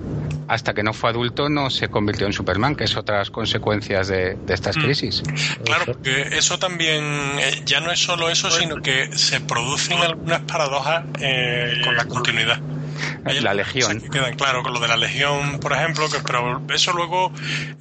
Hasta 0.47 0.73
que 0.73 0.81
no 0.81 0.93
fue 0.93 1.11
adulto 1.11 1.47
no 1.47 1.69
se 1.69 1.89
convirtió 1.89 2.25
en 2.25 2.33
Superman, 2.33 2.75
que 2.75 2.85
es 2.85 2.97
otras 2.97 3.29
consecuencias 3.29 4.07
de, 4.07 4.37
estas 4.47 4.77
mm. 4.77 4.81
crisis. 4.81 5.23
Claro, 5.63 5.85
porque 5.85 6.21
eso 6.31 6.57
también, 6.57 7.03
eh, 7.39 7.61
ya 7.65 7.79
no 7.81 7.91
es 7.91 7.99
solo 7.99 8.29
eso, 8.29 8.49
sino 8.49 8.77
que 8.81 9.15
se 9.15 9.41
producen 9.41 9.99
algunas 9.99 10.41
paradojas 10.41 11.05
eh, 11.19 11.81
con 11.83 11.95
la 11.95 12.05
continuidad. 12.05 12.59
La 13.41 13.53
Legión. 13.53 14.01
quedan 14.11 14.35
claro 14.35 14.63
con 14.63 14.73
lo 14.73 14.79
de 14.79 14.87
la 14.87 14.97
Legión, 14.97 15.59
por 15.59 15.73
ejemplo, 15.73 16.09
que, 16.09 16.19
pero 16.25 16.61
eso 16.73 16.93
luego 16.93 17.31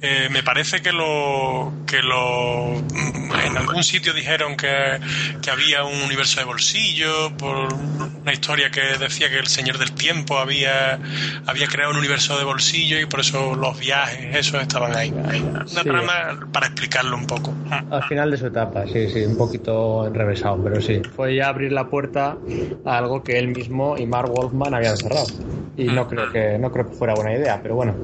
eh, 0.01 0.29
me 0.31 0.43
parece 0.43 0.81
que 0.81 0.91
lo 0.91 1.71
que 1.85 2.01
lo 2.01 2.69
mm, 2.69 3.31
en 3.45 3.57
algún 3.57 3.83
sitio 3.83 4.13
dijeron 4.13 4.55
que, 4.55 4.99
que 5.41 5.51
había 5.51 5.83
un 5.83 6.01
universo 6.01 6.39
de 6.39 6.45
bolsillo 6.45 7.35
por 7.37 7.73
una 7.73 8.33
historia 8.33 8.69
que 8.69 8.81
decía 8.97 9.29
que 9.29 9.39
el 9.39 9.47
Señor 9.47 9.77
del 9.77 9.91
Tiempo 9.93 10.37
había 10.37 10.99
había 11.45 11.67
creado 11.67 11.91
un 11.91 11.97
universo 11.97 12.37
de 12.37 12.43
bolsillo 12.43 12.99
y 12.99 13.05
por 13.05 13.21
eso 13.21 13.55
los 13.55 13.79
viajes 13.79 14.35
esos 14.35 14.61
estaban 14.61 14.95
ahí. 14.95 15.09
Una 15.11 15.83
trama 15.83 16.39
para 16.51 16.67
explicarlo 16.67 17.15
un 17.17 17.25
poco. 17.25 17.53
Al 17.89 18.03
final 18.03 18.31
de 18.31 18.37
su 18.37 18.47
etapa, 18.47 18.85
sí, 18.87 19.09
sí, 19.09 19.23
un 19.23 19.37
poquito 19.37 20.07
enrevesado, 20.07 20.61
pero 20.63 20.81
sí. 20.81 21.01
Fue 21.15 21.35
ya 21.35 21.49
abrir 21.49 21.71
la 21.71 21.89
puerta 21.89 22.37
a 22.85 22.97
algo 22.97 23.23
que 23.23 23.37
él 23.37 23.49
mismo 23.49 23.97
y 23.97 24.05
Mark 24.05 24.31
Wolfman 24.31 24.73
habían 24.73 24.97
cerrado. 25.09 25.27
Y 25.75 25.85
no 25.85 26.07
creo 26.07 26.31
que 26.31 26.57
no 26.57 26.71
creo 26.71 26.89
que 26.89 26.95
fuera 26.95 27.13
buena 27.13 27.33
idea, 27.33 27.61
pero 27.61 27.75
bueno. 27.75 27.95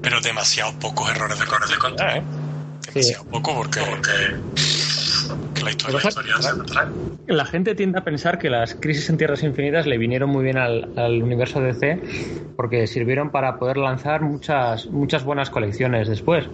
Pero 0.00 0.20
demasiados 0.20 0.74
pocos 0.74 1.10
errores 1.10 1.38
de, 1.38 1.44
de 1.44 1.78
contar, 1.78 2.16
¿eh? 2.16 2.22
Demasiado 2.86 3.24
poco 3.26 3.54
porque, 3.54 3.80
la 5.62 5.70
historia, 5.70 6.34
la 7.26 7.44
gente 7.44 7.74
tiende 7.74 7.98
a 7.98 8.04
pensar 8.04 8.38
que 8.38 8.50
las 8.50 8.74
crisis 8.74 9.10
en 9.10 9.16
Tierras 9.16 9.42
Infinitas 9.42 9.86
le 9.86 9.98
vinieron 9.98 10.30
muy 10.30 10.44
bien 10.44 10.58
al, 10.58 10.92
al, 10.96 11.22
universo 11.22 11.60
DC 11.60 12.00
porque 12.56 12.86
sirvieron 12.86 13.30
para 13.30 13.58
poder 13.58 13.76
lanzar 13.76 14.22
muchas, 14.22 14.86
muchas 14.86 15.24
buenas 15.24 15.50
colecciones 15.50 16.08
después. 16.08 16.46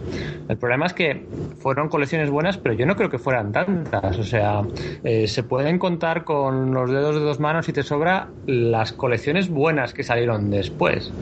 El 0.49 0.57
problema 0.59 0.87
es 0.87 0.93
que 0.93 1.27
fueron 1.61 1.89
colecciones 1.89 2.31
buenas, 2.31 2.59
pero 2.59 2.75
yo 2.75 2.85
no 2.87 2.97
creo 2.97 3.09
que 3.09 3.19
fueran 3.19 3.53
tantas. 3.53 4.19
O 4.19 4.25
sea, 4.25 4.63
eh, 5.03 5.27
se 5.29 5.43
pueden 5.43 5.79
contar 5.79 6.25
con 6.25 6.75
los 6.75 6.91
dedos 6.91 7.15
de 7.15 7.23
dos 7.23 7.41
manos 7.41 7.69
y 7.69 7.73
te 7.73 7.83
sobra 7.83 8.29
las 8.47 8.93
colecciones 8.93 9.49
buenas 9.49 9.95
que 9.95 10.03
salieron 10.03 10.51
después. 10.51 11.13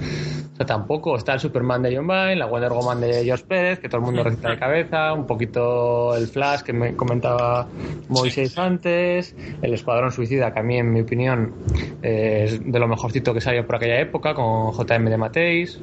O 0.52 0.56
sea, 0.56 0.66
tampoco 0.66 1.16
está 1.16 1.34
el 1.34 1.40
Superman 1.40 1.82
de 1.82 1.96
John 1.96 2.06
Byrne, 2.06 2.36
la 2.36 2.46
Wonder 2.46 2.72
Woman 2.72 3.00
de 3.00 3.24
George 3.24 3.44
Pérez, 3.46 3.78
que 3.78 3.88
todo 3.88 4.00
el 4.00 4.04
mundo 4.04 4.22
recita 4.22 4.50
de 4.50 4.58
cabeza, 4.58 5.12
un 5.12 5.26
poquito 5.26 6.14
el 6.16 6.26
Flash 6.26 6.60
que 6.60 6.72
me 6.72 6.94
comentaba 6.94 7.66
Moisés 8.08 8.58
antes, 8.58 9.34
el 9.62 9.74
Escuadrón 9.74 10.12
Suicida, 10.12 10.52
que 10.52 10.60
a 10.60 10.62
mí, 10.62 10.78
en 10.78 10.92
mi 10.92 11.00
opinión, 11.00 11.54
eh, 12.02 12.44
es 12.46 12.72
de 12.72 12.78
lo 12.78 12.88
mejorcito 12.88 13.32
que 13.34 13.40
salió 13.40 13.66
por 13.66 13.76
aquella 13.76 14.00
época, 14.00 14.34
con 14.34 14.72
JM 14.72 15.08
de 15.08 15.16
Mateis. 15.16 15.80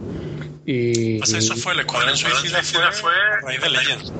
Y, 0.65 1.17
pues 1.19 1.33
eso 1.33 1.55
fue 1.55 1.73
el 1.73 1.79
Escuadrón 1.79 2.15
Suicida, 2.15 2.61
fue, 2.61 2.91
fue 2.91 3.11
a 3.11 3.45
raíz 3.45 3.61
de 3.61 3.69
Legends. 3.69 4.13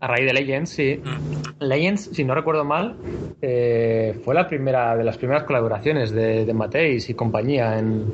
A 0.00 0.06
raíz 0.06 0.26
de 0.26 0.32
Legends, 0.32 0.70
sí. 0.70 1.00
Mm. 1.02 1.64
Legends, 1.64 2.10
si 2.12 2.24
no 2.24 2.34
recuerdo 2.34 2.64
mal, 2.64 2.96
eh, 3.42 4.20
fue 4.24 4.34
la 4.34 4.46
primera 4.46 4.96
de 4.96 5.04
las 5.04 5.16
primeras 5.16 5.44
colaboraciones 5.44 6.10
de, 6.10 6.44
de 6.44 6.54
Mateis 6.54 7.08
y 7.08 7.14
compañía 7.14 7.78
en, 7.78 8.04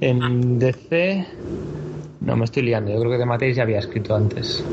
en 0.00 0.58
DC. 0.58 1.26
No 2.20 2.36
me 2.36 2.44
estoy 2.44 2.64
liando, 2.64 2.92
yo 2.92 2.98
creo 2.98 3.12
que 3.12 3.18
de 3.18 3.26
Mateis 3.26 3.56
ya 3.56 3.62
había 3.62 3.78
escrito 3.78 4.14
antes. 4.14 4.64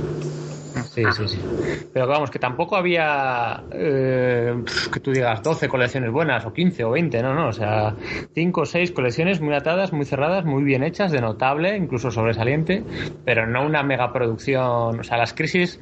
Sí, 0.98 1.04
sí, 1.12 1.28
sí. 1.28 1.88
Pero 1.94 2.08
vamos, 2.08 2.32
que 2.32 2.40
tampoco 2.40 2.76
había 2.76 3.64
eh, 3.72 4.64
que 4.92 5.00
tú 5.00 5.12
digas 5.12 5.44
12 5.44 5.70
colecciones 5.70 6.12
buenas 6.12 6.44
o 6.48 6.52
15 6.52 6.86
o 6.86 6.90
20, 6.90 7.22
no, 7.22 7.36
no. 7.36 7.50
O 7.50 7.54
sea, 7.54 7.96
5 8.34 8.62
o 8.62 8.66
6 8.66 8.92
colecciones 8.94 9.40
muy 9.40 9.54
atadas, 9.54 9.94
muy 9.94 10.06
cerradas, 10.06 10.44
muy 10.44 10.64
bien 10.64 10.82
hechas, 10.82 11.12
de 11.12 11.22
notable, 11.22 11.78
incluso 11.78 12.10
sobresaliente, 12.10 12.84
pero 13.24 13.46
no 13.46 13.64
una 13.64 13.84
megaproducción. 13.84 15.00
O 15.00 15.04
sea, 15.04 15.18
las 15.18 15.36
crisis 15.36 15.80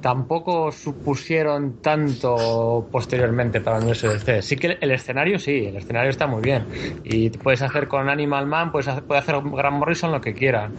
tampoco 0.00 0.72
supusieron 0.72 1.82
tanto 1.82 2.88
posteriormente 2.90 3.60
para 3.60 3.76
el 3.76 3.82
universo 3.82 4.08
DC. 4.08 4.40
Sí 4.40 4.56
que 4.56 4.78
el 4.80 4.90
escenario 4.92 5.38
sí, 5.38 5.66
el 5.66 5.76
escenario 5.76 6.08
está 6.08 6.26
muy 6.26 6.40
bien. 6.40 6.64
Y 7.04 7.28
puedes 7.30 7.60
hacer 7.60 7.86
con 7.86 8.08
Animal 8.08 8.46
Man, 8.46 8.72
puedes 8.72 8.88
hacer, 8.88 9.02
puede 9.04 9.20
hacer 9.20 9.36
Grant 9.44 9.76
Morrison 9.76 10.10
lo 10.10 10.22
que 10.22 10.32
quiera. 10.32 10.70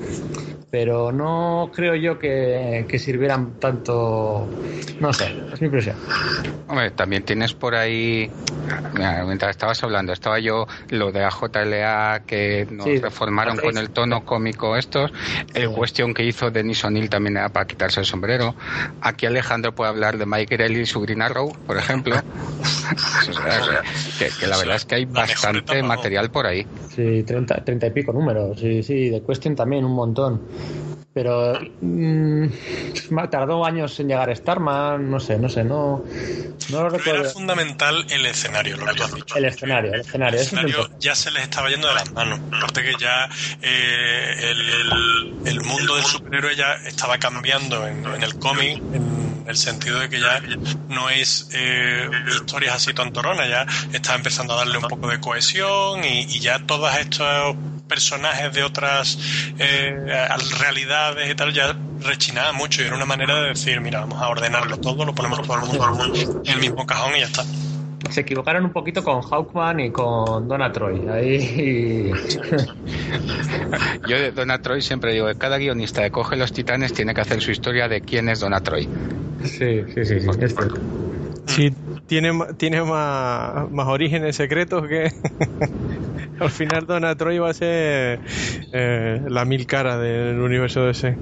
Pero 0.71 1.11
no 1.11 1.71
creo 1.73 1.95
yo 1.95 2.19
que, 2.19 2.85
que 2.87 2.99
sirvieran 2.99 3.58
tanto. 3.59 4.47
No 4.99 5.13
sé, 5.13 5.35
es 5.53 5.61
mi 5.61 5.65
impresión. 5.65 5.95
Hombre, 6.67 6.91
también 6.91 7.23
tienes 7.23 7.53
por 7.53 7.75
ahí. 7.75 8.29
Mientras 9.25 9.51
estabas 9.51 9.83
hablando, 9.83 10.13
estaba 10.13 10.39
yo 10.39 10.67
lo 10.89 11.11
de 11.11 11.23
AJLA 11.23 12.23
que 12.25 12.67
nos 12.69 12.87
reformaron 13.01 13.57
con 13.57 13.77
el 13.77 13.89
tono 13.89 14.25
cómico 14.25 14.75
estos. 14.75 15.11
El 15.53 15.71
cuestión 15.71 16.13
que 16.13 16.23
hizo 16.23 16.51
Denis 16.51 16.83
O'Neill 16.83 17.09
también 17.09 17.37
era 17.37 17.49
para 17.49 17.65
quitarse 17.65 17.99
el 17.99 18.05
sombrero. 18.05 18.55
Aquí 19.01 19.25
Alejandro 19.25 19.73
puede 19.73 19.89
hablar 19.89 20.17
de 20.17 20.25
Mike 20.25 20.57
Grelly 20.57 20.81
y 20.81 20.85
su 20.85 21.01
Green 21.01 21.21
Arrow, 21.21 21.51
por 21.65 21.77
ejemplo. 21.77 22.15
que, 24.19 24.29
que, 24.39 24.47
la 24.47 24.57
verdad 24.57 24.75
es 24.75 24.85
que 24.85 24.95
hay 24.95 25.05
bastante 25.05 25.81
material 25.81 26.29
por 26.29 26.45
ahí. 26.45 26.65
Sí, 26.95 27.23
treinta, 27.23 27.63
treinta 27.63 27.87
y 27.87 27.91
pico 27.91 28.13
números. 28.13 28.59
Sí, 28.59 28.83
sí, 28.83 29.09
de 29.09 29.21
Question 29.21 29.55
también 29.55 29.85
un 29.85 29.93
montón 29.93 30.41
pero 31.13 31.59
mmm, 31.81 32.47
tardó 33.31 33.65
años 33.65 33.99
en 33.99 34.07
llegar 34.07 34.29
a 34.29 34.35
Starman, 34.35 35.09
no 35.09 35.19
sé, 35.19 35.37
no 35.37 35.49
sé, 35.49 35.63
no, 35.63 36.03
no 36.69 36.83
lo 36.83 36.89
recuerdo. 36.89 37.21
Era 37.21 37.29
fundamental 37.29 38.05
el 38.09 38.25
escenario, 38.25 38.77
lo 38.77 38.85
que 38.85 38.93
tú 38.93 39.03
has 39.03 39.15
dicho. 39.15 39.35
El 39.35 39.45
escenario, 39.45 39.93
el 39.93 40.01
escenario. 40.01 40.39
El 40.39 40.45
escenario 40.45 40.89
ya 40.99 41.15
se 41.15 41.31
les 41.31 41.43
estaba 41.43 41.69
yendo 41.69 41.87
de 41.87 41.95
las 41.95 42.11
manos. 42.13 42.39
Aparte 42.51 42.83
que 42.83 42.93
ya 42.99 43.29
eh, 43.61 44.35
el, 44.39 44.69
el, 44.69 45.47
el, 45.47 45.61
mundo 45.61 45.95
del 45.95 46.05
superhéroe 46.05 46.55
ya 46.55 46.75
estaba 46.85 47.17
cambiando 47.17 47.87
en, 47.87 48.05
en 48.05 48.23
el 48.23 48.37
cómic, 48.37 48.77
en 48.93 49.28
el 49.49 49.57
sentido 49.57 49.99
de 49.99 50.09
que 50.09 50.19
ya 50.19 50.41
no 50.87 51.09
es 51.09 51.49
eh, 51.53 52.09
historias 52.27 52.75
así 52.75 52.93
tontorronas, 52.93 53.49
ya 53.49 53.65
está 53.91 54.15
empezando 54.15 54.53
a 54.53 54.57
darle 54.57 54.77
un 54.77 54.87
poco 54.87 55.09
de 55.09 55.19
cohesión 55.19 56.03
y, 56.03 56.21
y 56.21 56.39
ya 56.39 56.59
todos 56.59 56.95
estos 56.95 57.55
personajes 57.87 58.53
de 58.53 58.63
otras 58.63 59.17
eh, 59.57 60.27
realidades 60.59 61.29
y 61.29 61.35
tal 61.35 61.51
ya 61.51 61.75
rechinaba 62.01 62.53
mucho 62.53 62.81
y 62.81 62.85
era 62.85 62.95
una 62.95 63.05
manera 63.05 63.41
de 63.41 63.49
decir, 63.49 63.81
mira, 63.81 64.01
vamos 64.01 64.21
a 64.21 64.29
ordenarlo 64.29 64.77
todo, 64.77 65.03
lo 65.03 65.13
ponemos 65.13 65.41
todo 65.41 65.55
el 65.55 65.65
mundo 65.65 66.13
en 66.45 66.53
el 66.53 66.59
mismo 66.59 66.85
cajón 66.85 67.15
y 67.17 67.21
ya 67.21 67.25
está. 67.25 67.43
Se 68.11 68.21
equivocaron 68.21 68.63
un 68.65 68.71
poquito 68.71 69.03
con 69.03 69.21
Hawkman 69.21 69.79
y 69.81 69.91
con 69.91 70.47
Donna 70.47 70.71
Troy. 70.71 71.07
Ahí... 71.09 72.11
Yo 74.07 74.19
de 74.19 74.31
Donna 74.31 74.61
Troy 74.61 74.81
siempre 74.81 75.13
digo 75.13 75.27
que 75.27 75.35
cada 75.35 75.57
guionista 75.57 76.01
que 76.03 76.09
coge 76.09 76.35
los 76.35 76.51
titanes 76.53 76.93
tiene 76.93 77.13
que 77.13 77.21
hacer 77.21 77.41
su 77.41 77.51
historia 77.51 77.87
de 77.87 78.01
quién 78.01 78.29
es 78.29 78.39
Donna 78.39 78.61
Troy. 78.61 78.87
Sí, 79.43 79.83
sí, 79.93 80.05
sí, 80.05 80.19
sí. 80.19 80.29
Sí, 81.47 81.71
tiene, 82.05 82.31
tiene 82.57 82.83
más, 82.83 83.69
más 83.71 83.87
orígenes 83.87 84.35
secretos 84.35 84.87
que... 84.87 85.09
Al 86.41 86.49
final 86.49 86.85
Donna 86.85 87.15
Troy 87.15 87.37
va 87.37 87.49
a 87.49 87.53
ser 87.53 88.19
eh, 88.71 89.21
la 89.27 89.45
mil 89.45 89.65
cara 89.65 89.97
del 89.97 90.39
universo 90.39 90.81
de 90.81 90.91
ese. 90.91 91.17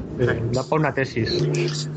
Da 0.52 0.64
para 0.64 0.80
una 0.80 0.94
tesis. 0.94 1.90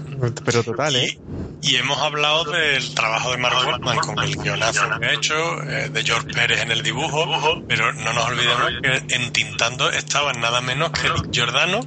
Pero 0.44 0.62
total, 0.62 0.96
¿eh? 0.96 1.18
Y, 1.62 1.72
y 1.72 1.76
hemos 1.76 1.98
hablado 1.98 2.44
del 2.44 2.94
trabajo 2.94 3.30
de 3.30 3.38
Mark 3.38 3.56
Wolfman 3.64 3.98
con 3.98 4.18
el 4.18 4.36
guionazo 4.36 4.82
que 4.98 5.06
ha 5.06 5.12
hecho, 5.14 5.62
eh, 5.62 5.88
de 5.90 6.02
George 6.02 6.28
Pérez 6.32 6.62
en 6.62 6.70
el 6.70 6.82
dibujo, 6.82 7.26
pero 7.66 7.92
no 7.92 8.12
nos 8.12 8.26
olvidemos 8.26 8.70
que 8.82 9.14
en 9.14 9.32
Tintando 9.32 9.90
estaban 9.90 10.40
nada 10.40 10.60
menos 10.60 10.90
que 10.90 11.08
Nick 11.08 11.30
Giordano, 11.30 11.80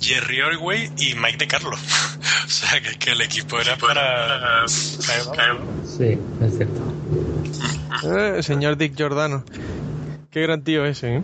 Jerry 0.00 0.42
Orway 0.42 0.90
y 0.98 1.14
Mike 1.14 1.38
De 1.38 1.46
Carlo. 1.46 1.76
o 2.46 2.48
sea, 2.48 2.80
que, 2.80 2.98
que, 2.98 3.12
el 3.12 3.20
equipo 3.20 3.60
era 3.60 3.76
para... 3.76 4.66
Sí, 4.68 6.18
es 6.42 6.56
cierto. 6.56 6.80
Eh, 8.04 8.42
señor 8.42 8.76
Dick 8.76 8.94
Giordano. 8.96 9.44
Qué 10.36 10.42
gran 10.42 10.62
tío 10.62 10.84
ese, 10.84 11.16
¿eh? 11.16 11.22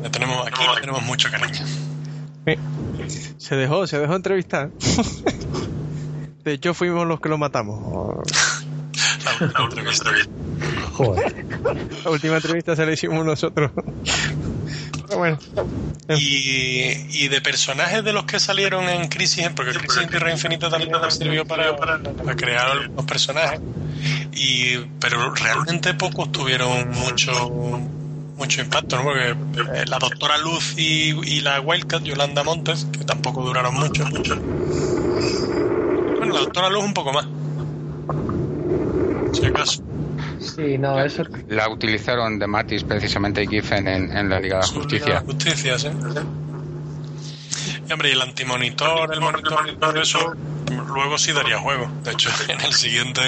Le 0.00 0.08
tenemos, 0.08 0.46
aquí 0.46 0.60
le 0.72 0.80
tenemos 0.80 1.02
mucho 1.02 1.28
cariño. 1.32 1.66
Se 3.38 3.56
dejó, 3.56 3.88
se 3.88 3.98
dejó 3.98 4.14
entrevistar. 4.14 4.70
De 6.44 6.52
hecho, 6.52 6.74
fuimos 6.74 7.08
los 7.08 7.18
que 7.18 7.28
lo 7.28 7.38
matamos. 7.38 8.24
La, 9.40 9.46
la 9.48 9.64
última 9.64 9.90
entrevista. 9.90 10.30
Joder. 10.92 11.44
La 12.04 12.10
última 12.10 12.36
entrevista 12.36 12.76
se 12.76 12.86
la 12.86 12.92
hicimos 12.92 13.26
nosotros. 13.26 13.72
Pero 15.08 15.18
bueno. 15.18 15.38
Y, 16.10 16.92
y, 17.10 17.26
de 17.26 17.40
personajes 17.40 18.04
de 18.04 18.12
los 18.12 18.26
que 18.26 18.38
salieron 18.38 18.88
en 18.88 19.08
Crisis, 19.08 19.48
porque 19.56 19.72
Crisis 19.72 20.02
en 20.02 20.08
Tierra 20.08 20.30
Infinita 20.30 20.70
también 20.70 20.92
nos 20.92 21.14
sirvió 21.14 21.44
para, 21.46 21.76
para, 21.76 21.98
para 22.00 22.36
crear 22.36 22.76
los 22.76 23.04
personajes. 23.06 23.58
Y, 24.30 24.76
pero 25.00 25.34
realmente 25.34 25.94
pocos 25.94 26.30
tuvieron 26.30 26.90
mucho 26.90 27.50
mucho 28.36 28.60
impacto, 28.60 28.96
¿no? 28.96 29.04
Porque 29.04 29.30
eh, 29.30 29.84
la 29.86 29.98
doctora 29.98 30.38
Luz 30.38 30.74
y, 30.76 31.10
y, 31.24 31.40
la 31.40 31.60
Wildcat, 31.60 32.02
Yolanda 32.02 32.42
Montes, 32.42 32.86
que 32.92 33.04
tampoco 33.04 33.42
duraron 33.42 33.74
mucho, 33.74 34.06
mucho. 34.06 34.36
Bueno, 34.36 36.34
la 36.34 36.40
doctora 36.40 36.70
Luz 36.70 36.84
un 36.84 36.94
poco 36.94 37.12
más. 37.12 37.26
Si 39.32 39.46
acaso. 39.46 39.82
Sí, 40.40 40.78
no, 40.78 41.02
eso... 41.02 41.24
La 41.48 41.68
utilizaron 41.68 42.38
de 42.38 42.46
Matis 42.46 42.84
precisamente 42.84 43.42
y 43.42 43.46
Giffen 43.46 43.88
en, 43.88 44.16
en, 44.16 44.28
la 44.28 44.40
Liga 44.40 44.56
de 44.56 44.62
la 44.62 44.68
Justicia. 44.68 45.06
Liga 45.06 45.20
de 45.20 45.26
Justicia, 45.26 45.78
sí. 45.78 45.88
Y 47.88 47.92
hombre, 47.92 48.10
y 48.10 48.12
el 48.12 48.22
antimonitor, 48.22 49.12
el 49.12 49.20
monitor 49.20 49.68
y 49.68 49.76
todo 49.76 50.00
eso, 50.00 50.34
luego 50.86 51.18
sí 51.18 51.32
daría 51.32 51.58
juego. 51.58 51.90
De 52.02 52.12
hecho, 52.12 52.30
en 52.48 52.60
el 52.60 52.72
siguiente, 52.72 53.20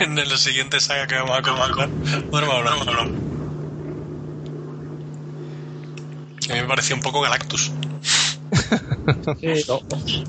en 0.00 0.18
el 0.18 0.38
siguiente 0.38 0.80
saga 0.80 1.06
que 1.06 1.16
vamos 1.16 1.38
a 1.38 1.42
comentar, 1.42 1.88
podremos 2.30 2.56
hablar. 2.56 3.31
A 6.50 6.54
mí 6.54 6.60
me 6.60 6.66
parecía 6.68 6.96
un 6.96 7.02
poco 7.02 7.20
Galactus. 7.20 7.72
Sí, 9.40 9.62
o, 9.68 9.80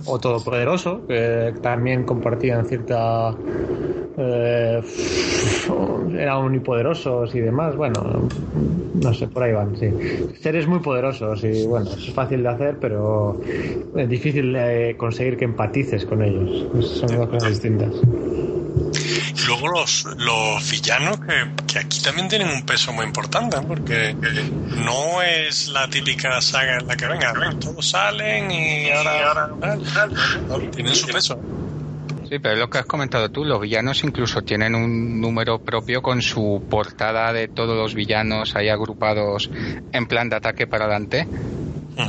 o 0.06 0.19
Todopoderoso, 0.19 1.06
que 1.08 1.54
también 1.62 2.06
compartían 2.06 2.65
cierta. 2.65 3.38
Eh, 4.17 4.82
eran 6.17 6.38
omnipoderosos 6.38 7.34
y 7.36 7.39
demás. 7.39 7.76
Bueno, 7.76 8.30
no 8.93 9.13
sé, 9.13 9.28
por 9.28 9.43
ahí 9.43 9.54
van, 9.54 9.76
sí. 9.76 9.88
Seres 10.41 10.67
muy 10.67 10.80
poderosos 10.80 11.43
y 11.43 11.63
bueno, 11.65 11.89
es 11.95 12.13
fácil 12.13 12.43
de 12.43 12.49
hacer, 12.49 12.80
pero 12.80 13.39
es 13.95 14.10
difícil 14.10 14.54
de 14.54 14.95
conseguir 14.97 15.38
que 15.38 15.45
empatices 15.45 16.06
con 16.06 16.23
ellos. 16.23 16.69
Son 16.82 17.15
dos 17.15 17.30
cosas 17.30 17.49
distintas. 17.49 17.95
Luego 19.63 19.80
los, 19.80 20.04
los 20.17 20.71
villanos 20.71 21.21
que, 21.21 21.49
que 21.65 21.80
aquí 21.80 22.02
también 22.02 22.28
tienen 22.28 22.49
un 22.49 22.65
peso 22.65 22.91
muy 22.91 23.06
importante, 23.06 23.56
¿eh? 23.56 23.62
porque 23.65 24.13
no 24.13 25.21
es 25.21 25.69
la 25.69 25.88
típica 25.88 26.41
saga 26.41 26.80
en 26.80 26.88
la 26.88 26.97
que 26.97 27.08
venga, 27.08 27.32
ven, 27.32 27.58
todos 27.62 27.88
salen 27.88 28.52
y 28.52 28.89
ahora, 28.89 29.47
no, 29.47 30.60
tienen 30.69 30.93
su 30.93 31.08
peso. 31.08 31.39
Sí, 32.28 32.39
pero 32.39 32.56
es 32.56 32.60
lo 32.60 32.69
que 32.69 32.80
has 32.80 32.86
comentado 32.86 33.32
tú, 33.32 33.45
los 33.45 33.62
villanos 33.62 34.04
incluso 34.04 34.41
tienen 34.41 34.76
un 34.76 35.21
número 35.21 35.60
propio 35.60 36.02
con 36.02 36.21
su 36.21 36.65
portada 36.69 37.32
de 37.32 37.47
todos 37.47 37.78
los 37.78 37.93
villanos 37.95 38.58
ahí 38.58 38.67
agrupados 38.67 39.49
en 39.93 40.06
plan 40.08 40.28
de 40.28 40.36
ataque 40.36 40.67
para 40.67 40.86
adelante. 40.86 41.26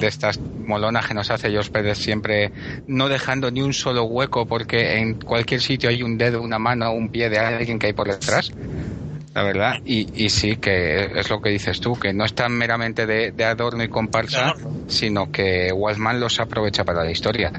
De 0.00 0.06
estas 0.06 0.40
molonas 0.64 1.06
que 1.06 1.14
nos 1.14 1.30
hace 1.30 1.50
George 1.50 1.70
Pérez 1.70 1.98
siempre, 1.98 2.52
no 2.86 3.08
dejando 3.08 3.50
ni 3.50 3.62
un 3.62 3.72
solo 3.72 4.04
hueco 4.04 4.46
porque 4.46 4.98
en 4.98 5.14
cualquier 5.14 5.60
sitio 5.60 5.90
hay 5.90 6.02
un 6.02 6.18
dedo, 6.18 6.42
una 6.42 6.58
mano, 6.58 6.92
un 6.92 7.08
pie 7.08 7.30
de 7.30 7.38
alguien 7.38 7.78
que 7.78 7.88
hay 7.88 7.92
por 7.92 8.08
detrás. 8.08 8.50
La 9.34 9.42
verdad, 9.42 9.80
y, 9.84 10.06
y 10.14 10.28
sí 10.28 10.56
que 10.56 11.10
es 11.18 11.28
lo 11.28 11.40
que 11.40 11.50
dices 11.50 11.80
tú, 11.80 11.96
que 11.96 12.12
no 12.12 12.24
están 12.24 12.52
meramente 12.52 13.04
de, 13.04 13.32
de 13.32 13.44
adorno 13.44 13.82
y 13.82 13.88
comparsa, 13.88 14.54
sino 14.86 15.32
que 15.32 15.72
Waldman 15.72 16.20
los 16.20 16.38
aprovecha 16.38 16.84
para 16.84 17.02
la 17.02 17.10
historia. 17.10 17.52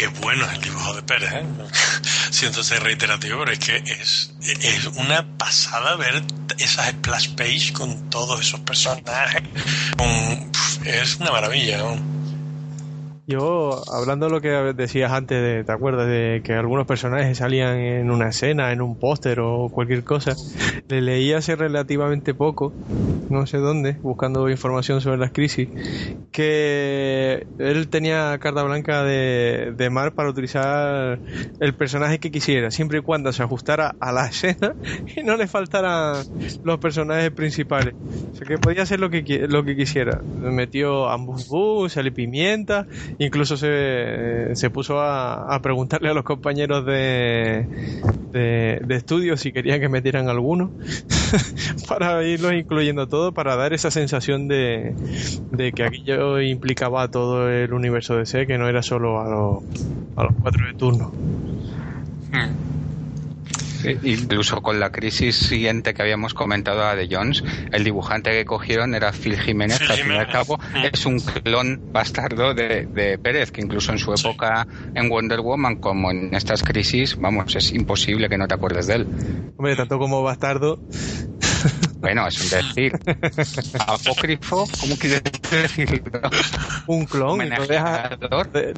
Qué 0.00 0.06
bueno 0.06 0.46
es 0.46 0.52
el 0.54 0.62
dibujo 0.62 0.94
de 0.94 1.02
Pérez, 1.02 1.30
¿eh? 1.30 1.44
Siento 2.30 2.64
ser 2.64 2.82
reiterativo, 2.82 3.40
pero 3.40 3.52
es 3.52 3.58
que 3.58 3.76
es, 3.76 4.32
es 4.62 4.86
una 4.96 5.26
pasada 5.36 5.94
ver 5.96 6.22
esas 6.56 6.88
splash 6.88 7.34
page 7.34 7.74
con 7.74 8.08
todos 8.08 8.40
esos 8.40 8.60
personajes. 8.60 9.42
Es 10.86 11.16
una 11.16 11.32
maravilla, 11.32 11.76
¿no? 11.76 12.19
Yo, 13.30 13.80
hablando 13.88 14.26
de 14.26 14.32
lo 14.32 14.40
que 14.40 14.48
decías 14.74 15.12
antes, 15.12 15.40
de, 15.40 15.62
¿te 15.62 15.70
acuerdas? 15.70 16.08
De 16.08 16.42
que 16.42 16.54
algunos 16.54 16.84
personajes 16.84 17.38
salían 17.38 17.78
en 17.78 18.10
una 18.10 18.30
escena, 18.30 18.72
en 18.72 18.82
un 18.82 18.96
póster 18.96 19.38
o 19.38 19.68
cualquier 19.68 20.02
cosa. 20.02 20.34
Le 20.88 21.00
leí 21.00 21.32
hace 21.32 21.54
relativamente 21.54 22.34
poco, 22.34 22.72
no 23.28 23.46
sé 23.46 23.58
dónde, 23.58 23.92
buscando 24.02 24.50
información 24.50 25.00
sobre 25.00 25.18
las 25.18 25.30
crisis, 25.30 25.68
que 26.32 27.46
él 27.60 27.86
tenía 27.86 28.36
carta 28.40 28.64
blanca 28.64 29.04
de, 29.04 29.74
de 29.76 29.90
Mar 29.90 30.10
para 30.10 30.28
utilizar 30.28 31.20
el 31.60 31.74
personaje 31.74 32.18
que 32.18 32.32
quisiera, 32.32 32.72
siempre 32.72 32.98
y 32.98 33.02
cuando 33.02 33.32
se 33.32 33.44
ajustara 33.44 33.94
a 34.00 34.10
la 34.10 34.26
escena 34.28 34.74
y 35.16 35.22
no 35.22 35.36
le 35.36 35.46
faltaran 35.46 36.24
los 36.64 36.80
personajes 36.80 37.30
principales. 37.30 37.94
O 38.32 38.36
sea, 38.36 38.44
que 38.44 38.58
podía 38.58 38.82
hacer 38.82 38.98
lo 38.98 39.08
que, 39.08 39.46
lo 39.48 39.62
que 39.62 39.76
quisiera. 39.76 40.20
Metió 40.40 41.08
ambos 41.08 41.48
sale 41.88 42.10
pimienta, 42.10 42.88
incluso 43.20 43.58
se, 43.58 44.56
se 44.56 44.70
puso 44.70 44.98
a, 44.98 45.54
a 45.54 45.60
preguntarle 45.60 46.08
a 46.08 46.14
los 46.14 46.24
compañeros 46.24 46.86
de, 46.86 47.66
de, 48.32 48.80
de 48.82 48.96
estudio 48.96 49.36
si 49.36 49.52
querían 49.52 49.78
que 49.78 49.90
metieran 49.90 50.30
alguno 50.30 50.70
para 51.88 52.24
irlos 52.24 52.54
incluyendo 52.54 53.06
todo, 53.08 53.32
para 53.32 53.56
dar 53.56 53.74
esa 53.74 53.90
sensación 53.90 54.48
de, 54.48 54.94
de 55.52 55.72
que 55.72 55.84
aquello 55.84 56.40
implicaba 56.40 57.02
a 57.02 57.08
todo 57.08 57.50
el 57.50 57.74
universo 57.74 58.16
DC, 58.16 58.46
que 58.46 58.56
no 58.56 58.68
era 58.68 58.82
solo 58.82 59.20
a 59.20 59.28
los, 59.28 59.62
a 60.16 60.24
los 60.24 60.32
cuatro 60.40 60.66
de 60.66 60.72
turno. 60.72 61.12
Mm. 62.32 62.79
Incluso 64.02 64.60
con 64.62 64.78
la 64.80 64.90
crisis 64.90 65.36
siguiente 65.36 65.94
que 65.94 66.02
habíamos 66.02 66.34
comentado 66.34 66.84
a 66.84 66.94
de 66.94 67.08
Jones, 67.10 67.42
el 67.72 67.84
dibujante 67.84 68.30
que 68.30 68.44
cogieron 68.44 68.94
era 68.94 69.12
Phil 69.12 69.38
Jiménez, 69.38 69.78
Phil 69.78 69.86
que 69.86 69.92
al 69.94 69.98
fin 70.00 70.12
y 70.12 70.16
al 70.16 70.28
cabo 70.30 70.58
Mm. 70.74 70.84
es 70.92 71.06
un 71.06 71.20
clon 71.20 71.80
bastardo 71.92 72.54
de, 72.54 72.86
de 72.86 73.18
Pérez, 73.18 73.50
que 73.50 73.60
incluso 73.60 73.92
en 73.92 73.98
su 73.98 74.14
Sí. 74.16 74.26
época 74.26 74.66
en 74.94 75.08
Wonder 75.08 75.40
Woman, 75.40 75.76
como 75.76 76.10
en 76.10 76.34
estas 76.34 76.62
crisis, 76.62 77.16
vamos, 77.16 77.54
es 77.56 77.72
imposible 77.72 78.28
que 78.28 78.36
no 78.38 78.46
te 78.48 78.54
acuerdes 78.54 78.86
de 78.86 78.94
él. 78.96 79.06
Hombre, 79.56 79.76
tanto 79.76 79.98
como 79.98 80.22
bastardo, 80.22 80.80
Bueno, 82.00 82.26
es 82.26 82.40
un 82.40 82.48
decir. 82.50 82.92
Apócrifo, 83.86 84.66
¿cómo 84.80 84.96
quieres 84.96 85.22
decirlo? 85.50 86.20
un 86.86 87.04
clon, 87.04 87.42
y 87.42 87.50
lo 87.50 87.66
dejas, 87.66 88.12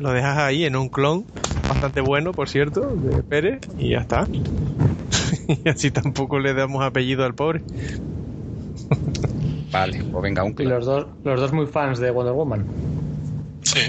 lo 0.01 0.13
dejas 0.13 0.39
ahí 0.39 0.65
en 0.65 0.77
un 0.77 0.89
clon 0.89 1.25
bastante 1.69 2.01
bueno, 2.01 2.33
por 2.33 2.49
cierto, 2.49 2.81
de 2.97 3.23
Pérez, 3.23 3.61
y 3.79 3.91
ya 3.91 3.99
está. 4.01 4.27
y 5.65 5.69
así 5.69 5.91
tampoco 5.91 6.39
le 6.39 6.53
damos 6.55 6.83
apellido 6.85 7.25
al 7.25 7.35
pobre. 7.35 7.63
Vale, 9.71 10.03
pues 10.05 10.23
venga, 10.23 10.43
un 10.45 10.53
Y 10.53 10.55
clon. 10.55 10.69
los 10.71 10.85
dos, 10.85 11.07
los 11.25 11.41
dos 11.41 11.53
muy 11.53 11.67
fans 11.67 11.99
de 11.99 12.11
Wonder 12.11 12.35
Woman. 12.35 12.67
Sí. 13.63 13.81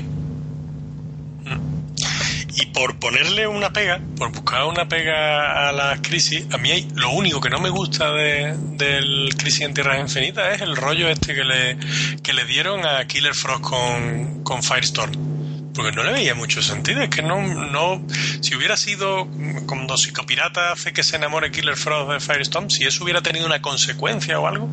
Y 2.56 2.68
por 2.68 3.00
ponerle 3.00 3.48
una 3.48 3.74
pega, 3.74 4.00
por 4.18 4.32
buscar 4.32 4.66
una 4.66 4.88
pega 4.88 5.70
a 5.70 5.72
la 5.72 6.00
crisis, 6.02 6.46
a 6.52 6.58
mí 6.58 6.70
hay, 6.72 6.88
lo 6.94 7.12
único 7.12 7.42
que 7.42 7.50
no 7.50 7.60
me 7.60 7.70
gusta 7.70 8.12
de, 8.12 8.56
del 8.56 9.34
Crisis 9.36 9.62
en 9.62 9.74
Tierras 9.74 10.00
Infinitas 10.00 10.56
es 10.56 10.62
el 10.62 10.76
rollo 10.76 11.10
este 11.10 11.34
que 11.34 11.44
le, 11.44 11.78
que 12.22 12.34
le 12.34 12.46
dieron 12.46 12.86
a 12.86 13.06
Killer 13.08 13.34
Frost 13.34 13.62
con, 13.62 14.44
con 14.44 14.62
Firestorm. 14.62 15.34
Porque 15.74 15.92
no 15.92 16.04
le 16.04 16.12
veía 16.12 16.36
mucho 16.36 16.62
sentido. 16.62 17.02
Es 17.02 17.10
que 17.10 17.24
no, 17.24 17.42
no. 17.42 18.04
Si 18.42 18.56
hubiera 18.56 18.78
sido 18.78 19.28
cuando 19.66 19.98
Psicopirata 19.98 20.72
hace 20.72 20.94
que 20.94 21.02
se 21.02 21.16
enamore 21.16 21.52
Killer 21.52 21.76
Frost 21.76 22.12
de 22.12 22.20
Firestorm, 22.20 22.70
si 22.70 22.84
eso 22.84 23.04
hubiera 23.04 23.22
tenido 23.22 23.48
una 23.48 23.62
consecuencia 23.62 24.39
o 24.39 24.46
algo. 24.46 24.70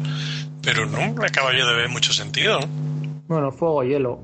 Pero 0.62 0.84
no 0.84 1.14
me 1.14 1.26
acabo 1.26 1.52
yo 1.52 1.66
de 1.66 1.74
ver 1.74 1.88
mucho 1.88 2.12
sentido, 2.12 2.60
¿no? 2.60 2.66
Bueno, 3.28 3.50
fuego, 3.52 3.82
hielo. 3.84 4.20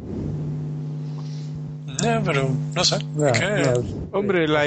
Ya, 2.03 2.21
pero 2.25 2.49
no 2.75 2.85
sé. 2.85 2.97
Es 2.97 3.39
que- 3.41 3.97
Hombre, 4.13 4.47
la, 4.49 4.65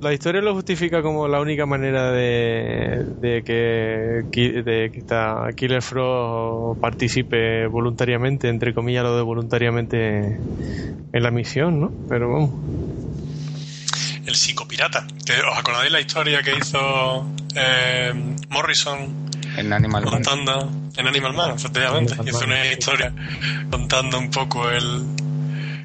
la 0.00 0.12
historia 0.12 0.40
lo 0.40 0.54
justifica 0.54 1.02
como 1.02 1.26
la 1.28 1.40
única 1.40 1.66
manera 1.66 2.10
de, 2.12 3.04
de 3.20 3.42
que, 3.42 4.62
de 4.62 4.90
que 4.92 4.98
esta 5.00 5.46
Killer 5.56 5.82
Frost 5.82 6.80
participe 6.80 7.66
voluntariamente, 7.66 8.48
entre 8.48 8.74
comillas 8.74 9.02
lo 9.04 9.16
de 9.16 9.22
voluntariamente 9.22 10.38
en 11.12 11.22
la 11.22 11.30
misión, 11.30 11.80
¿no? 11.80 11.92
Pero 12.08 12.30
vamos. 12.32 12.50
el 14.26 14.34
psicopirata. 14.34 15.06
Que, 15.24 15.32
¿Os 15.40 15.58
acordáis 15.58 15.90
la 15.92 16.00
historia 16.00 16.42
que 16.42 16.52
hizo 16.56 17.26
eh, 17.56 18.12
Morrison 18.50 19.28
En 19.56 19.72
Animal 19.72 20.04
Man. 20.04 20.12
contando 20.14 20.70
en 20.96 21.06
Animal 21.06 21.32
Man? 21.34 21.50
Efectivamente, 21.56 22.14
Animal 22.14 22.28
hizo 22.28 22.38
Man, 22.40 22.48
una 22.48 22.66
historia 22.66 23.12
contando 23.70 24.18
un 24.18 24.30
poco 24.30 24.68
el 24.70 25.02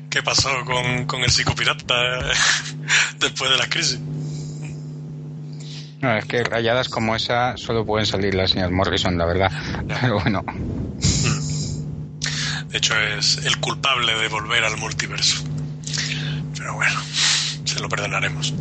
qué 0.10 0.24
pasó 0.24 0.50
con, 0.66 1.06
con 1.06 1.22
el 1.22 1.30
psicopirata 1.30 1.94
después 3.20 3.52
de 3.52 3.58
la 3.58 3.68
crisis. 3.68 4.00
No, 6.02 6.16
es 6.16 6.26
que 6.26 6.44
rayadas 6.44 6.88
como 6.88 7.16
esa 7.16 7.58
solo 7.58 7.86
pueden 7.86 8.06
salir 8.06 8.34
las 8.34 8.52
señor 8.52 8.72
Morrison, 8.72 9.18
la 9.18 9.26
verdad. 9.26 9.52
Pero 10.02 10.20
bueno, 10.20 10.44
De 12.68 12.78
hecho, 12.78 12.96
es 12.98 13.46
el 13.46 13.58
culpable 13.60 14.14
de 14.16 14.28
volver 14.30 14.64
al 14.64 14.78
multiverso. 14.78 15.44
Pero 16.58 16.76
bueno, 16.76 17.00
se 17.66 17.80
lo 17.82 17.90
perdonaremos. 17.90 18.54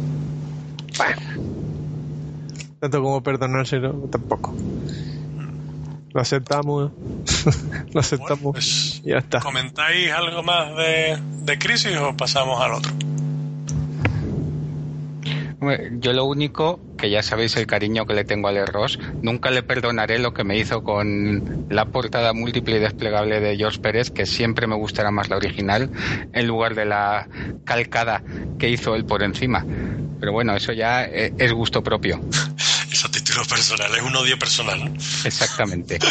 Tanto 2.81 3.03
como 3.03 3.23
perdonárselo, 3.23 3.93
tampoco. 4.11 4.55
Lo 6.13 6.21
aceptamos, 6.21 6.91
lo 7.93 8.01
aceptamos 8.01 8.41
Bueno, 8.41 8.53
pues, 8.53 9.03
y 9.05 9.11
ya 9.11 9.19
está. 9.19 9.41
¿Comentáis 9.41 10.11
algo 10.11 10.43
más 10.43 10.75
de, 10.77 11.19
de 11.43 11.59
crisis 11.59 11.97
o 11.97 12.17
pasamos 12.17 12.61
al 12.61 12.73
otro? 12.73 12.93
Yo 15.99 16.13
lo 16.13 16.25
único, 16.25 16.79
que 16.97 17.11
ya 17.11 17.23
sabéis 17.23 17.57
el 17.57 17.67
cariño 17.67 18.07
que 18.07 18.15
le 18.15 18.25
tengo 18.25 18.47
a 18.47 18.51
Alex 18.51 18.69
Ross, 18.73 18.99
nunca 19.23 19.51
le 19.51 19.65
perdonaré 19.65 20.21
lo 20.21 20.33
que 20.33 20.45
me 20.45 20.57
hizo 20.57 20.85
con 20.85 21.67
la 21.69 21.87
portada 21.87 22.33
múltiple 22.33 22.77
y 22.77 22.79
desplegable 22.79 23.41
de 23.41 23.57
George 23.57 23.81
Pérez, 23.81 24.11
que 24.11 24.25
siempre 24.25 24.69
me 24.69 24.77
gustará 24.77 25.11
más 25.11 25.29
la 25.29 25.37
original, 25.37 25.91
en 26.33 26.47
lugar 26.47 26.77
de 26.77 26.85
la 26.85 27.29
calcada 27.65 28.23
que 28.59 28.71
hizo 28.71 28.95
él 28.95 29.05
por 29.05 29.25
encima. 29.25 29.67
Pero 30.21 30.33
bueno, 30.33 30.55
eso 30.55 30.73
ya 30.73 31.05
eh, 31.05 31.35
es 31.39 31.53
gusto 31.53 31.83
propio. 31.83 32.21
Personal, 33.47 33.95
es 33.95 34.03
un 34.03 34.17
odio 34.17 34.39
personal. 34.39 34.85
¿no? 34.85 34.95
Exactamente. 35.25 35.99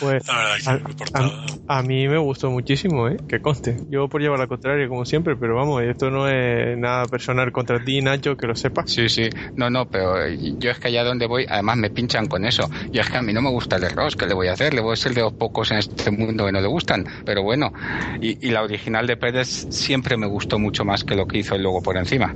Pues 0.00 0.26
La 0.26 0.36
verdad 0.36 0.80
que 0.82 1.60
a, 1.68 1.82
mí 1.82 2.08
me 2.08 2.18
gustó 2.18 2.50
muchísimo, 2.50 3.08
¿eh? 3.08 3.16
Que 3.28 3.40
conste. 3.40 3.76
Yo 3.88 4.08
por 4.08 4.20
llevar 4.20 4.38
la 4.38 4.46
contraria, 4.46 4.88
como 4.88 5.04
siempre, 5.04 5.36
pero 5.36 5.54
vamos, 5.54 5.82
esto 5.82 6.10
no 6.10 6.28
es 6.28 6.76
nada 6.76 7.06
personal 7.06 7.52
contra 7.52 7.82
ti, 7.82 8.00
Nacho, 8.02 8.36
que 8.36 8.46
lo 8.46 8.54
sepas. 8.54 8.90
Sí, 8.90 9.08
sí. 9.08 9.30
No, 9.56 9.70
no, 9.70 9.86
pero 9.86 10.28
yo 10.28 10.70
es 10.70 10.78
que 10.78 10.88
allá 10.88 11.04
donde 11.04 11.26
voy, 11.26 11.46
además 11.48 11.76
me 11.76 11.90
pinchan 11.90 12.26
con 12.26 12.44
eso. 12.44 12.68
Y 12.92 12.98
es 12.98 13.08
que 13.08 13.18
a 13.18 13.22
mí 13.22 13.32
no 13.32 13.40
me 13.40 13.50
gusta 13.50 13.76
el 13.76 13.84
arroz, 13.84 14.16
¿qué 14.16 14.26
le 14.26 14.34
voy 14.34 14.48
a 14.48 14.52
hacer? 14.52 14.74
Le 14.74 14.80
voy 14.80 14.92
a 14.92 14.96
ser 14.96 15.14
de 15.14 15.22
los 15.22 15.32
pocos 15.32 15.70
en 15.70 15.78
este 15.78 16.10
mundo 16.10 16.46
que 16.46 16.52
no 16.52 16.60
le 16.60 16.68
gustan. 16.68 17.06
Pero 17.24 17.42
bueno, 17.42 17.72
y, 18.20 18.46
y 18.46 18.50
la 18.50 18.62
original 18.62 19.06
de 19.06 19.16
Pérez 19.16 19.66
siempre 19.70 20.16
me 20.16 20.26
gustó 20.26 20.58
mucho 20.58 20.84
más 20.84 21.04
que 21.04 21.14
lo 21.14 21.26
que 21.26 21.38
hizo 21.38 21.54
el 21.54 21.62
logo 21.62 21.80
por 21.82 21.96
encima. 21.96 22.34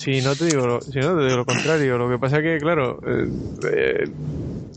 Si 0.00 0.22
no 0.22 0.34
te 0.34 0.46
digo 0.46 0.66
lo, 0.66 0.80
si 0.80 0.98
no 0.98 1.14
te 1.14 1.24
digo 1.24 1.36
lo 1.36 1.44
contrario, 1.44 1.98
lo 1.98 2.08
que 2.08 2.18
pasa 2.18 2.38
es 2.38 2.42
que, 2.42 2.56
claro, 2.56 3.00
eh, 3.06 3.28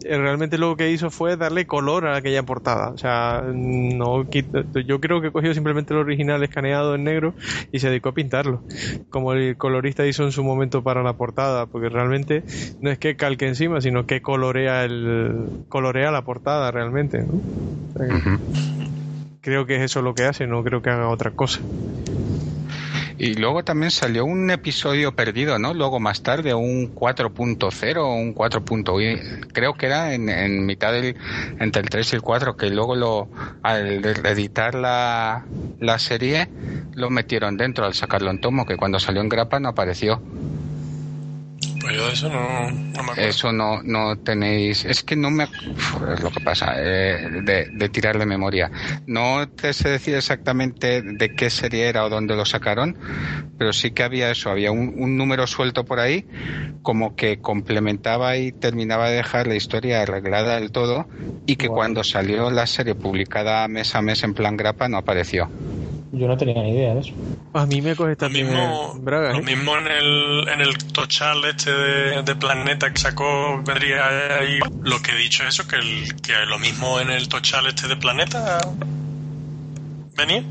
eh, 0.04 0.18
realmente 0.18 0.58
lo 0.58 0.76
que 0.76 0.92
hizo 0.92 1.12
fue 1.12 1.38
darle 1.38 1.66
color 1.66 2.08
a 2.08 2.18
aquella 2.18 2.44
portada. 2.44 2.90
O 2.90 2.98
sea, 2.98 3.42
no 3.42 4.30
yo 4.30 5.00
creo 5.00 5.22
que 5.22 5.32
cogió 5.32 5.54
simplemente 5.54 5.94
el 5.94 6.02
original 6.02 6.44
escaneado 6.44 6.94
en 6.96 7.06
negro 7.06 7.34
y 7.72 7.80
se 7.80 7.88
dedicó 7.88 8.10
a 8.10 8.14
pintarlo, 8.14 8.64
como 9.10 9.32
el 9.32 9.56
colorista 9.56 10.06
hizo 10.06 10.26
en 10.26 10.34
su 10.34 10.44
momento 10.44 10.84
para 10.84 11.04
la 11.04 11.14
portada, 11.14 11.68
porque 11.68 11.88
realmente 11.88 12.44
no 12.82 12.92
es 12.92 13.00
que 13.00 13.16
calque 13.16 13.48
encima, 13.48 13.80
sino 13.80 14.06
que 14.06 14.22
colorea 14.22 14.84
el 14.84 15.64
colorea 15.70 16.12
la 16.12 16.26
portada 16.26 16.70
realmente. 16.70 17.20
¿no? 17.20 17.40
O 17.96 17.98
sea. 17.98 18.40
Creo 19.40 19.66
que 19.66 19.76
es 19.76 19.82
eso 19.84 20.02
lo 20.02 20.16
que 20.16 20.24
hace, 20.24 20.48
no 20.48 20.64
creo 20.64 20.82
que 20.82 20.90
haga 20.90 21.08
otra 21.08 21.32
cosa. 21.32 21.62
Y 23.24 23.36
luego 23.36 23.64
también 23.64 23.90
salió 23.90 24.26
un 24.26 24.52
episodio 24.52 25.16
perdido, 25.16 25.58
¿no? 25.58 25.74
Luego 25.74 26.02
más 26.02 26.24
tarde, 26.24 26.54
un 26.54 26.94
4.0 26.94 27.98
o 28.00 28.16
un 28.16 28.36
4.1, 28.36 29.48
creo 29.54 29.76
que 29.76 29.86
era 29.86 30.14
en, 30.14 30.28
en 30.28 30.66
mitad 30.66 30.92
del, 30.92 31.16
entre 31.58 31.84
el 31.84 31.90
3 31.90 32.12
y 32.12 32.16
el 32.18 32.22
4, 32.22 32.58
que 32.58 32.70
luego 32.70 32.96
lo, 32.98 33.30
al 33.62 34.04
editar 34.04 34.76
la, 34.76 35.46
la 35.80 36.00
serie, 36.00 36.50
lo 36.96 37.10
metieron 37.10 37.56
dentro 37.56 37.86
al 37.86 37.94
sacarlo 37.94 38.30
en 38.30 38.42
tomo, 38.42 38.66
que 38.66 38.76
cuando 38.76 39.00
salió 39.00 39.22
en 39.22 39.30
grapa 39.30 39.58
no 39.58 39.70
apareció. 39.70 40.22
Pues 41.84 41.98
yo 41.98 42.08
eso 42.08 42.30
no, 42.30 42.72
no 42.72 43.04
me 43.04 43.12
acuerdo. 43.12 43.22
Eso 43.22 43.52
no, 43.52 43.84
no 43.84 44.16
tenéis. 44.16 44.86
Es 44.86 45.04
que 45.04 45.18
no 45.18 45.30
me. 45.30 45.44
Uf, 45.44 46.02
es 46.14 46.24
lo 46.24 46.32
que 46.32 46.40
pasa, 46.40 46.76
eh, 46.78 47.28
de, 47.44 47.68
de 47.74 47.90
tirar 47.90 48.18
de 48.18 48.26
memoria. 48.26 48.72
No 49.06 49.50
te 49.50 49.74
sé 49.74 49.90
decir 49.90 50.16
exactamente 50.16 51.02
de 51.02 51.36
qué 51.36 51.50
serie 51.50 51.90
era 51.90 52.06
o 52.06 52.10
dónde 52.10 52.38
lo 52.38 52.46
sacaron, 52.46 52.96
pero 53.58 53.74
sí 53.74 53.92
que 53.92 54.04
había 54.04 54.32
eso. 54.32 54.50
Había 54.50 54.72
un, 54.72 54.94
un 54.98 55.18
número 55.18 55.46
suelto 55.46 55.84
por 55.84 56.00
ahí, 56.00 56.26
como 56.84 57.18
que 57.18 57.42
complementaba 57.42 58.38
y 58.38 58.54
terminaba 58.54 59.10
de 59.10 59.18
dejar 59.18 59.48
la 59.48 59.56
historia 59.56 60.02
arreglada 60.04 60.58
del 60.58 60.72
todo, 60.72 61.10
y 61.46 61.58
que 61.58 61.68
cuando 61.68 62.06
salió 62.06 62.50
la 62.50 62.66
serie 62.66 62.96
publicada 62.96 63.68
mes 63.68 63.94
a 63.94 64.02
mes 64.02 64.24
en 64.24 64.34
plan 64.34 64.56
grapa 64.56 64.88
no 64.88 64.98
apareció. 64.98 65.50
Yo 66.16 66.28
no 66.28 66.38
tenía 66.38 66.62
ni 66.62 66.70
idea 66.70 66.94
de 66.94 67.00
eso. 67.00 67.12
A 67.54 67.66
mí 67.66 67.82
me 67.82 67.96
coge 67.96 68.12
Lo 68.12 68.18
también 68.18 68.46
mismo, 68.46 68.94
eh, 68.96 69.00
Braga, 69.02 69.34
lo 69.34 69.40
¿eh? 69.40 69.42
mismo 69.42 69.76
en 69.76 69.88
el, 69.88 70.48
en 70.48 70.62
el 70.62 70.78
tochal 70.78 71.44
este 71.46 71.72
de, 71.72 72.22
de 72.22 72.36
Planeta 72.36 72.94
que 72.94 73.00
sacó, 73.00 73.60
vendría 73.66 74.38
ahí. 74.40 74.60
Lo 74.84 75.02
que 75.02 75.12
he 75.12 75.16
dicho 75.16 75.42
es 75.42 75.56
eso, 75.56 75.68
que, 75.68 75.78
el, 75.78 76.16
que 76.22 76.34
lo 76.46 76.60
mismo 76.60 77.00
en 77.00 77.10
el 77.10 77.28
tochal 77.28 77.66
este 77.66 77.88
de 77.88 77.98
Planeta 77.98 78.60
venía. 80.16 80.44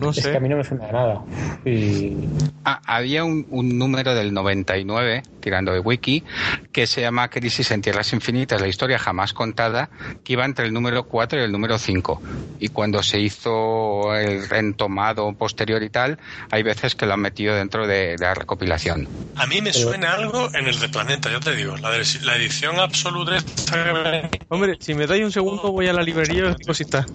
No 0.00 0.10
Es 0.10 0.16
sé. 0.16 0.30
que 0.30 0.36
a 0.36 0.40
mí 0.40 0.48
no 0.48 0.56
me 0.56 0.64
suena 0.64 0.86
de 0.86 0.92
nada. 0.92 1.20
Y 1.64 2.16
Ah, 2.64 2.80
había 2.86 3.24
un, 3.24 3.46
un 3.50 3.78
número 3.78 4.14
del 4.14 4.34
99, 4.34 5.22
tirando 5.40 5.72
de 5.72 5.80
wiki, 5.80 6.22
que 6.72 6.86
se 6.86 7.00
llama 7.00 7.28
Crisis 7.28 7.70
en 7.70 7.80
Tierras 7.80 8.12
Infinitas, 8.12 8.60
la 8.60 8.68
historia 8.68 8.98
jamás 8.98 9.32
contada, 9.32 9.88
que 10.24 10.34
iba 10.34 10.44
entre 10.44 10.66
el 10.66 10.72
número 10.74 11.04
4 11.04 11.40
y 11.40 11.44
el 11.44 11.52
número 11.52 11.78
5. 11.78 12.20
Y 12.60 12.68
cuando 12.68 13.02
se 13.02 13.18
hizo 13.18 14.14
el 14.14 14.46
rentomado 14.48 15.32
posterior 15.32 15.82
y 15.82 15.88
tal, 15.88 16.18
hay 16.50 16.62
veces 16.62 16.94
que 16.94 17.06
lo 17.06 17.14
han 17.14 17.20
metido 17.20 17.54
dentro 17.54 17.86
de, 17.86 18.16
de 18.16 18.18
la 18.18 18.34
recopilación. 18.34 19.08
A 19.36 19.46
mí 19.46 19.62
me 19.62 19.72
suena 19.72 20.12
algo 20.12 20.48
en 20.54 20.66
el 20.68 20.78
de 20.78 20.88
Planeta, 20.90 21.30
ya 21.30 21.40
te 21.40 21.54
digo. 21.56 21.76
La, 21.78 21.90
de- 21.90 22.04
la 22.22 22.36
edición 22.36 22.78
absoluta. 22.78 23.38
Hombre, 24.48 24.76
si 24.80 24.94
me 24.94 25.06
dais 25.06 25.24
un 25.24 25.32
segundo 25.32 25.72
voy 25.72 25.88
a 25.88 25.92
la 25.94 26.02
librería 26.02 26.40
y 26.40 26.42
os 26.42 26.56
digo 26.58 26.74
si 26.74 26.82
está. 26.82 27.06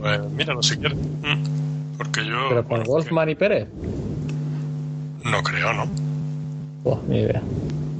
Pues 0.00 0.20
míralo 0.30 0.62
si 0.62 0.76
quieres. 0.76 0.98
Mm. 0.98 1.96
Porque 1.96 2.24
yo. 2.24 2.48
pero 2.48 2.62
con 2.62 2.68
bueno, 2.68 2.84
Wolfman 2.84 3.28
y 3.28 3.34
Pérez. 3.34 3.68
No 5.24 5.42
creo, 5.42 5.72
¿no? 5.72 5.86
Buah, 6.84 7.00
ni 7.08 7.18
idea. 7.18 7.42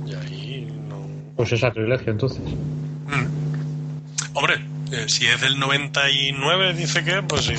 Y 0.07 0.14
ahí 0.14 0.68
no. 0.88 0.96
Pues 1.36 1.53
es 1.53 1.61
sacrilegio 1.61 2.12
entonces. 2.12 2.40
Mm. 2.40 4.36
Hombre, 4.36 4.64
eh, 4.92 5.05
si 5.09 5.26
es 5.26 5.40
del 5.40 5.59
99, 5.59 6.74
dice 6.74 7.05
que, 7.05 7.22
pues 7.22 7.44
sí. 7.44 7.55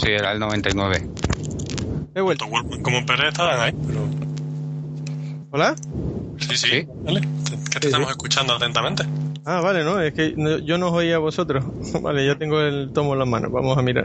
Sí, 0.00 0.08
era 0.08 0.32
el 0.32 0.38
99. 0.38 1.08
He 2.14 2.20
vuelto. 2.20 2.46
Wolfman 2.46 2.82
como 2.82 3.04
Pérez 3.04 3.28
estaban 3.28 3.60
ahí, 3.60 3.74
pero. 3.86 4.08
¿Hola? 5.50 5.76
Sí, 6.38 6.56
sí. 6.56 6.68
Sí. 6.68 6.86
Vale. 7.04 7.20
Que 7.70 7.80
te 7.80 7.86
estamos 7.88 8.10
escuchando 8.10 8.54
atentamente. 8.54 9.04
Ah, 9.46 9.60
vale, 9.60 9.84
no, 9.84 10.00
es 10.00 10.14
que 10.14 10.32
no- 10.36 10.58
yo 10.58 10.78
no 10.78 10.88
os 10.88 10.94
oía 10.94 11.16
a 11.16 11.18
vosotros. 11.18 11.64
Vale, 12.02 12.24
ya 12.26 12.36
tengo 12.36 12.60
el 12.62 12.90
tomo 12.94 13.12
en 13.12 13.18
las 13.18 13.28
manos, 13.28 13.52
vamos 13.52 13.76
a 13.76 13.82
mirar. 13.82 14.04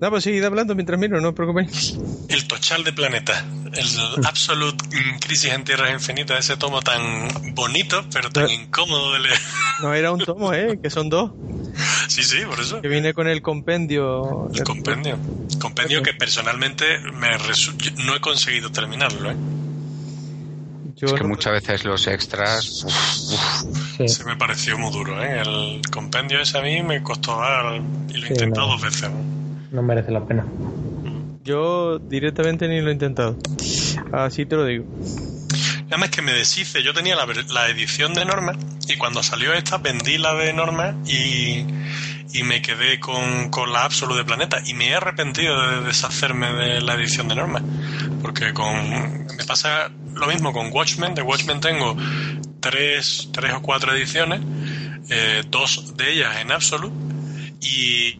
No, 0.00 0.10
pues 0.10 0.24
seguid 0.24 0.42
hablando 0.44 0.74
mientras 0.74 0.98
miro, 0.98 1.20
no 1.20 1.28
os 1.28 1.34
preocupéis. 1.34 1.98
El 2.28 2.48
Tochal 2.48 2.82
de 2.82 2.92
Planeta. 2.92 3.44
El 3.72 3.86
Absolute 4.26 4.84
Crisis 5.20 5.52
en 5.52 5.64
Tierras 5.64 5.92
Infinitas. 5.92 6.40
Ese 6.40 6.56
tomo 6.56 6.80
tan 6.82 7.28
bonito, 7.54 8.04
pero 8.12 8.30
tan 8.30 8.50
incómodo 8.50 9.12
de 9.12 9.20
leer. 9.20 9.38
No 9.82 9.94
era 9.94 10.10
un 10.12 10.18
tomo, 10.20 10.52
¿eh? 10.52 10.78
Que 10.82 10.90
son 10.90 11.08
dos. 11.08 11.30
Sí, 12.08 12.22
sí, 12.24 12.38
por 12.48 12.58
eso. 12.60 12.80
Que 12.82 12.88
viene 12.88 13.14
con 13.14 13.28
el 13.28 13.42
compendio. 13.42 14.48
El 14.54 14.64
compendio. 14.64 15.18
Compendio 15.60 16.02
que 16.02 16.14
personalmente 16.14 16.98
me 17.14 17.28
resu- 17.38 17.74
no 18.04 18.16
he 18.16 18.20
conseguido 18.20 18.72
terminarlo, 18.72 19.30
¿eh? 19.30 19.36
Yo 21.02 21.08
Es 21.08 21.14
que 21.14 21.22
no- 21.24 21.30
muchas 21.30 21.52
veces 21.52 21.84
los 21.84 22.06
extras. 22.06 22.86
Sí. 23.96 24.08
Se 24.08 24.24
me 24.24 24.36
pareció 24.36 24.78
muy 24.78 24.92
duro, 24.92 25.20
¿eh? 25.22 25.40
El 25.44 25.80
compendio 25.90 26.40
ese 26.40 26.58
a 26.58 26.62
mí 26.62 26.80
me 26.82 27.02
costó 27.02 27.42
ah, 27.42 27.76
y 28.08 28.12
lo 28.18 28.24
he 28.24 28.28
Sí, 28.28 28.34
intentado 28.34 28.66
no. 28.68 28.72
dos 28.74 28.82
veces. 28.82 29.10
¿no? 29.72 29.82
Merece 29.82 30.12
la 30.12 30.24
pena. 30.24 30.46
Yo 31.44 31.98
directamente 31.98 32.68
ni 32.68 32.80
lo 32.80 32.90
he 32.90 32.92
intentado. 32.92 33.36
Así 34.12 34.46
te 34.46 34.54
lo 34.54 34.64
digo. 34.64 34.84
Nada 35.86 35.96
más 35.98 36.10
que 36.10 36.22
me 36.22 36.32
deshice, 36.32 36.82
yo 36.84 36.94
tenía 36.94 37.16
la, 37.16 37.26
la 37.52 37.68
edición 37.68 38.14
de 38.14 38.24
Norma 38.24 38.52
y 38.88 38.96
cuando 38.96 39.22
salió 39.24 39.52
esta 39.52 39.78
vendí 39.78 40.18
la 40.18 40.34
de 40.34 40.52
Norma 40.52 40.94
y, 41.04 41.66
y 42.32 42.42
me 42.44 42.62
quedé 42.62 42.98
con, 43.00 43.50
con 43.50 43.72
la 43.72 43.84
Absolute 43.84 44.20
de 44.20 44.24
Planeta 44.24 44.62
y 44.64 44.72
me 44.74 44.88
he 44.90 44.94
arrepentido 44.94 45.60
de 45.68 45.80
deshacerme 45.82 46.52
de 46.54 46.80
la 46.80 46.94
edición 46.94 47.28
de 47.28 47.34
Norma 47.34 47.60
porque 48.22 48.54
con 48.54 49.26
me 49.36 49.44
pasa 49.46 49.90
lo 50.14 50.26
mismo 50.28 50.52
con 50.52 50.72
Watchmen, 50.72 51.14
de 51.14 51.22
Watchmen 51.22 51.60
tengo 51.60 51.96
tres, 52.60 53.28
tres 53.32 53.52
o 53.54 53.62
cuatro 53.62 53.94
ediciones, 53.94 54.40
eh, 55.10 55.42
dos 55.48 55.96
de 55.96 56.12
ellas 56.12 56.36
en 56.40 56.52
Absolute 56.52 56.94
y, 57.60 58.18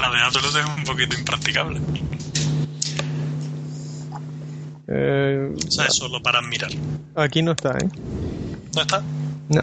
la 0.00 0.10
de 0.10 0.18
Absolute 0.22 0.60
es 0.60 0.66
un 0.76 0.84
poquito 0.84 1.18
impracticable. 1.18 1.80
Eh, 4.88 5.52
O 5.66 5.70
sea, 5.70 5.86
es 5.86 5.94
solo 5.96 6.22
para 6.22 6.40
mirar. 6.42 6.70
aquí 7.16 7.42
no 7.42 7.52
está, 7.52 7.70
¿eh? 7.78 7.88
¿No 8.74 8.82
está? 8.82 9.02
No. 9.48 9.62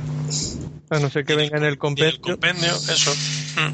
A 0.89 0.99
no 0.99 1.09
ser 1.09 1.26
que 1.26 1.36
venga 1.36 1.57
en 1.57 1.64
el 1.64 1.70
Y 1.70 1.74
el 1.74 1.78
compendio. 1.78 2.22
compendio, 2.22 2.72
eso. 2.72 3.11
Mm, 3.57 3.74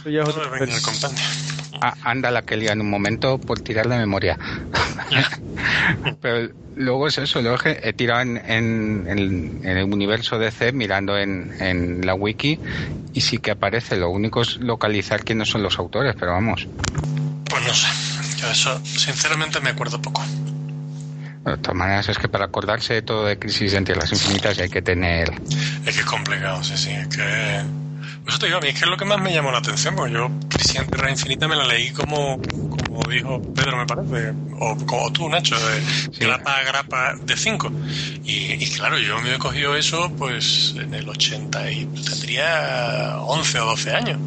eso 0.00 0.10
ya 0.10 0.22
es 0.22 0.82
compendio. 0.82 1.24
Ah, 1.82 1.94
anda 2.02 2.30
la 2.30 2.42
que 2.42 2.56
lía 2.56 2.72
en 2.72 2.80
un 2.80 2.90
momento 2.90 3.38
por 3.38 3.60
tirar 3.60 3.88
de 3.88 3.96
memoria. 3.98 4.38
Pero 6.20 6.50
luego 6.74 7.06
es 7.08 7.18
eso, 7.18 7.40
luego 7.42 7.56
es 7.56 7.62
que 7.62 7.80
he 7.82 7.92
tirado 7.92 8.20
en, 8.22 8.36
en- 8.46 9.06
en- 9.08 9.60
en 9.62 9.76
el 9.78 9.84
universo 9.84 10.38
DC 10.38 10.72
mirando 10.72 11.16
en, 11.18 11.52
en 11.58 12.04
la 12.06 12.14
wiki 12.14 12.58
y 13.12 13.20
sí 13.22 13.38
que 13.38 13.50
aparece. 13.52 13.96
Lo 13.96 14.10
único 14.10 14.42
es 14.42 14.56
localizar 14.56 15.24
quiénes 15.24 15.48
son 15.48 15.62
los 15.62 15.78
autores, 15.78 16.14
pero 16.18 16.32
vamos. 16.32 16.68
Pues 17.48 17.62
no 17.66 17.74
sé. 17.74 17.88
Yo 18.38 18.50
eso, 18.50 18.80
sinceramente, 18.84 19.60
me 19.60 19.70
acuerdo 19.70 20.00
poco. 20.00 20.22
De 21.44 21.56
todas 21.56 21.74
maneras 21.76 22.08
es 22.08 22.18
que 22.18 22.28
para 22.28 22.44
acordarse 22.46 22.94
de 22.94 23.02
todo 23.02 23.24
de 23.24 23.38
Crisis 23.38 23.72
en 23.72 23.84
Tierras 23.84 24.12
Infinitas 24.12 24.58
hay 24.58 24.68
que 24.68 24.82
tener... 24.82 25.30
Es 25.86 25.94
que 25.94 26.00
es 26.00 26.04
complicado, 26.04 26.62
sí, 26.62 26.76
sí. 26.76 26.90
Es 26.90 27.08
que. 27.08 27.62
Eso 28.30 28.38
te 28.38 28.46
digo, 28.46 28.58
a 28.58 28.60
mí 28.60 28.68
es 28.68 28.74
que 28.74 28.84
es 28.84 28.88
lo 28.88 28.96
que 28.96 29.04
más 29.04 29.20
me 29.20 29.32
llamó 29.32 29.50
la 29.50 29.58
atención, 29.58 29.96
porque 29.96 30.12
yo, 30.12 30.30
Crisis 30.48 30.76
en 30.76 30.86
Tierra 30.86 31.10
Infinita, 31.10 31.48
me 31.48 31.56
la 31.56 31.66
leí 31.66 31.90
como, 31.90 32.40
como 32.40 33.02
dijo 33.10 33.42
Pedro, 33.56 33.76
me 33.76 33.86
parece, 33.86 34.32
o 34.60 34.76
como 34.86 35.12
tú, 35.12 35.28
Nacho, 35.28 35.58
de 35.58 35.80
Sí. 35.80 36.20
grapa 36.20 36.58
a 36.58 36.62
grapa 36.62 37.16
de 37.24 37.36
5. 37.36 37.72
Y, 38.24 38.52
y 38.52 38.70
claro, 38.70 38.98
yo 39.00 39.20
me 39.20 39.34
he 39.34 39.38
cogido 39.38 39.74
eso, 39.74 40.12
pues, 40.16 40.76
en 40.76 40.94
el 40.94 41.08
80 41.08 41.72
y 41.72 41.86
tendría 41.86 43.16
11 43.18 43.58
o 43.58 43.64
12 43.64 43.90
años. 43.90 44.20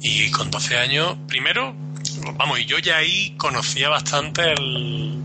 Y 0.00 0.30
con 0.30 0.52
12 0.52 0.78
años, 0.78 1.16
primero, 1.26 1.74
vamos, 2.36 2.60
y 2.60 2.64
yo 2.66 2.78
ya 2.78 2.98
ahí 2.98 3.34
conocía 3.38 3.88
bastante 3.88 4.52
el, 4.52 5.18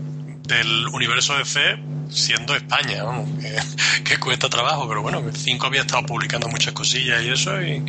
del 0.46 0.86
universo 0.88 1.36
DC 1.36 1.78
siendo 2.10 2.54
España, 2.54 3.02
vamos, 3.02 3.28
que, 4.04 4.18
cuesta 4.18 4.48
trabajo, 4.48 4.88
pero 4.88 5.02
bueno, 5.02 5.22
Cinco 5.34 5.66
había 5.66 5.82
estado 5.82 6.06
publicando 6.06 6.48
muchas 6.48 6.72
cosillas 6.72 7.22
y 7.22 7.30
eso, 7.30 7.60
y, 7.62 7.84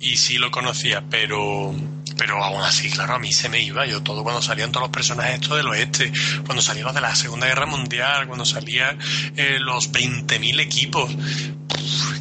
y 0.00 0.16
sí 0.16 0.38
lo 0.38 0.50
conocía, 0.50 1.02
pero 1.10 1.74
pero 2.16 2.42
aún 2.42 2.62
así, 2.62 2.90
claro, 2.90 3.14
a 3.14 3.18
mí 3.18 3.32
se 3.32 3.48
me 3.48 3.60
iba. 3.60 3.86
Yo 3.86 4.02
todo 4.02 4.22
cuando 4.22 4.42
salían 4.42 4.70
todos 4.70 4.84
los 4.84 4.90
personajes 4.90 5.34
estos 5.34 5.56
del 5.56 5.68
oeste, 5.68 6.12
cuando 6.44 6.62
salían 6.62 6.86
los 6.86 6.94
de 6.94 7.00
la 7.00 7.14
Segunda 7.14 7.46
Guerra 7.46 7.66
Mundial, 7.66 8.26
cuando 8.26 8.44
salían 8.44 8.98
eh, 9.36 9.58
los 9.60 9.92
20.000 9.92 10.60
equipos, 10.60 11.10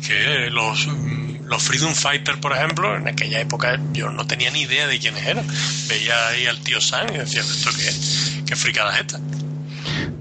que 0.06 0.50
los, 0.50 0.88
mm, 0.88 1.46
los 1.46 1.62
Freedom 1.62 1.94
Fighters, 1.94 2.40
por 2.40 2.54
ejemplo, 2.54 2.96
en 2.96 3.08
aquella 3.08 3.40
época 3.40 3.80
yo 3.92 4.10
no 4.10 4.26
tenía 4.26 4.50
ni 4.52 4.62
idea 4.62 4.88
de 4.88 5.00
quiénes 5.00 5.26
eran. 5.26 5.48
Veía 5.88 6.28
ahí 6.30 6.48
al 6.48 6.60
tío 6.60 6.82
Sam 6.82 7.08
y 7.14 7.18
decía, 7.18 7.42
¿esto 7.42 7.70
qué, 7.78 8.46
qué 8.46 8.56
fricada 8.56 8.96
es 8.96 9.02
esta? 9.02 9.20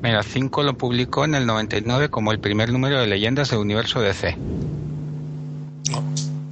Mira, 0.02 0.22
5 0.22 0.62
lo 0.64 0.76
publicó 0.76 1.24
en 1.24 1.36
el 1.36 1.46
99 1.46 2.08
como 2.10 2.32
el 2.32 2.40
primer 2.40 2.72
número 2.72 3.00
de 3.00 3.06
leyendas 3.06 3.50
del 3.50 3.60
universo 3.60 4.00
DC. 4.00 4.36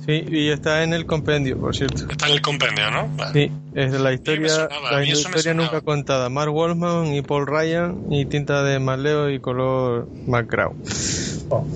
Sí, 0.06 0.24
y 0.28 0.48
está 0.48 0.82
en 0.82 0.92
el 0.92 1.04
compendio, 1.04 1.58
por 1.58 1.76
cierto. 1.76 2.10
Está 2.10 2.26
en 2.26 2.32
el 2.32 2.40
compendio, 2.40 2.90
¿no? 2.90 3.08
Vale. 3.16 3.32
Sí, 3.32 3.52
es 3.74 3.92
la 3.92 4.12
historia, 4.12 4.48
sonaba, 4.48 4.92
la 4.92 5.04
historia 5.04 5.54
nunca 5.54 5.80
contada. 5.82 6.28
Mark 6.28 6.52
Wolfman 6.52 7.12
y 7.12 7.22
Paul 7.22 7.46
Ryan 7.46 8.04
y 8.10 8.24
tinta 8.24 8.62
de 8.62 8.78
Marleo 8.78 9.30
y 9.30 9.40
color 9.40 10.08
McGraw. 10.26 10.74
Oh, 11.50 11.66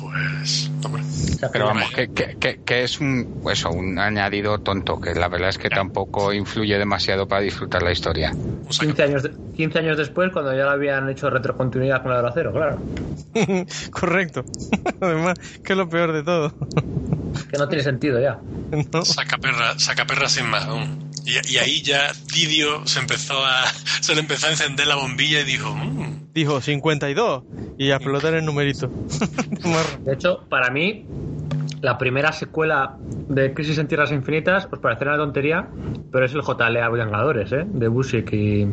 Pues, 0.00 0.70
hombre, 0.84 1.02
o 1.02 1.04
sea, 1.04 1.27
Pero 1.40 1.52
que- 1.52 1.60
vamos, 1.62 1.90
que, 1.92 2.08
que, 2.08 2.36
que- 2.38 2.60
que 2.64 2.82
es 2.84 3.00
un, 3.00 3.28
eso, 3.50 3.70
un 3.70 3.98
añadido 3.98 4.58
tonto, 4.58 5.00
que 5.00 5.14
la 5.14 5.28
verdad 5.28 5.50
es 5.50 5.58
que 5.58 5.68
tampoco 5.70 6.32
influye 6.32 6.76
demasiado 6.78 7.26
para 7.28 7.42
disfrutar 7.42 7.82
la 7.82 7.92
historia. 7.92 8.32
un 8.34 8.72
saco. 8.72 8.86
15 8.86 9.02
años, 9.04 9.22
de- 9.22 9.32
15 9.56 9.78
años 9.78 9.96
después, 9.96 10.32
cuando 10.32 10.52
ya 10.52 10.64
lo 10.64 10.70
habían 10.70 11.08
hecho 11.08 11.30
retrocontinuidad 11.30 12.02
con 12.02 12.12
la 12.12 12.22
de 12.22 12.28
acero, 12.28 12.52
claro. 12.52 12.78
Correcto. 13.90 14.44
Además, 15.00 15.34
que 15.62 15.72
es 15.72 15.76
lo 15.76 15.88
peor 15.88 16.12
de 16.12 16.22
todo. 16.22 16.52
Que 17.50 17.58
no 17.58 17.68
tiene 17.68 17.84
sentido 17.84 18.20
ya. 18.20 18.40
¿No? 18.92 19.04
Saca 19.04 19.38
perra, 19.38 19.78
saca 19.78 20.04
perra 20.06 20.28
sin 20.28 20.46
más. 20.46 20.64
aún. 20.64 21.07
Y, 21.28 21.52
y 21.54 21.58
ahí 21.58 21.82
ya 21.82 22.10
Didio 22.34 22.86
se 22.86 23.00
empezó 23.00 23.34
a, 23.44 23.64
se 24.00 24.14
le 24.14 24.20
empezó 24.22 24.46
a 24.46 24.50
encender 24.50 24.86
la 24.86 24.96
bombilla 24.96 25.40
y 25.40 25.44
dijo, 25.44 25.74
"Mm, 25.74 26.32
Dijo 26.32 26.60
52 26.60 27.42
y 27.78 27.90
a 27.90 27.96
explotar 27.96 28.34
el 28.34 28.44
numerito. 28.44 28.88
De 30.04 30.12
hecho, 30.14 30.44
para 30.48 30.70
mí, 30.70 31.04
la 31.80 31.98
primera 31.98 32.32
secuela 32.32 32.96
de 33.28 33.52
Crisis 33.54 33.78
en 33.78 33.88
Tierras 33.88 34.12
Infinitas 34.12 34.68
os 34.70 34.78
parecerá 34.78 35.14
una 35.14 35.24
tontería, 35.24 35.68
pero 36.12 36.24
es 36.24 36.32
el 36.34 36.42
JLA 36.42 36.88
Vengadores, 36.90 37.52
¿eh? 37.52 37.64
De 37.66 37.88
Busiek 37.88 38.32
y, 38.32 38.66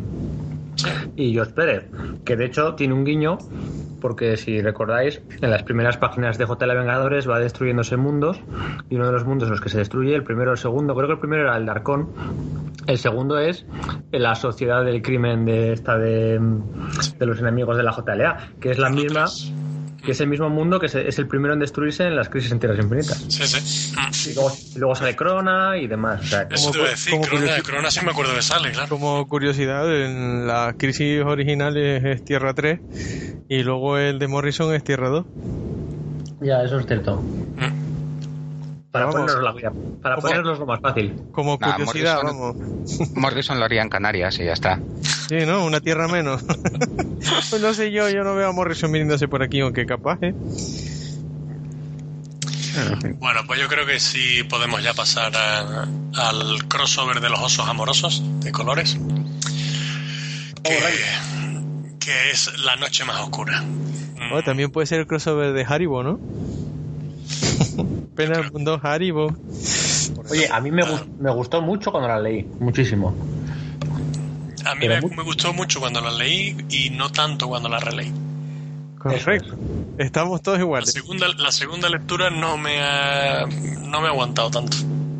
y 1.16 1.36
Josh 1.36 1.50
Pérez, 1.50 1.88
que 2.24 2.36
de 2.36 2.46
hecho 2.46 2.74
tiene 2.74 2.94
un 2.94 3.04
guiño, 3.04 3.38
porque 4.00 4.36
si 4.36 4.60
recordáis, 4.60 5.22
en 5.40 5.50
las 5.50 5.62
primeras 5.62 5.96
páginas 5.96 6.38
de 6.38 6.46
JLA 6.46 6.74
Vengadores 6.74 7.28
va 7.28 7.38
destruyéndose 7.38 7.96
mundos, 7.96 8.40
y 8.88 8.96
uno 8.96 9.06
de 9.06 9.12
los 9.12 9.24
mundos 9.24 9.48
en 9.48 9.52
los 9.52 9.60
que 9.60 9.68
se 9.68 9.78
destruye, 9.78 10.14
el 10.14 10.24
primero 10.24 10.52
el 10.52 10.58
segundo, 10.58 10.94
creo 10.94 11.08
que 11.08 11.14
el 11.14 11.20
primero 11.20 11.42
era 11.42 11.56
el 11.56 11.66
Darkon, 11.66 12.08
el 12.86 12.98
segundo 12.98 13.38
es 13.38 13.66
la 14.12 14.34
sociedad 14.34 14.84
del 14.84 15.02
crimen 15.02 15.44
de 15.44 15.72
esta 15.72 15.98
de, 15.98 16.40
de 17.18 17.26
los 17.26 17.40
enemigos 17.40 17.76
de 17.76 17.82
la 17.82 17.92
JLA, 17.92 18.50
que 18.60 18.70
es 18.70 18.78
la 18.78 18.90
misma 18.90 19.26
que 20.06 20.12
es 20.12 20.20
el 20.22 20.28
mismo 20.28 20.48
mundo 20.48 20.80
que 20.80 20.88
se- 20.88 21.06
es 21.06 21.18
el 21.18 21.26
primero 21.28 21.52
en 21.52 21.60
destruirse 21.60 22.04
en 22.06 22.16
las 22.16 22.30
crisis 22.30 22.50
en 22.52 22.60
tierras 22.60 22.78
infinitas. 22.78 23.18
sí, 23.28 23.46
sí. 23.46 24.30
Y 24.30 24.34
luego, 24.34 24.52
y 24.74 24.78
luego 24.78 24.94
sale 24.94 25.14
Crona 25.14 25.76
y 25.76 25.86
demás. 25.86 26.20
O 26.22 26.24
sea, 26.24 26.48
que- 26.48 26.54
Eso 26.54 26.70
te 26.70 26.78
iba 26.78 26.86
a 26.86 26.90
decir, 26.90 27.12
como 27.12 27.26
Crona, 27.64 27.90
sí 27.90 28.00
me 28.04 28.12
acuerdo 28.12 28.34
que 28.34 28.42
sale, 28.42 28.70
claro. 28.72 28.88
Como 28.88 29.26
curiosidad, 29.28 29.84
en 29.94 30.46
la 30.46 30.74
crisis 30.78 31.22
originales 31.22 32.02
es 32.04 32.24
Tierra 32.24 32.54
3 32.54 32.80
y 33.48 33.62
luego 33.62 33.98
el 33.98 34.18
de 34.18 34.28
Morrison 34.28 34.72
es 34.74 34.82
Tierra 34.82 35.08
2. 35.10 35.26
ya, 36.40 36.62
eso 36.62 36.78
es 36.78 36.86
cierto. 36.86 37.16
Mm. 37.16 37.86
Para 38.92 39.10
ponernos 39.10 39.42
la 39.42 39.72
para 40.00 40.16
ponernos 40.16 40.58
lo 40.58 40.64
más 40.66 40.80
fácil. 40.80 41.14
Como 41.32 41.58
Nah, 41.60 41.72
curiosidad, 41.74 42.22
Morrison- 42.22 42.56
vamos. 42.56 43.10
Morrison 43.14 43.58
lo 43.58 43.64
haría 43.66 43.82
en 43.82 43.90
Canarias 43.90 44.38
y 44.40 44.44
ya 44.44 44.52
está. 44.54 44.80
Sí, 45.28 45.44
¿no? 45.46 45.66
Una 45.66 45.80
tierra 45.80 46.08
menos. 46.08 46.42
pues 47.50 47.62
no 47.62 47.74
sé 47.74 47.90
yo, 47.92 48.08
yo 48.10 48.24
no 48.24 48.34
veo 48.34 48.48
a 48.48 48.52
Morrison 48.52 48.90
viniéndose 48.92 49.28
por 49.28 49.42
aquí, 49.42 49.60
aunque 49.60 49.86
capaz, 49.86 50.18
¿eh? 50.22 50.34
Bueno, 53.18 53.40
pues 53.46 53.58
yo 53.60 53.68
creo 53.68 53.86
que 53.86 53.98
sí 53.98 54.42
podemos 54.48 54.82
ya 54.82 54.92
pasar 54.92 55.32
a- 55.34 55.88
al 56.14 56.68
crossover 56.68 57.20
de 57.20 57.30
los 57.30 57.40
osos 57.40 57.66
amorosos 57.68 58.22
de 58.40 58.52
colores. 58.52 58.98
Que, 60.62 60.78
que 62.00 62.30
es 62.30 62.58
la 62.58 62.76
noche 62.76 63.04
más 63.04 63.20
oscura. 63.22 63.62
Mm, 63.62 64.32
Oh, 64.32 64.42
también 64.42 64.70
puede 64.70 64.86
ser 64.86 65.00
el 65.00 65.06
crossover 65.06 65.52
de 65.52 65.64
Haribo, 65.64 66.02
¿no? 66.02 66.18
Pena 68.16 68.40
el 68.40 68.50
mundo 68.52 68.78
Haribo. 68.82 69.34
Oye, 70.30 70.48
a 70.50 70.60
mí 70.60 70.70
me, 70.70 70.82
gus- 70.82 71.06
me 71.18 71.30
gustó 71.32 71.62
mucho 71.62 71.90
cuando 71.92 72.08
la 72.08 72.18
leí, 72.20 72.44
muchísimo. 72.60 73.14
A 74.66 74.74
mí 74.74 74.88
me, 74.88 75.00
me 75.00 75.22
gustó 75.22 75.52
mucho 75.52 75.80
cuando 75.80 76.00
la 76.00 76.10
leí 76.10 76.56
y 76.70 76.90
no 76.90 77.10
tanto 77.10 77.48
cuando 77.48 77.68
la 77.68 77.78
releí. 77.78 78.12
Correcto. 78.98 79.54
Estamos 79.98 80.42
todos 80.42 80.58
La 80.58 80.64
iguales. 80.64 80.92
segunda, 80.92 81.26
la 81.38 81.52
segunda 81.52 81.88
lectura 81.88 82.30
no 82.30 82.56
me 82.56 82.80
ha, 82.82 83.46
no 83.46 84.00
me 84.00 84.08
ha 84.08 84.10
aguantado 84.10 84.50
tanto, 84.50 84.76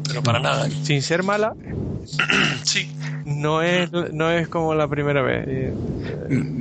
pero 0.07 0.23
para 0.23 0.39
nada. 0.41 0.69
Sin 0.83 1.01
ser 1.03 1.23
mala, 1.23 1.55
Sí, 2.63 2.91
no 3.25 3.63
es, 3.63 3.91
no 4.13 4.31
es 4.31 4.49
como 4.49 4.75
la 4.75 4.89
primera 4.89 5.23
vez. 5.23 5.45
Eh, 5.49 5.75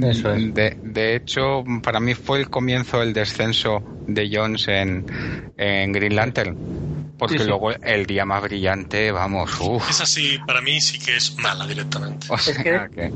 Eso 0.03 0.33
es. 0.33 0.53
De, 0.53 0.77
de 0.83 1.15
hecho, 1.15 1.63
para 1.83 1.99
mí 1.99 2.13
fue 2.15 2.39
el 2.39 2.49
comienzo 2.49 2.99
del 2.99 3.13
descenso 3.13 3.83
de 4.07 4.29
Jones 4.31 4.67
en, 4.67 5.05
en 5.57 5.91
Green 5.91 6.15
Lantern. 6.15 6.57
Porque 7.17 7.35
Sí, 7.37 7.43
sí. 7.43 7.49
luego 7.49 7.71
el 7.71 8.05
día 8.05 8.25
más 8.25 8.41
brillante, 8.43 9.11
vamos, 9.11 9.49
uff. 9.61 9.89
esa 9.89 10.05
sí, 10.05 10.37
para 10.45 10.59
mí 10.61 10.81
sí 10.81 10.99
que 10.99 11.15
es 11.15 11.35
mala 11.37 11.65
directamente. 11.65 12.27
O 12.29 12.37
sea, 12.37 12.55
que- 12.61 12.89
que- 12.93 13.11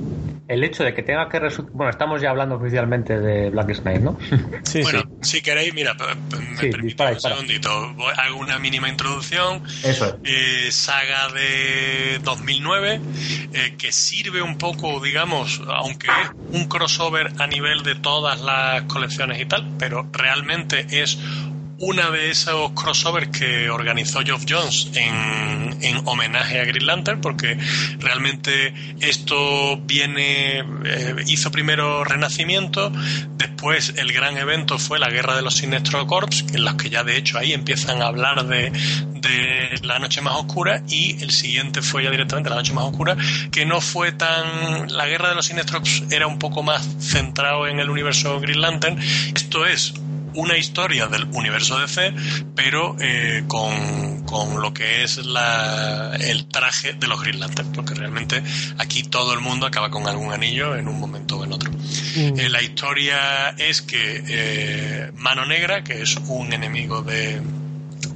El 0.47 0.63
hecho 0.63 0.83
de 0.83 0.93
que 0.95 1.03
tenga 1.03 1.27
que 1.29 1.37
resultar. 1.39 1.73
Bueno, 1.75 1.91
estamos 1.91 2.21
ya 2.21 2.29
hablando 2.31 2.55
oficialmente 2.55 3.19
de 3.19 3.49
Black 3.51 3.81
Knight, 3.81 4.01
¿no? 4.01 4.17
Sí, 4.63 4.81
bueno, 4.81 5.01
sí. 5.21 5.33
si 5.33 5.41
queréis, 5.41 5.73
mira, 5.73 5.95
me 6.61 6.69
dispara, 6.81 7.11
un 7.11 7.19
segundito. 7.19 7.93
Voy- 7.93 8.13
hago 8.17 8.37
una 8.39 8.57
mínima 8.57 8.87
introducción. 8.89 9.61
Eso 9.83 10.05
es. 10.05 10.15
Eh, 10.23 10.71
saga 10.71 11.27
de 11.33 12.19
2009 12.23 13.01
eh, 13.53 13.75
que 13.77 13.91
sirve 13.91 14.41
un 14.41 14.57
poco, 14.57 14.99
digamos, 15.01 15.61
aunque 15.67 16.07
es 16.07 16.31
un 16.59 16.65
crossover 16.67 17.31
a 17.37 17.45
nivel 17.47 17.83
de 17.83 17.95
todas 17.95 18.39
las 18.41 18.83
colecciones 18.83 19.39
y 19.39 19.45
tal, 19.45 19.67
pero 19.77 20.07
realmente 20.13 20.85
es 20.89 21.19
una 21.79 22.09
de 22.11 22.29
esos 22.29 22.71
crossovers 22.71 23.29
que 23.29 23.69
organizó 23.69 24.19
Geoff 24.21 24.43
Jones 24.47 24.89
en, 24.95 25.77
en 25.81 26.01
homenaje 26.05 26.59
a 26.59 26.65
Green 26.65 26.85
Lantern, 26.85 27.21
porque 27.21 27.57
realmente 27.99 28.73
esto 28.99 29.77
viene, 29.77 30.59
eh, 30.59 31.15
hizo 31.27 31.51
primero 31.51 32.03
Renacimiento, 32.03 32.91
después 33.37 33.93
el 33.97 34.11
gran 34.11 34.37
evento 34.37 34.77
fue 34.77 34.99
la 34.99 35.09
Guerra 35.09 35.35
de 35.35 35.41
los 35.41 35.55
Sinestro 35.55 36.05
Corps, 36.05 36.45
en 36.53 36.65
los 36.65 36.75
que 36.75 36.89
ya 36.89 37.03
de 37.03 37.17
hecho 37.17 37.37
ahí 37.37 37.53
empiezan 37.53 38.01
a 38.01 38.07
hablar 38.07 38.45
de, 38.45 38.71
de 38.71 39.79
la 39.83 39.99
noche 39.99 40.21
más 40.21 40.35
oscura, 40.35 40.83
y 40.89 41.21
el 41.23 41.31
siguiente 41.31 41.81
fue 41.81 42.03
ya 42.03 42.11
directamente 42.11 42.49
la 42.49 42.57
noche 42.57 42.73
más 42.73 42.85
oscura, 42.85 43.15
que 43.51 43.65
no 43.65 43.79
fue 43.81 44.11
tan... 44.11 44.89
La 44.89 45.07
Guerra 45.07 45.29
de 45.29 45.35
los 45.35 45.45
Sinestro 45.45 45.79
Corps 45.79 46.03
era 46.11 46.27
un 46.27 46.39
poco 46.39 46.61
más 46.61 46.87
centrado 46.99 47.67
en 47.67 47.79
el 47.79 47.89
universo 47.89 48.39
Green 48.41 48.61
Lantern, 48.61 48.99
esto 49.33 49.65
es 49.65 49.93
una 50.35 50.57
historia 50.57 51.07
del 51.07 51.25
universo 51.33 51.79
DC, 51.79 52.13
pero 52.55 52.95
eh, 52.99 53.43
con, 53.47 54.23
con 54.25 54.61
lo 54.61 54.73
que 54.73 55.03
es 55.03 55.17
la, 55.25 56.15
el 56.19 56.47
traje 56.47 56.93
de 56.93 57.07
los 57.07 57.21
Green 57.21 57.39
Lantern, 57.39 57.71
porque 57.71 57.93
realmente 57.93 58.43
aquí 58.77 59.03
todo 59.03 59.33
el 59.33 59.39
mundo 59.39 59.65
acaba 59.65 59.89
con 59.89 60.07
algún 60.07 60.31
anillo 60.31 60.75
en 60.75 60.87
un 60.87 60.99
momento 60.99 61.37
o 61.37 61.43
en 61.43 61.53
otro. 61.53 61.71
Mm. 61.71 62.39
Eh, 62.39 62.49
la 62.49 62.61
historia 62.61 63.49
es 63.57 63.81
que 63.81 64.23
eh, 64.27 65.11
Mano 65.15 65.45
Negra, 65.45 65.83
que 65.83 66.01
es 66.01 66.15
un 66.27 66.53
enemigo 66.53 67.01
de, 67.01 67.41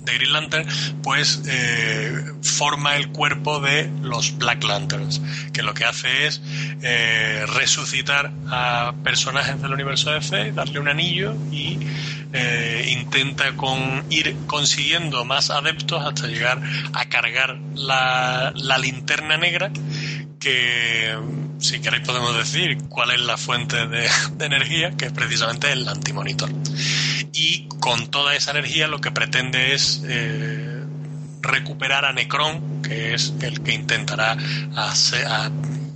de 0.04 0.14
Green 0.14 0.34
Lantern, 0.34 0.68
pues 1.02 1.42
eh, 1.48 2.24
forma 2.42 2.96
el 2.96 3.10
cuerpo 3.10 3.60
de 3.60 3.90
los 4.02 4.38
Black 4.38 4.64
Lanterns, 4.64 5.22
que 5.52 5.64
lo 5.64 5.74
que 5.74 5.86
hace 5.86 6.28
es 6.28 6.42
eh, 6.82 7.46
resucitar 7.48 8.32
a 8.50 8.94
personajes 9.04 9.62
del 9.62 9.74
universo 9.74 10.12
DC, 10.12 10.52
darle 10.52 10.80
un 10.80 10.88
anillo 10.88 11.36
y 11.52 11.80
eh, 12.34 12.90
intenta 12.92 13.54
con 13.54 14.06
ir 14.10 14.36
consiguiendo 14.48 15.26
más 15.26 15.50
adeptos 15.50 16.04
hasta 16.06 16.28
llegar 16.28 16.62
a 16.94 17.06
cargar 17.06 17.58
la 17.76 18.78
linterna 18.80 19.38
negra 19.38 19.72
que 20.44 21.18
si 21.60 21.80
queréis 21.80 22.06
podemos 22.06 22.36
decir 22.36 22.78
cuál 22.90 23.12
es 23.12 23.22
la 23.22 23.38
fuente 23.38 23.88
de, 23.88 24.10
energía, 24.40 24.92
que 24.92 25.06
es 25.06 25.14
precisamente 25.14 25.72
el 25.72 25.88
antimonitor. 25.88 26.50
Y 27.32 27.70
con 27.80 28.08
toda 28.08 28.36
esa 28.36 28.52
energía 28.52 28.88
lo 28.88 29.00
que 29.00 29.12
pretende 29.12 29.74
es 29.74 30.04
eh, 30.06 30.84
recuperar 31.42 32.04
a 32.06 32.12
Necron, 32.12 32.82
que 32.82 33.14
es 33.14 33.34
el 33.42 33.62
que 33.62 33.74
intentará 33.74 34.38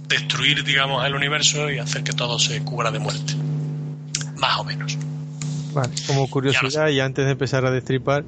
destruir, 0.07 0.63
digamos, 0.63 1.05
el 1.05 1.13
universo 1.13 1.69
y 1.69 1.79
hacer 1.79 2.03
que 2.03 2.13
todo 2.13 2.39
se 2.39 2.63
cubra 2.63 2.91
de 2.91 2.99
muerte. 2.99 3.33
Más 4.37 4.59
o 4.59 4.63
menos. 4.63 4.97
Vale, 5.77 5.89
como 6.07 6.27
curiosidad 6.29 6.87
y 6.89 6.99
antes 6.99 7.25
de 7.25 7.31
empezar 7.31 7.65
a 7.65 7.71
destripar, 7.71 8.23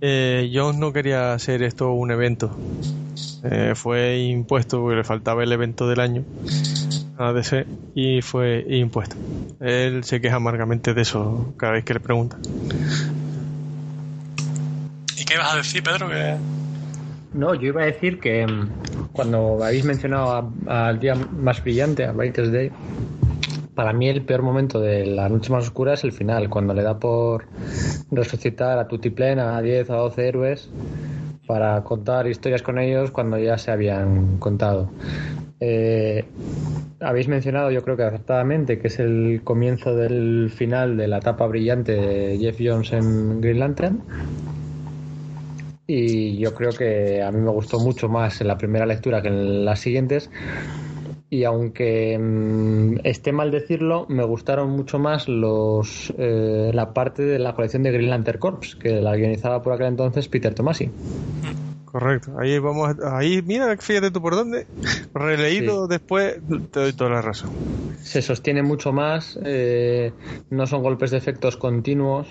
eh, 0.00 0.50
Jones 0.54 0.78
no 0.78 0.92
quería 0.92 1.32
hacer 1.32 1.62
esto 1.62 1.90
un 1.92 2.10
evento. 2.10 2.56
Eh, 3.44 3.72
fue 3.74 4.18
impuesto 4.18 4.80
porque 4.80 4.96
le 4.96 5.04
faltaba 5.04 5.42
el 5.42 5.50
evento 5.52 5.88
del 5.88 6.00
año 6.00 6.22
a 7.18 7.32
DC 7.32 7.66
y 7.94 8.20
fue 8.22 8.64
impuesto. 8.68 9.16
Él 9.60 10.04
se 10.04 10.20
queja 10.20 10.36
amargamente 10.36 10.92
de 10.94 11.02
eso 11.02 11.54
cada 11.56 11.72
vez 11.72 11.84
que 11.84 11.94
le 11.94 12.00
preguntan. 12.00 12.40
¿Y 15.16 15.24
qué 15.24 15.34
ibas 15.34 15.52
a 15.54 15.56
decir, 15.56 15.82
Pedro? 15.82 16.08
Que... 16.08 16.36
No, 17.34 17.54
yo 17.54 17.68
iba 17.68 17.82
a 17.82 17.86
decir 17.86 18.20
que 18.20 18.46
mm, 18.46 18.68
cuando 19.12 19.62
habéis 19.64 19.84
mencionado 19.84 20.52
a- 20.66 20.88
al 20.88 21.00
día 21.00 21.14
más 21.14 21.62
brillante, 21.62 22.04
a 22.04 22.12
Brightest 22.12 22.52
Day, 22.52 22.70
para 23.74 23.92
mí 23.92 24.08
el 24.08 24.22
peor 24.22 24.42
momento 24.42 24.80
de 24.80 25.06
la 25.06 25.28
noche 25.28 25.52
más 25.52 25.64
oscura 25.64 25.94
es 25.94 26.04
el 26.04 26.12
final, 26.12 26.48
cuando 26.48 26.74
le 26.74 26.82
da 26.82 26.98
por 26.98 27.46
resucitar 28.10 28.78
a 28.78 28.88
Tutiplen, 28.88 29.38
a 29.38 29.60
10 29.60 29.90
o 29.90 29.94
a 29.94 29.96
12 29.98 30.28
héroes, 30.28 30.70
para 31.46 31.82
contar 31.84 32.26
historias 32.26 32.62
con 32.62 32.78
ellos 32.78 33.10
cuando 33.10 33.38
ya 33.38 33.58
se 33.58 33.70
habían 33.70 34.38
contado. 34.38 34.90
Eh, 35.60 36.24
habéis 37.00 37.28
mencionado, 37.28 37.70
yo 37.70 37.82
creo 37.82 37.96
que 37.96 38.02
acertadamente, 38.02 38.78
que 38.78 38.88
es 38.88 38.98
el 38.98 39.40
comienzo 39.44 39.94
del 39.94 40.50
final 40.50 40.96
de 40.96 41.08
la 41.08 41.18
etapa 41.18 41.46
brillante 41.46 41.92
de 41.92 42.38
Jeff 42.38 42.58
Jones 42.60 42.92
en 42.92 43.40
Green 43.40 43.58
Lantern 43.58 44.02
y 45.86 46.38
yo 46.38 46.54
creo 46.54 46.70
que 46.70 47.22
a 47.22 47.30
mí 47.32 47.40
me 47.40 47.50
gustó 47.50 47.78
mucho 47.78 48.08
más 48.08 48.40
en 48.40 48.48
la 48.48 48.56
primera 48.56 48.86
lectura 48.86 49.20
que 49.20 49.28
en 49.28 49.64
las 49.64 49.80
siguientes 49.80 50.30
y 51.32 51.44
aunque 51.44 52.18
mm, 52.18 52.98
esté 53.04 53.32
mal 53.32 53.50
decirlo 53.50 54.04
me 54.10 54.22
gustaron 54.22 54.68
mucho 54.68 54.98
más 54.98 55.28
los 55.28 56.12
eh, 56.18 56.70
la 56.74 56.92
parte 56.92 57.22
de 57.22 57.38
la 57.38 57.54
colección 57.54 57.82
de 57.84 57.90
Green 57.90 58.10
Lantern 58.10 58.38
Corps 58.38 58.76
que 58.76 59.00
la 59.00 59.16
guionizaba 59.16 59.62
por 59.62 59.72
aquel 59.72 59.86
entonces 59.86 60.28
Peter 60.28 60.54
Tomasi 60.54 60.90
Correcto. 61.92 62.32
Ahí 62.38 62.58
vamos, 62.58 62.96
a- 63.04 63.18
ahí 63.18 63.42
mira, 63.42 63.76
fíjate 63.76 64.10
tú 64.10 64.20
por 64.22 64.34
dónde. 64.34 64.66
Releído 65.14 65.86
después, 65.86 66.36
te 66.70 66.80
doy 66.80 66.92
toda 66.94 67.10
la 67.10 67.22
razón. 67.22 67.50
se 68.02 68.20
sostiene 68.22 68.62
mucho 68.62 68.92
más, 68.92 69.38
eh, 69.44 70.10
no 70.50 70.66
son 70.66 70.82
golpes 70.82 71.10
de 71.12 71.18
efectos 71.18 71.56
continuos 71.56 72.26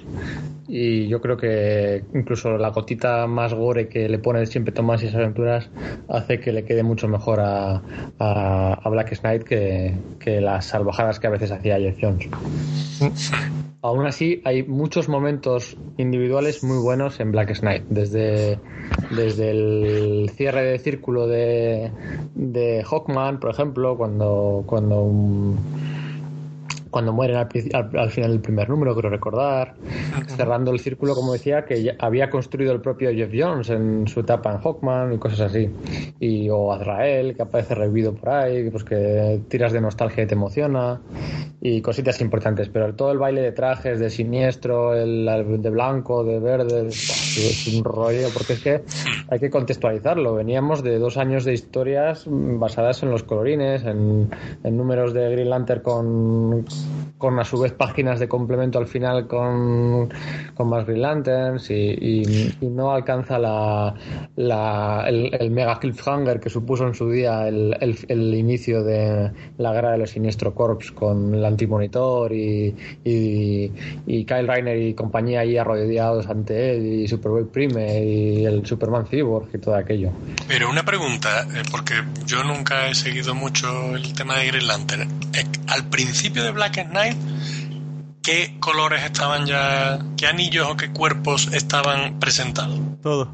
y 0.68 1.08
yo 1.08 1.22
creo 1.22 1.38
que 1.38 2.04
incluso 2.14 2.58
la 2.58 2.70
gotita 2.70 3.26
más 3.28 3.54
gore 3.54 3.88
que 3.88 4.10
le 4.10 4.20
pone 4.20 4.46
siempre 4.48 4.74
Tomás 4.74 5.02
y 5.02 5.06
esas 5.08 5.20
aventuras 5.22 5.70
hace 6.10 6.40
que 6.40 6.52
le 6.52 6.66
quede 6.66 6.84
mucho 6.84 7.08
mejor 7.08 7.40
a, 7.40 7.82
a, 8.20 8.74
a 8.84 8.90
Black 8.90 9.18
Knight 9.22 9.44
que, 9.44 9.94
que 10.20 10.42
las 10.42 10.66
salvajadas 10.66 11.20
que 11.20 11.28
a 11.28 11.32
veces 11.32 11.52
hacía 11.52 11.78
Jeff 11.78 11.98
Jones. 12.02 12.28
Aún 13.84 14.06
así, 14.06 14.42
hay 14.46 14.62
muchos 14.62 15.10
momentos 15.10 15.76
individuales 15.98 16.64
muy 16.64 16.78
buenos 16.78 17.20
en 17.20 17.32
Black 17.32 17.60
Knight. 17.62 17.84
Desde, 17.90 18.60
desde 19.10 19.50
el 19.50 20.30
cierre 20.36 20.64
de 20.64 20.78
círculo 20.78 21.26
de, 21.26 21.92
de 22.36 22.84
Hawkman, 22.84 23.40
por 23.40 23.50
ejemplo, 23.50 23.98
cuando, 23.98 24.64
cuando, 24.68 25.02
um, 25.02 25.58
cuando 26.92 27.12
mueren 27.14 27.38
al, 27.38 27.48
pri- 27.48 27.70
al- 27.74 27.90
al 27.98 28.12
final 28.12 28.32
del 28.32 28.42
primer 28.42 28.70
número, 28.70 28.96
creo 28.96 29.10
recordar. 29.10 29.74
Cerrando 30.36 30.72
el 30.72 30.80
círculo, 30.80 31.16
como 31.16 31.34
decía, 31.34 31.66
que 31.66 31.82
ya 31.82 31.96
había 32.00 32.30
construido 32.30 32.72
el 32.74 32.82
propio 32.82 33.10
Jeff 33.12 33.32
Jones 33.34 33.70
en 33.70 34.08
su 34.08 34.20
etapa 34.20 34.52
en 34.52 34.60
Hawkman 34.60 35.14
y 35.14 35.18
cosas 35.18 35.40
así. 35.42 35.70
Y, 36.20 36.50
o 36.50 36.72
Azrael, 36.72 37.36
que 37.36 37.42
aparece 37.42 37.74
revivido 37.76 38.14
por 38.14 38.30
ahí, 38.30 38.70
pues 38.70 38.84
que 38.84 39.40
tiras 39.48 39.72
de 39.74 39.82
nostalgia 39.82 40.24
y 40.24 40.28
te 40.28 40.36
emociona 40.36 41.00
y 41.62 41.82
cositas 41.82 42.20
importantes, 42.22 42.70
pero 42.70 42.94
todo 42.96 43.12
el 43.12 43.20
baile 43.20 43.42
de 43.42 43.52
trajes, 43.52 44.00
de 44.00 44.10
siniestro, 44.10 44.96
el, 44.96 45.26
de 45.62 45.70
blanco, 45.70 46.24
de 46.24 46.40
verde, 46.40 46.88
es 46.88 47.68
un 47.78 47.84
rollo, 47.84 48.28
porque 48.34 48.54
es 48.54 48.60
que 48.62 48.82
hay 49.30 49.40
que 49.40 49.50
contextualizarlo. 49.50 50.34
Veníamos 50.36 50.84
de 50.84 50.98
dos 50.98 51.18
años 51.18 51.46
de 51.46 51.54
historias 51.54 52.26
basadas 52.28 53.04
en 53.04 53.12
los 53.12 53.24
colorines, 53.24 53.84
en, 53.86 54.30
en 54.64 54.78
números 54.78 55.14
de 55.14 55.30
Green 55.32 55.50
Lantern 55.52 55.82
con, 55.82 56.66
con 57.18 57.40
a 57.40 57.44
su 57.46 57.60
vez 57.60 57.72
páginas 57.74 58.20
de 58.20 58.28
complemento 58.28 58.80
al 58.80 58.88
final 58.88 59.28
con, 59.28 60.10
con 60.56 60.70
más 60.70 60.86
Green 60.88 61.02
Lanterns 61.04 61.70
y, 61.70 62.52
no 62.62 62.92
alcanza 62.92 63.38
la, 63.38 63.94
el, 65.08 65.52
mega 65.52 65.80
cliffhanger 65.80 66.40
que 66.40 66.50
supuso 66.50 66.88
en 66.88 66.94
su 66.96 67.10
día 67.10 67.48
el, 67.48 67.76
el- 67.80 67.98
el 68.08 68.34
inicio 68.34 68.84
de 68.84 69.32
la 69.58 69.74
guerra 69.74 69.92
de 69.92 69.98
los 70.00 70.10
Siniestro 70.12 70.54
Corps 70.56 70.92
con 70.92 71.34
el 71.36 71.46
antimonitor 71.46 72.34
y, 72.34 72.76
y, 73.04 73.72
y 74.08 74.26
Kyle 74.26 74.48
Reiner 74.48 74.78
y 74.82 74.94
compañía 74.94 75.42
ahí 75.42 75.58
arrodillados 75.58 76.28
ante 76.28 76.76
él 76.76 76.86
y 77.02 77.08
Superboy 77.08 77.46
Prime 77.46 78.04
y 78.04 78.46
el 78.46 78.66
Superman 78.66 79.06
Cyborg 79.08 79.48
y 79.54 79.58
todo 79.58 79.76
aquello. 79.76 80.10
Pero 80.48 80.70
una 80.70 80.84
pregunta, 80.84 81.46
eh, 81.56 81.62
porque 81.70 81.94
yo 82.26 82.44
nunca 82.44 82.88
he 82.88 82.96
seguido 82.96 83.36
mucho 83.36 83.96
el 83.96 84.14
tema 84.14 84.38
de 84.38 84.48
Green 84.48 84.68
Lantern. 84.68 85.02
Eh, 85.34 85.44
Al 85.68 85.86
principio 85.90 86.44
de 86.44 86.52
Black 86.52 86.71
Knight, 86.72 87.18
¿qué 88.24 88.56
colores 88.60 89.04
estaban 89.04 89.46
ya, 89.46 90.00
qué 90.18 90.28
anillos 90.28 90.68
o 90.70 90.76
qué 90.78 90.90
cuerpos 90.92 91.50
estaban 91.54 92.20
presentados? 92.20 92.80
Todo. 93.02 93.30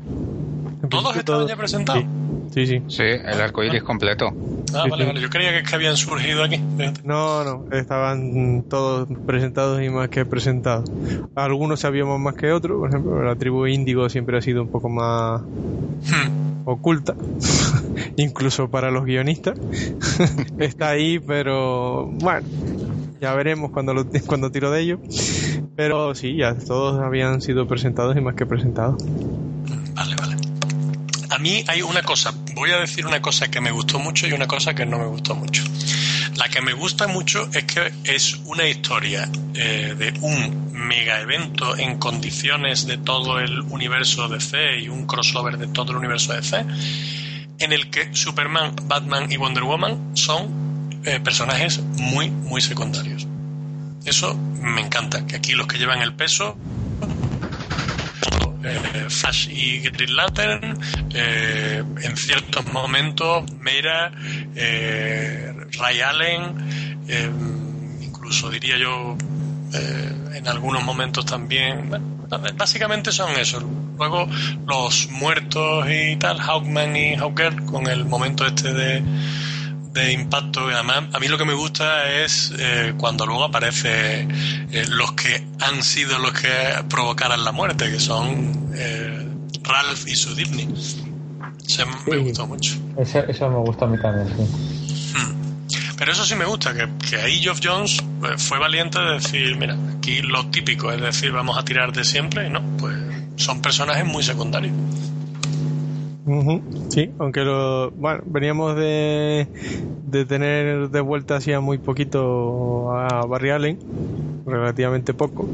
En 0.84 0.90
¿Todos 0.90 1.14
principio, 1.14 1.20
estaban 1.20 1.24
todo. 1.42 1.48
ya 1.48 1.56
presentados? 1.58 2.04
Sí, 2.54 2.66
sí. 2.66 2.78
sí. 2.80 2.84
Sí, 2.98 3.04
el 3.04 3.42
arco 3.42 3.64
iris 3.64 3.84
completo. 3.84 4.30
Ah, 4.74 4.82
Sí, 4.84 4.90
vale, 4.90 5.04
sí. 5.04 5.08
vale. 5.08 5.22
Yo 5.22 5.30
creía 5.30 5.52
que, 5.52 5.58
es 5.60 5.70
que 5.70 5.76
habían 5.76 5.98
surgido 5.98 6.44
aquí. 6.44 6.60
Fíjate. 6.78 7.02
No, 7.04 7.44
no, 7.44 7.66
estaban 7.72 8.64
todos 8.70 9.08
presentados 9.26 9.82
y 9.82 9.90
más 9.90 10.10
que 10.10 10.26
presentados. 10.26 10.90
Algunos 11.36 11.80
sabíamos 11.82 12.20
más 12.20 12.36
que 12.36 12.52
otros, 12.52 12.78
por 12.80 12.90
ejemplo, 12.90 13.22
la 13.24 13.36
tribu 13.36 13.66
índigo 13.68 14.10
siempre 14.10 14.38
ha 14.38 14.42
sido 14.42 14.62
un 14.62 14.70
poco 14.70 14.90
más 14.90 15.42
Hmm. 15.42 16.64
oculta, 16.66 17.16
incluso 18.18 18.70
para 18.70 18.92
los 18.92 19.04
guionistas. 19.06 19.58
Está 20.60 20.90
ahí, 20.90 21.20
pero 21.20 22.06
bueno, 22.08 22.46
ya 23.20 23.34
veremos 23.34 23.72
cuando, 23.72 23.94
lo, 23.94 24.06
cuando 24.28 24.52
tiro 24.52 24.72
de 24.72 24.82
ello. 24.82 25.00
Pero 25.76 26.16
sí, 26.16 26.36
ya 26.36 26.56
todos 26.56 27.00
habían 27.00 27.42
sido 27.42 27.68
presentados 27.68 28.16
y 28.18 28.22
más 28.22 28.36
que 28.36 28.46
presentados. 28.46 29.04
Vale, 29.94 30.16
vale. 30.16 30.36
A 31.30 31.38
mí 31.40 31.64
hay 31.68 31.82
una 31.82 32.02
cosa, 32.02 32.34
voy 32.56 32.72
a 32.72 32.78
decir 32.78 33.06
una 33.06 33.22
cosa 33.22 33.50
que 33.50 33.62
me 33.62 33.72
gustó 33.72 34.00
mucho 34.00 34.28
y 34.28 34.34
una 34.34 34.48
cosa 34.48 34.74
que 34.74 34.86
no 34.86 34.98
me 34.98 35.06
gustó 35.06 35.36
mucho. 35.36 35.64
La 36.36 36.50
que 36.50 36.62
me 36.62 36.74
gusta 36.74 37.08
mucho 37.08 37.50
es 37.54 37.64
que 37.66 37.92
es 38.04 38.36
una 38.46 38.68
historia 38.68 39.30
eh, 39.56 39.96
de 39.98 40.14
un 40.22 40.72
mega 40.72 41.20
evento 41.20 41.76
en 41.78 41.98
condiciones 41.98 42.86
de 42.86 42.98
todo 42.98 43.40
el 43.40 43.62
universo 43.62 44.30
DC 44.30 44.80
y 44.80 44.90
un 44.90 45.06
crossover 45.06 45.58
de 45.58 45.68
todo 45.68 45.92
el 45.92 45.98
universo 45.98 46.34
DC, 46.34 46.64
en 47.60 47.74
el 47.74 47.90
que 47.90 48.16
Superman, 48.16 48.76
Batman 48.84 49.32
y 49.32 49.38
Wonder 49.38 49.64
Woman 49.64 50.16
son 50.16 50.67
eh, 51.08 51.20
personajes 51.20 51.80
muy, 51.80 52.30
muy 52.30 52.62
secundarios. 52.62 53.28
Eso 54.06 54.36
me 54.62 54.82
encanta, 54.82 55.26
que 55.26 55.36
aquí 55.36 55.54
los 55.54 55.68
que 55.68 55.78
llevan 55.78 56.02
el 56.02 56.14
peso 56.14 56.56
eh, 58.68 59.06
Flash 59.10 59.50
y 59.50 59.80
Green 59.80 60.16
Lantern, 60.16 60.78
eh, 61.14 61.84
en 62.04 62.18
ciertos 62.18 62.66
momentos 62.74 63.50
Meira, 63.54 64.12
eh, 64.56 65.54
Ray 65.78 66.02
Allen, 66.02 67.00
incluso 68.02 68.50
diría 68.50 68.78
yo 68.78 69.18
en 70.34 70.48
algunos 70.48 70.84
momentos 70.84 71.26
también. 71.26 71.90
Básicamente 72.58 73.12
son 73.12 73.32
esos. 73.40 73.64
Luego 73.98 74.28
los 74.66 75.10
muertos 75.10 75.88
y 75.90 76.18
tal, 76.18 76.40
Hawkman 76.40 76.96
y 76.96 77.16
Hawker, 77.16 77.64
con 77.64 77.88
el 77.88 78.06
momento 78.06 78.46
este 78.46 78.74
de, 78.74 79.04
de 79.98 80.14
impacto. 80.14 80.68
Además, 80.68 81.06
a 81.14 81.20
mí 81.20 81.28
lo 81.28 81.38
que 81.38 81.46
me 81.46 81.54
gusta 81.54 82.10
es 82.10 82.54
eh, 82.58 82.94
cuando 82.98 83.26
luego 83.26 83.44
aparece 83.44 84.22
eh, 84.22 84.86
los 84.90 85.14
que 85.14 85.46
han 85.60 85.84
sido 85.84 86.20
los 86.20 86.34
que 86.34 86.50
provocaran 86.90 87.44
la 87.44 87.52
muerte, 87.52 87.92
que 87.92 88.00
son 88.00 88.72
eh, 88.76 89.28
Ralph 89.64 90.08
y 90.08 90.16
su 90.16 90.36
Disney. 90.36 90.68
Me 92.08 92.18
gustó 92.18 92.48
mucho. 92.48 92.76
Eso, 92.98 93.20
eso 93.20 93.50
me 93.50 93.58
gusta 93.58 93.86
a 93.86 93.88
mí 93.90 93.98
también, 94.00 94.28
sí. 94.38 94.68
Pero 95.98 96.12
eso 96.12 96.26
sí 96.26 96.36
me 96.36 96.46
gusta, 96.46 96.76
que, 96.76 96.88
que 97.10 97.16
ahí 97.18 97.40
Geoff 97.40 97.60
Jones 97.62 97.98
eh, 97.98 98.38
fue 98.38 98.60
valiente 98.60 99.00
de 99.00 99.14
decir, 99.14 99.58
mira, 99.58 99.76
aquí 99.98 100.22
lo 100.22 100.46
típico 100.48 100.92
es 100.92 101.02
decir, 101.02 101.32
vamos 101.32 101.58
a 101.58 101.66
tirar 101.66 101.92
de 101.92 102.04
siempre, 102.04 102.46
y 102.48 102.50
no, 102.52 102.62
pues 102.78 102.96
son 103.36 103.62
personajes 103.62 104.06
muy 104.06 104.24
secundarios. 104.24 104.74
Sí, 106.90 107.10
aunque 107.20 107.42
lo, 107.42 107.92
bueno, 107.92 108.22
veníamos 108.26 108.76
de, 108.76 109.48
de 110.08 110.26
tener 110.26 110.90
de 110.90 111.02
vuelta 111.02 111.38
hacía 111.38 111.62
muy 111.62 111.78
poquito 111.78 112.92
a 112.92 113.26
Barry 113.26 113.52
Allen, 113.52 113.80
relativamente 114.46 115.14
poco. 115.14 115.48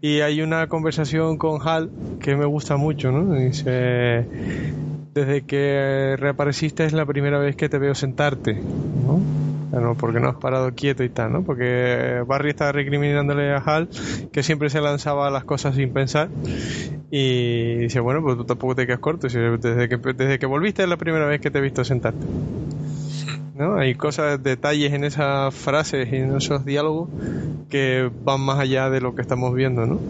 Y 0.00 0.20
hay 0.20 0.42
una 0.42 0.66
conversación 0.66 1.36
con 1.36 1.60
Hal 1.62 1.90
que 2.20 2.34
me 2.34 2.46
gusta 2.46 2.76
mucho, 2.76 3.12
¿no? 3.12 3.34
Dice, 3.34 4.26
desde 5.14 5.42
que 5.42 6.16
reapareciste 6.18 6.84
es 6.84 6.92
la 6.92 7.06
primera 7.06 7.38
vez 7.38 7.54
que 7.54 7.68
te 7.68 7.78
veo 7.78 7.94
sentarte, 7.94 8.54
¿no? 8.54 9.49
Bueno, 9.70 9.94
porque 9.94 10.18
no 10.18 10.28
has 10.28 10.36
parado 10.36 10.74
quieto 10.74 11.04
y 11.04 11.08
tal, 11.08 11.32
¿no? 11.32 11.42
Porque 11.44 12.22
Barry 12.26 12.50
estaba 12.50 12.72
recriminándole 12.72 13.52
a 13.52 13.58
Hal 13.58 13.88
que 14.32 14.42
siempre 14.42 14.68
se 14.68 14.80
lanzaba 14.80 15.28
a 15.28 15.30
las 15.30 15.44
cosas 15.44 15.76
sin 15.76 15.92
pensar 15.92 16.28
y 17.10 17.76
dice, 17.76 18.00
bueno, 18.00 18.20
pues 18.22 18.36
tú 18.36 18.44
tampoco 18.44 18.74
te 18.74 18.86
quedas 18.86 19.00
corto, 19.00 19.28
desde 19.28 19.88
que, 19.88 19.96
desde 19.96 20.38
que 20.38 20.46
volviste 20.46 20.82
es 20.82 20.88
la 20.88 20.96
primera 20.96 21.26
vez 21.26 21.40
que 21.40 21.50
te 21.50 21.58
he 21.58 21.62
visto 21.62 21.84
sentarte. 21.84 22.26
¿no? 23.54 23.76
Hay 23.76 23.94
cosas, 23.94 24.42
detalles 24.42 24.92
en 24.92 25.04
esas 25.04 25.54
frases 25.54 26.10
y 26.12 26.16
en 26.16 26.34
esos 26.34 26.64
diálogos 26.64 27.10
que 27.68 28.10
van 28.24 28.40
más 28.40 28.58
allá 28.58 28.90
de 28.90 29.00
lo 29.00 29.14
que 29.14 29.22
estamos 29.22 29.54
viendo, 29.54 29.86
¿no? 29.86 30.00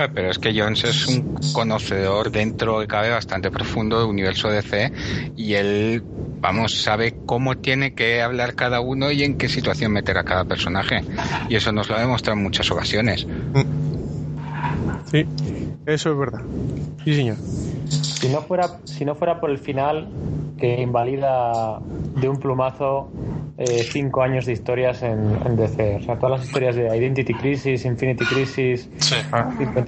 Ah, 0.00 0.08
pero 0.14 0.30
es 0.30 0.38
que 0.38 0.58
Jones 0.58 0.82
es 0.84 1.08
un 1.08 1.34
conocedor 1.52 2.30
dentro 2.30 2.80
de 2.80 2.86
cabe 2.86 3.10
bastante 3.10 3.50
profundo 3.50 4.00
del 4.00 4.08
universo 4.08 4.48
DC 4.48 4.90
y 5.36 5.52
él, 5.54 6.02
vamos, 6.40 6.72
sabe 6.72 7.12
cómo 7.26 7.54
tiene 7.54 7.92
que 7.92 8.22
hablar 8.22 8.54
cada 8.54 8.80
uno 8.80 9.10
y 9.10 9.24
en 9.24 9.36
qué 9.36 9.46
situación 9.46 9.92
meter 9.92 10.16
a 10.16 10.24
cada 10.24 10.44
personaje. 10.44 11.04
Y 11.50 11.56
eso 11.56 11.70
nos 11.72 11.90
lo 11.90 11.96
ha 11.96 12.00
demostrado 12.00 12.38
en 12.38 12.44
muchas 12.44 12.70
ocasiones. 12.70 13.26
Sí, 15.10 15.26
eso 15.84 16.12
es 16.12 16.18
verdad. 16.18 16.40
Sí, 17.04 17.14
señor. 17.14 17.36
Si 18.20 18.28
no 18.28 18.42
fuera, 18.42 18.66
si 18.84 19.04
no 19.06 19.14
fuera 19.14 19.40
por 19.40 19.50
el 19.50 19.58
final 19.58 20.06
que 20.58 20.80
invalida 20.82 21.78
de 22.20 22.28
un 22.28 22.36
plumazo 22.38 23.08
eh, 23.56 23.82
cinco 23.82 24.22
años 24.22 24.44
de 24.46 24.52
historias 24.52 25.02
en, 25.02 25.38
en, 25.44 25.56
DC. 25.56 25.96
O 25.96 26.00
sea, 26.02 26.16
todas 26.16 26.38
las 26.38 26.46
historias 26.46 26.76
de 26.76 26.94
Identity 26.96 27.32
Crisis, 27.34 27.84
Infinity 27.84 28.24
Crisis, 28.26 28.90
Sí. 28.98 29.14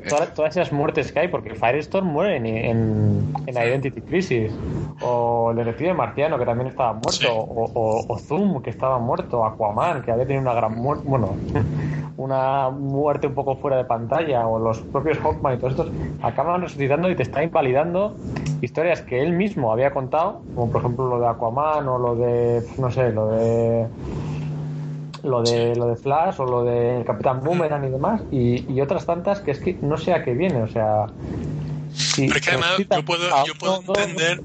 todas, 0.08 0.34
todas 0.34 0.56
esas 0.56 0.72
muertes 0.72 1.10
que 1.12 1.20
hay, 1.20 1.28
porque 1.28 1.54
Firestorm 1.54 2.06
muere 2.06 2.36
en, 2.36 2.46
en, 2.46 3.34
en 3.46 3.54
Identity 3.56 4.00
Crisis, 4.02 4.52
o 5.00 5.50
el 5.52 5.56
detective 5.56 5.94
marciano 5.94 6.38
que 6.38 6.44
también 6.44 6.68
estaba 6.68 6.92
muerto, 6.92 7.10
Sí. 7.12 7.26
o, 7.28 7.70
o- 7.74 8.04
o 8.08 8.18
Zoom 8.18 8.60
que 8.62 8.70
estaba 8.70 8.98
muerto, 8.98 9.44
Aquaman 9.44 10.02
que 10.02 10.10
había 10.10 10.24
tenido 10.26 10.42
una 10.42 10.54
gran 10.54 10.74
muerte, 10.74 11.04
bueno, 11.06 11.28
una 12.18 12.68
muerte 12.70 13.26
un 13.26 13.34
poco 13.34 13.56
fuera 13.56 13.78
de 13.78 13.84
pantalla, 13.84 14.46
o 14.46 14.58
los 14.58 14.80
propios 14.80 15.18
Hawkman 15.18 15.54
y 15.54 15.56
todos 15.58 15.72
estos 15.72 15.90
acaban 16.22 16.60
resucitando 16.60 17.10
y 17.10 17.16
te 17.16 17.22
está 17.22 17.42
invalidando 17.42 18.16
historias 18.60 19.00
que 19.02 19.20
él 19.20 19.32
mismo 19.32 19.72
había 19.72 19.90
contado, 19.92 20.42
como 20.54 20.70
por 20.70 20.80
ejemplo 20.82 21.08
lo 21.08 21.20
de 21.20 21.28
Aquaman 21.28 21.88
o 21.88 21.98
lo 21.98 22.14
de, 22.16 22.62
no 22.78 22.90
sé, 22.90 23.10
lo 23.12 23.28
de 23.28 23.86
lo 25.22 25.42
de 25.42 25.76
lo 25.76 25.86
de 25.86 25.96
Flash 25.96 26.40
o 26.40 26.44
lo 26.44 26.64
de 26.64 27.04
Capitán 27.06 27.44
Boomerang 27.44 27.84
y 27.84 27.90
demás 27.90 28.22
y, 28.32 28.72
y 28.72 28.80
otras 28.80 29.06
tantas 29.06 29.40
que 29.40 29.52
es 29.52 29.60
que 29.60 29.74
no 29.80 29.96
sé 29.96 30.12
a 30.12 30.24
qué 30.24 30.34
viene 30.34 30.60
o 30.60 30.66
sea 30.66 31.06
si 31.94 32.26
Pero 32.26 32.38
es 32.38 32.44
que 32.44 32.50
además 32.50 32.78
yo 32.78 33.04
puedo, 33.04 33.46
yo 33.46 33.54
puedo 33.54 33.82
entender. 33.96 34.42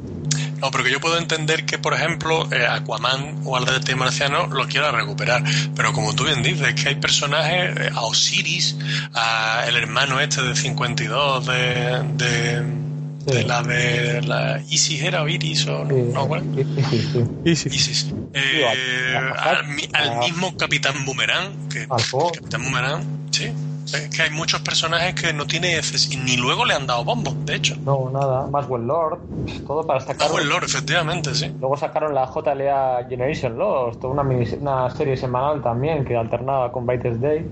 No, 0.59 0.71
pero 0.71 0.84
que 0.84 0.91
yo 0.91 0.99
puedo 0.99 1.17
entender 1.17 1.65
que, 1.65 1.78
por 1.78 1.93
ejemplo, 1.93 2.51
eh, 2.51 2.65
Aquaman 2.67 3.41
o 3.45 3.55
al 3.55 3.65
detective 3.65 3.95
marciano 3.95 4.47
lo 4.47 4.67
quiera 4.67 4.91
recuperar. 4.91 5.43
Pero 5.75 5.93
como 5.93 6.13
tú 6.15 6.23
bien 6.23 6.41
dices, 6.41 6.69
es 6.69 6.82
que 6.82 6.89
hay 6.89 6.95
personajes, 6.95 7.78
eh, 7.80 7.89
a 7.93 8.01
Osiris, 8.01 8.75
a 9.13 9.65
el 9.67 9.75
hermano 9.75 10.19
este 10.19 10.41
de 10.41 10.55
52 10.55 11.45
de. 11.45 12.03
de 12.15 12.87
de 13.28 13.43
la 13.43 13.61
de 13.63 14.21
la 14.23 14.61
Isis 14.69 15.01
era 15.03 15.21
o 15.23 15.28
Iris 15.28 15.67
o 15.67 15.84
no, 15.86 15.89
Sí, 15.89 16.09
no, 16.13 16.28
bueno. 16.28 16.45
Y 17.43 17.55
sí. 17.55 17.69
Isis. 17.69 18.13
Eh, 18.34 18.65
al, 19.38 19.67
mi- 19.67 19.88
al 19.93 20.09
a- 20.13 20.19
mismo 20.19 20.55
Capitán 20.57 21.05
Boomerang, 21.05 21.67
que 21.69 21.88
fuego. 21.88 22.32
Capitán 22.32 22.63
Boomerang, 22.63 23.03
sí. 23.32 23.51
Es 23.86 24.09
que 24.09 24.21
hay 24.23 24.32
muchos 24.32 24.59
personajes 24.61 25.15
que 25.15 25.32
no 25.32 25.47
tiene 25.47 25.78
heces 25.78 26.11
y 26.11 26.17
ni 26.17 26.36
luego 26.36 26.65
le 26.65 26.73
han 26.73 26.86
dado 26.88 27.05
bombo, 27.05 27.34
de 27.45 27.55
hecho. 27.55 27.78
no 27.86 28.09
nada 28.11 28.45
Maxwell 28.47 28.86
Lord 28.86 29.19
todo 29.65 29.88
para 29.88 30.01
sacar 30.01 30.28
Power 30.28 30.45
Lord, 30.45 30.65
efectivamente, 30.65 31.34
sí. 31.34 31.49
Luego 31.59 31.78
sacaron 31.78 32.13
la 32.13 32.25
JLA 32.30 33.05
Generation 33.07 33.57
Lost, 33.57 34.03
una, 34.03 34.23
mini- 34.23 34.57
una 34.59 34.89
serie 34.89 35.15
semanal 35.15 35.61
también 35.63 36.03
que 36.03 36.17
alternaba 36.17 36.69
con 36.71 36.86
Brightest 36.86 37.21
Day, 37.21 37.45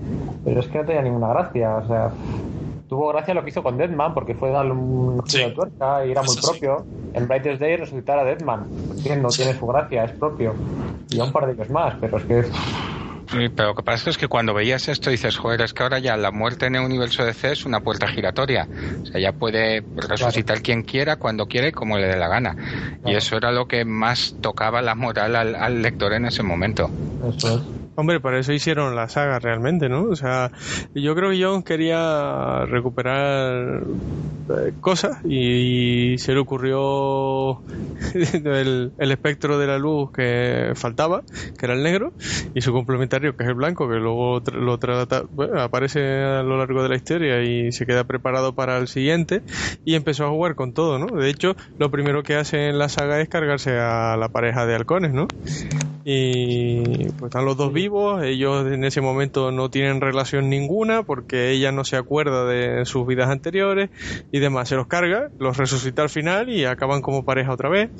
pero 0.44 0.60
es 0.60 0.66
que 0.66 0.76
no 0.78 0.84
tenía 0.84 1.00
ninguna 1.02 1.28
gracia. 1.28 1.76
O 1.76 1.86
sea, 1.86 2.10
tuvo 2.88 3.08
gracia 3.08 3.34
lo 3.34 3.42
que 3.42 3.50
hizo 3.50 3.62
con 3.62 3.76
Deadman 3.76 4.14
porque 4.14 4.34
fue 4.34 4.50
darle 4.50 4.72
un 4.72 5.22
giro 5.26 5.26
Sí. 5.26 5.38
de 5.44 5.50
tuerca 5.52 6.06
y 6.06 6.12
era 6.12 6.22
muy 6.22 6.34
Eso 6.36 6.40
sí. 6.52 6.60
propio. 6.60 6.86
En 7.14 7.26
Brightest 7.28 7.60
Day 7.60 7.76
resucitar 7.76 8.18
a 8.18 8.24
Deadman, 8.24 8.66
no 9.22 9.28
tiene 9.28 9.54
su 9.54 9.66
gracia, 9.66 10.04
es 10.04 10.12
propio. 10.12 10.54
Y 11.08 11.18
a 11.20 11.24
un 11.24 11.32
par 11.32 11.46
de 11.46 11.52
ellos 11.52 11.70
más, 11.70 11.96
pero 12.00 12.18
es 12.18 12.24
que 12.24 12.44
Sí, 13.28 13.48
pero 13.48 13.70
lo 13.70 13.74
que 13.74 13.82
pasa 13.82 14.08
es 14.08 14.18
que 14.18 14.28
cuando 14.28 14.54
veías 14.54 14.88
esto 14.88 15.10
dices, 15.10 15.36
joder, 15.36 15.60
es 15.62 15.72
que 15.74 15.82
ahora 15.82 15.98
ya 15.98 16.16
la 16.16 16.30
muerte 16.30 16.66
en 16.66 16.76
el 16.76 16.82
universo 16.82 17.24
DC 17.24 17.50
es 17.52 17.66
una 17.66 17.80
puerta 17.80 18.06
giratoria. 18.06 18.68
O 19.02 19.06
sea, 19.06 19.20
ya 19.20 19.32
puede 19.32 19.84
resucitar 19.96 20.62
quien 20.62 20.84
quiera, 20.84 21.16
cuando 21.16 21.46
quiera 21.46 21.66
y 21.66 21.72
como 21.72 21.98
le 21.98 22.06
dé 22.06 22.16
la 22.16 22.28
gana. 22.28 22.56
Y 23.04 23.16
eso 23.16 23.36
era 23.36 23.50
lo 23.50 23.66
que 23.66 23.84
más 23.84 24.36
tocaba 24.40 24.80
la 24.80 24.94
moral 24.94 25.34
al, 25.34 25.56
al 25.56 25.82
lector 25.82 26.12
en 26.12 26.26
ese 26.26 26.44
momento. 26.44 26.88
eso 27.28 27.56
es. 27.56 27.85
Hombre, 27.98 28.20
para 28.20 28.38
eso 28.38 28.52
hicieron 28.52 28.94
la 28.94 29.08
saga 29.08 29.38
realmente, 29.38 29.88
¿no? 29.88 30.04
O 30.04 30.16
sea, 30.16 30.52
yo 30.94 31.14
creo 31.14 31.30
que 31.30 31.42
John 31.42 31.62
quería 31.62 32.66
recuperar 32.66 33.84
eh, 34.48 34.72
cosas 34.80 35.24
y 35.24 36.18
se 36.18 36.34
le 36.34 36.38
ocurrió 36.38 37.62
el, 38.14 38.92
espectro 38.98 39.58
de 39.58 39.66
la 39.66 39.78
luz 39.78 40.12
que 40.12 40.72
faltaba, 40.74 41.22
que 41.58 41.64
era 41.64 41.74
el 41.74 41.82
negro, 41.82 42.12
y 42.54 42.60
su 42.60 42.72
complementario, 42.72 43.34
que 43.34 43.44
es 43.44 43.48
el 43.48 43.54
blanco, 43.54 43.88
que 43.88 43.96
luego 43.96 44.42
lo 44.52 44.78
trata, 44.78 45.22
bueno, 45.30 45.60
aparece 45.60 46.22
a 46.22 46.42
lo 46.42 46.58
largo 46.58 46.82
de 46.82 46.90
la 46.90 46.96
historia 46.96 47.42
y 47.42 47.72
se 47.72 47.86
queda 47.86 48.04
preparado 48.04 48.54
para 48.54 48.76
el 48.76 48.88
siguiente, 48.88 49.42
y 49.86 49.94
empezó 49.94 50.26
a 50.26 50.28
jugar 50.28 50.54
con 50.54 50.74
todo, 50.74 50.98
¿no? 50.98 51.06
De 51.06 51.30
hecho, 51.30 51.56
lo 51.78 51.90
primero 51.90 52.22
que 52.22 52.36
hace 52.36 52.68
en 52.68 52.78
la 52.78 52.90
saga 52.90 53.20
es 53.20 53.28
cargarse 53.30 53.78
a 53.78 54.16
la 54.18 54.28
pareja 54.28 54.66
de 54.66 54.74
halcones, 54.74 55.12
¿no? 55.12 55.28
Y 56.04 56.82
pues 57.18 57.30
están 57.30 57.44
los 57.44 57.56
dos 57.56 57.72
vivos, 57.72 57.85
ellos 58.22 58.66
en 58.72 58.84
ese 58.84 59.00
momento 59.00 59.50
no 59.50 59.70
tienen 59.70 60.00
relación 60.00 60.48
ninguna 60.48 61.02
porque 61.02 61.50
ella 61.50 61.72
no 61.72 61.84
se 61.84 61.96
acuerda 61.96 62.44
de 62.44 62.84
sus 62.84 63.06
vidas 63.06 63.28
anteriores 63.28 63.90
y 64.32 64.40
demás. 64.40 64.68
Se 64.68 64.76
los 64.76 64.86
carga, 64.86 65.30
los 65.38 65.56
resucita 65.56 66.02
al 66.02 66.08
final 66.08 66.48
y 66.48 66.64
acaban 66.64 67.02
como 67.02 67.24
pareja 67.24 67.52
otra 67.52 67.68
vez. 67.68 67.90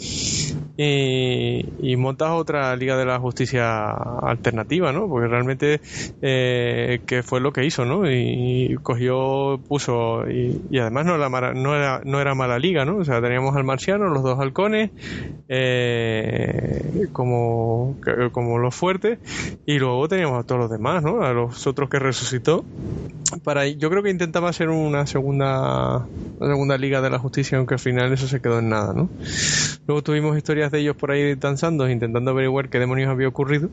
Y, 0.79 1.97
montas 1.97 2.31
otra 2.33 2.77
Liga 2.77 2.97
de 2.97 3.07
la 3.07 3.19
Justicia 3.19 3.91
alternativa, 3.91 4.93
¿no? 4.93 5.09
Porque 5.09 5.29
realmente 5.29 5.81
eh, 6.21 7.01
que 7.07 7.23
fue 7.23 7.41
lo 7.41 7.53
que 7.53 7.65
hizo, 7.65 7.87
¿no? 7.87 8.11
Y, 8.11 8.77
cogió, 8.83 9.59
puso 9.67 10.29
y, 10.29 10.79
además 10.79 11.07
no 11.07 11.15
era, 11.15 11.29
mala, 11.31 11.55
no 11.55 11.75
era 11.75 12.03
no 12.05 12.21
era 12.21 12.35
mala 12.35 12.59
liga, 12.59 12.85
¿no? 12.85 12.99
O 12.99 13.05
sea, 13.05 13.23
teníamos 13.23 13.57
al 13.57 13.65
marciano, 13.65 14.09
los 14.09 14.23
dos 14.23 14.39
halcones, 14.39 14.91
eh, 15.49 17.09
como 17.13 17.97
como 18.33 18.59
los 18.59 18.75
fuertes 18.75 19.19
y 19.67 19.76
luego 19.79 20.09
teníamos 20.09 20.41
a 20.41 20.47
todos 20.47 20.61
los 20.61 20.71
demás, 20.71 21.03
¿no? 21.03 21.23
A 21.23 21.33
los 21.33 21.67
otros 21.67 21.89
que 21.89 21.99
resucitó. 21.99 22.65
Para 23.43 23.67
yo 23.67 23.91
creo 23.91 24.03
que 24.03 24.11
intentaba 24.11 24.49
hacer 24.49 24.69
una 24.69 25.07
segunda 25.07 26.07
segunda 26.39 26.79
Liga 26.79 27.01
de 27.01 27.11
la 27.11 27.19
Justicia, 27.19 27.59
aunque 27.59 27.75
al 27.75 27.81
final 27.81 28.13
eso 28.13 28.29
se 28.29 28.41
quedó 28.41 28.61
en 28.61 28.69
nada, 28.69 28.93
¿no? 28.95 29.09
Luego 29.87 30.03
tuvimos 30.03 30.37
historias 30.37 30.71
de 30.71 30.81
ellos 30.81 30.97
por 30.97 31.11
ahí 31.11 31.35
danzando, 31.35 31.89
intentando 31.89 32.31
averiguar 32.31 32.69
qué 32.69 32.79
demonios 32.79 33.11
había 33.11 33.29
ocurrido. 33.29 33.69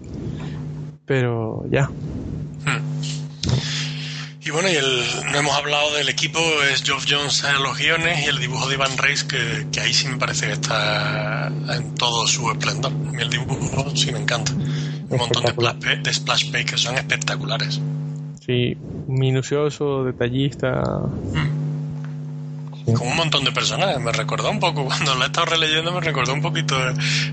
Pero 1.05 1.65
ya. 1.69 1.89
Y 4.45 4.49
bueno, 4.49 4.67
y 4.69 4.75
el, 4.75 5.31
no 5.31 5.37
hemos 5.37 5.55
hablado 5.55 5.93
del 5.93 6.09
equipo, 6.09 6.39
es 6.69 6.83
Geoff 6.83 7.05
Jones 7.07 7.45
en 7.45 7.63
los 7.63 7.77
guiones 7.77 8.25
y 8.25 8.29
el 8.29 8.39
dibujo 8.39 8.67
de 8.67 8.75
Ivan 8.75 8.97
Reis, 8.97 9.23
que, 9.23 9.67
que 9.71 9.79
ahí 9.79 9.93
sí 9.93 10.09
me 10.09 10.17
parece 10.17 10.47
que 10.47 10.53
está 10.53 11.47
en 11.47 11.95
todo 11.95 12.27
su 12.27 12.51
esplendor. 12.51 12.91
El 13.17 13.29
dibujo 13.29 13.95
sí 13.95 14.11
me 14.11 14.19
encanta. 14.19 14.51
Un 15.09 15.17
montón 15.17 15.43
de 15.43 15.95
de 15.97 16.13
splash 16.13 16.51
page 16.51 16.65
que 16.65 16.77
son 16.77 16.95
espectaculares. 16.95 17.79
Sí, 18.45 18.75
minucioso, 19.07 20.03
detallista. 20.03 20.81
Con 22.85 23.07
un 23.07 23.15
montón 23.15 23.45
de 23.45 23.51
personajes. 23.53 23.97
Me 24.01 24.11
recordó 24.11 24.49
un 24.51 24.59
poco, 24.59 24.83
cuando 24.87 25.15
la 25.15 25.23
he 25.25 25.27
estado 25.27 25.45
releyendo, 25.47 25.91
me 25.93 26.01
recordó 26.01 26.33
un 26.33 26.41
poquito 26.41 26.75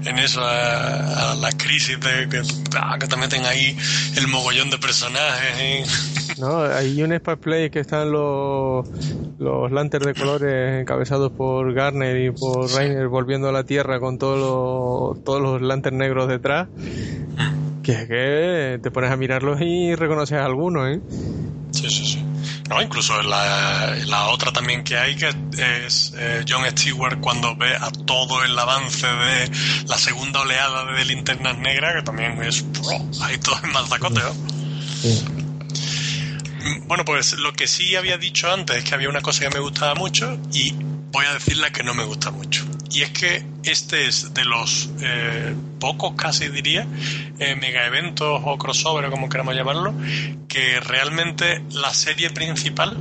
en 0.04 0.18
eso 0.18 0.40
a, 0.42 1.32
a 1.32 1.34
la 1.34 1.50
crisis 1.52 1.98
de 1.98 2.28
que, 2.28 2.40
ah, 2.76 2.96
que 3.00 3.08
te 3.08 3.16
meten 3.16 3.44
ahí 3.46 3.76
el 4.16 4.28
mogollón 4.28 4.70
de 4.70 4.78
personajes. 4.78 5.58
y- 5.60 6.20
No, 6.40 6.62
hay 6.62 7.02
un 7.02 7.12
Spark 7.12 7.40
Play 7.40 7.68
que 7.70 7.80
están 7.80 8.12
los, 8.12 8.86
los 9.38 9.70
lanterns 9.72 10.06
de 10.06 10.14
colores 10.14 10.80
encabezados 10.80 11.32
por 11.32 11.74
Garner 11.74 12.16
y 12.16 12.30
por 12.30 12.70
Rainer 12.72 13.08
volviendo 13.08 13.48
a 13.48 13.52
la 13.52 13.64
Tierra 13.64 13.98
con 14.00 14.16
todos 14.16 14.38
los, 14.38 15.24
todos 15.24 15.42
los 15.42 15.60
lanterns 15.60 15.98
negros 15.98 16.28
detrás. 16.28 16.68
Que 17.91 18.03
es 18.03 18.09
que 18.09 18.78
te 18.82 18.91
pones 18.91 19.11
a 19.11 19.16
mirarlos 19.16 19.61
y 19.61 19.95
reconoces 19.95 20.38
a 20.38 20.45
algunos, 20.45 20.88
¿eh? 20.88 21.01
Sí, 21.72 21.91
sí, 21.91 22.07
sí. 22.07 22.24
No, 22.68 22.80
incluso 22.80 23.20
la, 23.22 23.97
la 24.07 24.28
otra 24.28 24.53
también 24.53 24.84
que 24.84 24.97
hay, 24.97 25.16
que 25.16 25.28
es 25.86 26.12
eh, 26.16 26.45
John 26.49 26.64
Stewart 26.70 27.18
cuando 27.20 27.57
ve 27.57 27.74
a 27.74 27.91
todo 27.91 28.45
el 28.45 28.57
avance 28.57 29.07
de 29.07 29.51
la 29.88 29.99
segunda 29.99 30.41
oleada 30.43 30.93
de 30.93 31.05
linternas 31.05 31.59
negras, 31.59 31.95
que 31.97 32.03
también 32.03 32.41
es... 32.45 32.64
¡oh! 32.84 33.11
ahí 33.22 33.38
todo 33.38 33.57
es 33.57 33.72
mazacoteo. 33.72 34.34
Mm, 36.62 36.86
Bueno, 36.86 37.05
pues 37.05 37.32
lo 37.34 37.53
que 37.53 37.66
sí 37.66 37.97
había 37.97 38.18
dicho 38.18 38.53
antes 38.53 38.76
es 38.76 38.84
que 38.84 38.95
había 38.95 39.09
una 39.09 39.20
cosa 39.20 39.41
que 39.49 39.51
me 39.51 39.61
gustaba 39.61 39.95
mucho 39.95 40.38
y 40.53 40.72
voy 41.12 41.26
a 41.26 41.34
decir 41.34 41.56
la 41.56 41.70
que 41.70 41.82
no 41.82 41.94
me 41.94 42.04
gusta 42.04 42.30
mucho. 42.30 42.64
Y 42.90 43.02
es 43.02 43.11
que 43.11 43.44
este 43.62 44.06
es 44.06 44.34
de 44.34 44.44
los 44.44 44.90
eh, 45.00 45.54
pocos, 45.78 46.14
casi 46.16 46.48
diría, 46.48 46.86
eh, 47.38 47.54
mega 47.56 47.86
eventos 47.86 48.40
o 48.44 48.58
crossover, 48.58 49.08
como 49.11 49.28
queramos 49.28 49.54
llamarlo, 49.54 49.94
que 50.48 50.80
realmente 50.80 51.62
la 51.72 51.92
serie 51.94 52.30
principal, 52.30 52.96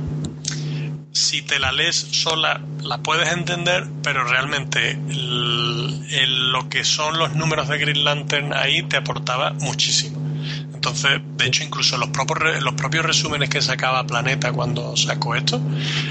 si 1.12 1.42
te 1.42 1.58
la 1.58 1.72
lees 1.72 1.96
sola, 1.96 2.60
la 2.82 2.98
puedes 2.98 3.32
entender, 3.32 3.84
pero 4.02 4.24
realmente 4.24 4.90
el- 4.92 6.50
lo 6.52 6.68
que 6.68 6.84
son 6.84 7.18
los 7.18 7.34
números 7.34 7.68
de 7.68 7.78
Green 7.78 8.04
Lantern 8.04 8.52
ahí 8.54 8.82
te 8.82 8.96
aportaba 8.96 9.52
muchísimo. 9.60 10.29
Entonces, 10.80 11.20
de 11.36 11.44
hecho, 11.46 11.62
incluso 11.62 11.98
los 11.98 12.08
propios, 12.08 12.38
re- 12.38 12.60
los 12.62 12.72
propios 12.72 13.04
resúmenes 13.04 13.50
que 13.50 13.60
sacaba 13.60 14.02
Planeta 14.06 14.50
cuando 14.50 14.96
sacó 14.96 15.34
esto, 15.34 15.60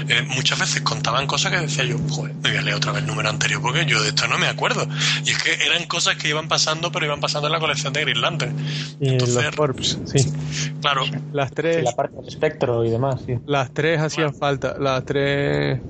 eh, 0.08 0.22
muchas 0.28 0.60
veces 0.60 0.82
contaban 0.82 1.26
cosas 1.26 1.50
que 1.50 1.58
decía 1.58 1.82
yo, 1.82 1.96
joder, 2.08 2.34
me 2.36 2.50
voy 2.50 2.58
a 2.58 2.62
leer 2.62 2.76
otra 2.76 2.92
vez 2.92 3.02
el 3.02 3.08
número 3.08 3.28
anterior 3.28 3.60
porque 3.60 3.84
yo 3.84 4.00
de 4.00 4.10
esto 4.10 4.28
no 4.28 4.38
me 4.38 4.46
acuerdo. 4.46 4.86
Y 5.24 5.30
es 5.30 5.42
que 5.42 5.54
eran 5.66 5.86
cosas 5.86 6.14
que 6.16 6.28
iban 6.28 6.46
pasando, 6.46 6.92
pero 6.92 7.04
iban 7.04 7.18
pasando 7.18 7.48
en 7.48 7.52
la 7.52 7.58
colección 7.58 7.92
de 7.92 8.02
Green 8.02 8.20
Lantern. 8.20 8.56
Y 9.00 9.08
Entonces- 9.08 9.44
los 9.44 9.56
Corps, 9.56 9.98
sí. 10.06 10.32
Claro, 10.80 11.02
Las 11.32 11.48
Sí, 11.48 11.54
tres, 11.56 11.82
la 11.84 11.92
parte 11.92 12.16
del 12.16 12.28
espectro 12.28 12.84
y 12.84 12.90
demás, 12.90 13.20
sí. 13.26 13.34
las 13.46 13.74
tres 13.74 14.00
hacían 14.00 14.32
falta. 14.34 14.76
Las 14.78 15.04
tres, 15.04 15.80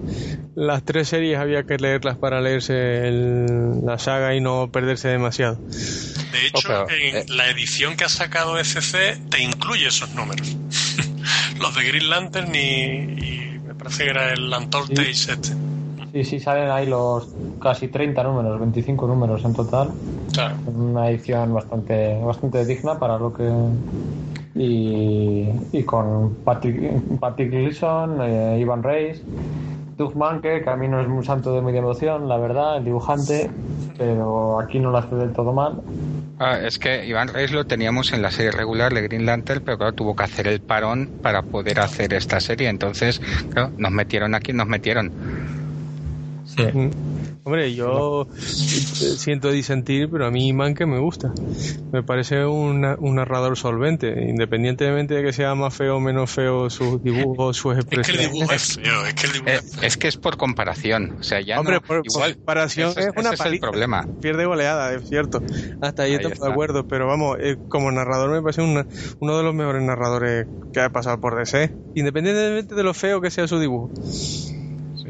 las 0.55 0.83
tres 0.85 1.07
series 1.09 1.39
había 1.39 1.64
que 1.64 1.76
leerlas 1.76 2.16
para 2.16 2.41
leerse 2.41 3.07
el- 3.07 3.85
la 3.85 3.99
saga 3.99 4.35
y 4.35 4.41
no 4.41 4.70
perderse 4.72 5.09
demasiado. 5.09 5.59
de 6.33 6.47
hecho, 6.47 6.89
en 6.89 7.16
eh. 7.16 7.24
la 7.28 7.49
edición 7.51 7.97
que 7.97 8.05
ha 8.05 8.09
sacado 8.09 8.59
FC 8.76 9.18
te 9.30 9.42
incluye 9.42 9.86
esos 9.88 10.14
números. 10.14 10.56
los 11.60 11.74
de 11.74 11.84
Green 11.84 12.08
Lantern 12.08 12.54
y, 12.54 12.58
y 12.58 13.60
me 13.66 13.74
parece 13.74 14.04
que 14.04 14.10
era 14.10 14.32
el 14.32 14.52
Untold 14.52 14.88
Sí. 14.88 14.94
Tales 14.94 15.28
este. 15.28 15.54
Sí, 16.12 16.24
sí, 16.24 16.40
salen 16.40 16.70
ahí 16.70 16.86
los 16.86 17.28
casi 17.62 17.86
30 17.86 18.22
números, 18.24 18.58
25 18.58 19.06
números 19.06 19.44
en 19.44 19.54
total. 19.54 19.90
O 20.28 20.34
sea, 20.34 20.56
Una 20.66 21.08
edición 21.08 21.54
bastante 21.54 22.18
bastante 22.20 22.64
digna 22.64 22.98
para 22.98 23.16
lo 23.18 23.32
que. 23.32 23.48
Y, 24.56 25.48
y 25.72 25.82
con 25.84 26.34
Patrick, 26.44 27.00
Patrick 27.20 27.50
Gleason, 27.52 28.18
eh, 28.22 28.58
Ivan 28.60 28.82
Reis, 28.82 29.22
Doug 29.96 30.16
Manke, 30.16 30.62
que 30.62 30.70
a 30.70 30.74
mí 30.74 30.88
no 30.88 31.00
es 31.00 31.06
muy 31.06 31.24
santo 31.24 31.54
de 31.54 31.62
mi 31.62 31.70
devoción, 31.70 32.28
la 32.28 32.36
verdad, 32.38 32.78
el 32.78 32.84
dibujante, 32.84 33.48
pero 33.98 34.58
aquí 34.58 34.80
no 34.80 34.90
lo 34.90 34.98
hace 34.98 35.14
del 35.14 35.32
todo 35.32 35.52
mal. 35.52 35.80
Ah, 36.43 36.59
es 36.59 36.78
que 36.78 37.05
Iván 37.05 37.28
Reis 37.28 37.53
lo 37.53 37.66
teníamos 37.66 38.14
en 38.14 38.22
la 38.22 38.30
serie 38.30 38.51
regular 38.51 38.95
de 38.95 39.03
Green 39.03 39.26
Lantern, 39.26 39.61
pero 39.62 39.76
claro, 39.76 39.93
tuvo 39.93 40.16
que 40.16 40.24
hacer 40.24 40.49
el 40.49 40.61
parón 40.61 41.11
para 41.20 41.43
poder 41.43 41.80
hacer 41.80 42.14
esta 42.14 42.41
serie. 42.41 42.70
Entonces, 42.70 43.20
nos 43.76 43.93
metieron 43.93 44.34
aquí, 44.34 44.55
nos 44.55 44.66
metieron. 44.66 45.12
Sí. 46.47 46.64
Hombre, 47.43 47.74
yo 47.74 48.28
siento 48.34 49.51
disentir, 49.51 50.11
pero 50.11 50.26
a 50.26 50.30
mí 50.30 50.53
Manque 50.53 50.84
me 50.84 50.99
gusta. 50.99 51.32
Me 51.91 52.03
parece 52.03 52.45
una- 52.45 52.97
un 52.99 53.14
narrador 53.16 53.57
solvente, 53.57 54.09
independientemente 54.28 55.14
de 55.14 55.22
que 55.22 55.32
sea 55.32 55.55
más 55.55 55.74
feo 55.74 55.97
o 55.97 56.01
menos 56.01 56.30
feo 56.30 56.68
sus 56.68 57.03
dibujos, 57.03 57.57
sus 57.57 57.78
es 57.78 57.84
que 57.86 57.95
el 57.95 58.01
expresiones. 58.01 58.32
dibujo 58.32 58.53
es 58.53 58.74
feo, 58.76 59.07
es 59.07 59.14
que 59.14 59.26
el 59.26 59.32
dibujo 59.32 59.51
Eh, 59.51 59.55
es 59.57 59.70
feo. 59.74 59.82
es 59.84 59.97
que 59.97 60.09
es 60.09 60.16
por 60.18 60.36
comparación. 60.36 61.14
O 61.18 61.22
sea, 61.22 61.41
ya 61.41 61.59
Hombre, 61.59 61.76
no, 61.76 61.80
por, 61.80 62.03
por 62.03 62.07
igual, 62.07 62.34
comparación 62.36 62.91
ese- 62.91 63.01
es 63.01 63.07
una 63.16 63.30
ese 63.32 63.43
es 63.43 63.53
el 63.53 63.59
problema. 63.59 64.07
Pierde 64.20 64.45
goleada, 64.45 64.93
es 64.95 65.09
cierto. 65.09 65.43
Hasta 65.80 66.03
ahí, 66.03 66.11
Ahí 66.11 66.16
estamos 66.16 66.34
está. 66.34 66.47
de 66.47 66.53
acuerdo. 66.53 66.84
Pero 66.86 67.07
vamos, 67.07 67.38
eh, 67.41 67.57
como 67.68 67.91
narrador 67.91 68.30
me 68.30 68.43
parece 68.43 68.61
una- 68.61 68.86
uno 69.18 69.38
de 69.38 69.43
los 69.45 69.55
mejores 69.55 69.82
narradores 69.82 70.49
que 70.72 70.80
ha 70.80 70.91
pasado 70.91 71.18
por 71.20 71.36
DC. 71.36 71.72
Independientemente 71.95 72.74
de 72.74 72.82
lo 72.84 72.93
feo 72.95 73.20
que 73.22 73.30
sea 73.30 73.49
su 73.49 73.59
dibujo. 73.59 73.91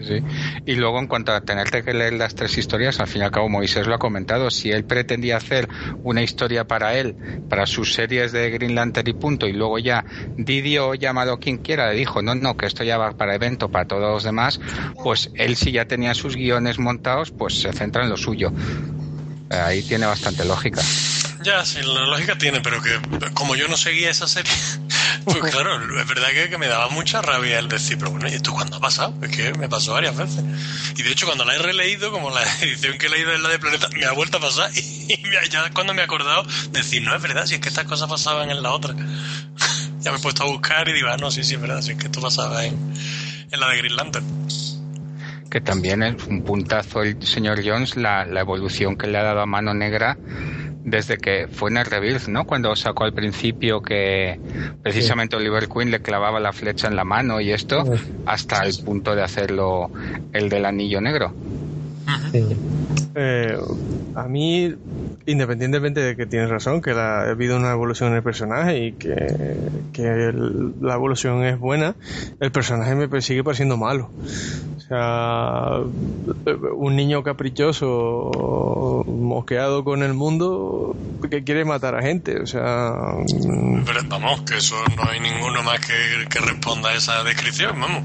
Sí. 0.03 0.22
Y 0.66 0.74
luego, 0.74 0.98
en 0.98 1.07
cuanto 1.07 1.32
a 1.32 1.40
tenerte 1.42 1.82
que 1.82 1.92
leer 1.94 2.14
las 2.14 2.34
tres 2.34 2.57
historias, 2.59 3.01
al 3.01 3.07
fin 3.07 3.22
y 3.22 3.24
al 3.24 3.30
cabo, 3.30 3.48
Moisés 3.48 3.86
lo 3.86 3.94
ha 3.94 3.98
comentado, 3.98 4.51
si 4.51 4.70
él 4.70 4.84
pretendía 4.84 5.36
hacer 5.36 5.68
una 6.03 6.22
historia 6.22 6.66
para 6.66 6.94
él, 6.94 7.16
para 7.48 7.66
sus 7.66 7.94
series 7.94 8.32
de 8.32 8.51
Green 8.51 8.74
Lantern 8.74 9.09
y 9.09 9.12
punto, 9.12 9.46
y 9.46 9.53
luego 9.53 9.78
ya 9.78 10.05
Didio, 10.36 10.94
llamado 10.94 11.38
quien 11.38 11.59
quiera, 11.59 11.90
le 11.90 11.98
dijo, 11.98 12.22
no, 12.22 12.34
no, 12.34 12.57
que 12.57 12.66
esto 12.66 12.84
ya 12.84 12.98
va 12.98 13.12
para 13.12 13.34
evento, 13.34 13.68
para 13.68 13.86
todos 13.86 14.03
los 14.03 14.24
demás, 14.24 14.61
pues 15.03 15.30
él 15.34 15.57
si 15.57 15.72
ya 15.72 15.86
tenía 15.86 16.14
sus 16.14 16.36
guiones 16.36 16.78
montados, 16.78 17.30
pues 17.30 17.61
se 17.61 17.72
centra 17.72 18.05
en 18.05 18.11
lo 18.11 18.16
suyo. 18.16 18.53
Ahí 19.51 19.82
tiene 19.82 20.07
bastante 20.07 20.44
lógica. 20.44 20.80
Ya, 21.42 21.64
sí, 21.64 21.78
la 21.82 22.07
lógica 22.07 22.36
tiene, 22.36 22.61
pero 22.61 22.82
que 22.82 23.01
como 23.34 23.57
yo 23.57 23.66
no 23.66 23.76
seguía 23.76 24.11
esa 24.11 24.28
serie, 24.28 24.53
pues 25.24 25.52
claro, 25.52 25.76
es 26.00 26.06
verdad 26.08 26.28
que, 26.48 26.58
me 26.58 26.66
daba 26.66 26.88
mucha 26.88 27.22
rabia 27.22 27.58
el 27.58 27.68
decir, 27.68 27.98
pero 27.98 28.11
bueno, 28.11 28.28
¿y 28.28 28.32
esto 28.34 28.52
cuándo 28.52 28.76
ha 28.76 28.80
pasado? 28.80 29.14
Es 29.22 29.34
que 29.36 29.52
me 29.54 29.68
pasó 29.68 29.92
varias 29.92 30.16
veces. 30.16 30.42
Y 30.96 31.02
de 31.02 31.11
hecho, 31.11 31.26
cuando 31.26 31.44
la 31.44 31.54
he 31.54 31.58
releído, 31.58 32.11
como 32.11 32.30
la 32.30 32.42
edición 32.61 32.98
que 32.98 33.06
he 33.06 33.11
leído 33.11 33.32
es 33.32 33.40
la 33.40 33.48
de 33.48 33.58
Planeta, 33.58 33.88
me 33.96 34.04
ha 34.06 34.12
vuelto 34.12 34.38
a 34.38 34.40
pasar 34.40 34.70
y, 34.76 35.16
me- 35.28 35.48
ya 35.48 35.70
cuando 35.70 35.94
me 35.94 36.02
he 36.02 36.04
acordado, 36.04 36.44
decir, 36.72 37.02
no 37.02 37.14
es 37.14 37.22
verdad, 37.22 37.46
si 37.46 37.54
es 37.56 37.61
que 37.61 37.68
estas 37.68 37.84
cosas 37.86 38.08
pasaban 38.08 38.50
en 38.50 38.62
la 38.62 38.72
otra. 38.72 38.94
ya 40.00 40.11
me 40.12 40.18
he 40.18 40.20
puesto 40.20 40.42
a 40.44 40.46
buscar 40.46 40.88
y 40.88 40.92
digo, 40.92 41.08
ah, 41.11 41.16
no, 41.16 41.30
sí, 41.30 41.44
sí, 41.44 41.54
es 41.54 41.61
verdad, 41.61 41.82
si 41.82 41.92
es 41.92 41.98
que 41.98 42.06
esto 42.06 42.20
pasaba 42.20 42.64
en, 42.64 42.76
en 43.50 43.61
la 43.61 43.68
de 43.68 43.76
Green 43.78 43.96
Lantern. 43.96 44.24
que 45.50 45.61
también 45.61 46.02
es 46.02 46.24
un 46.26 46.42
puntazo 46.44 47.02
el 47.02 47.26
señor 47.26 47.61
Jones 47.64 47.96
la, 47.96 48.24
la 48.24 48.40
evolución 48.40 48.96
que 48.96 49.06
le 49.08 49.18
ha 49.18 49.24
dado 49.24 49.40
a 49.40 49.46
Mano 49.46 49.74
Negra 49.74 50.16
desde 50.85 51.18
que 51.18 51.47
fue 51.49 51.70
en 51.70 51.76
el 51.76 51.85
Rebirth, 51.85 52.28
¿no? 52.28 52.45
Cuando 52.45 52.74
sacó 52.76 53.05
al 53.05 53.12
principio 53.12 53.83
que 53.83 54.41
precisamente 54.83 55.37
Oliver 55.37 55.68
Queen 55.68 55.91
le 55.91 56.01
clavaba 56.01 56.41
la 56.41 56.53
flecha 56.53 56.89
en 56.89 56.97
la 56.97 57.05
mano 57.05 57.41
y 57.41 57.53
esto, 57.53 57.85
hasta 58.26 58.64
el 58.64 58.74
punto 58.85 59.14
de 59.14 59.22
hacerlo 59.22 59.91
el 60.33 60.49
del 60.49 60.64
anillo 60.64 61.01
negro. 61.01 61.35
Sí. 62.33 62.57
Eh, 63.14 63.56
a 64.14 64.22
mí, 64.24 64.74
independientemente 65.26 66.00
de 66.00 66.16
que 66.16 66.26
tienes 66.26 66.48
razón, 66.48 66.80
que 66.80 66.94
la- 66.94 67.22
ha 67.22 67.30
habido 67.30 67.56
una 67.56 67.72
evolución 67.72 68.11
en 68.11 68.16
el 68.16 68.22
personaje 68.22 68.78
y 68.78 68.92
que, 68.92 69.14
la 70.80 70.94
evolución 70.94 71.44
es 71.44 71.58
buena, 71.58 71.94
el 72.40 72.52
personaje 72.52 72.94
me 72.94 73.20
sigue 73.22 73.42
pareciendo 73.44 73.76
malo. 73.76 74.11
O 74.76 74.80
sea, 74.80 75.78
un 76.76 76.96
niño 76.96 77.22
caprichoso, 77.22 79.04
mosqueado 79.06 79.84
con 79.84 80.02
el 80.02 80.14
mundo, 80.14 80.96
que 81.30 81.44
quiere 81.44 81.64
matar 81.64 81.94
a 81.94 82.02
gente. 82.02 82.40
O 82.40 82.46
sea, 82.46 82.92
Pero 83.86 84.00
vamos, 84.08 84.42
que 84.42 84.56
eso 84.56 84.74
no 84.96 85.08
hay 85.08 85.20
ninguno 85.20 85.62
más 85.62 85.78
que, 85.80 86.26
que 86.28 86.38
responda 86.40 86.90
a 86.90 86.94
esa 86.94 87.22
descripción, 87.22 87.80
vamos. 87.80 88.02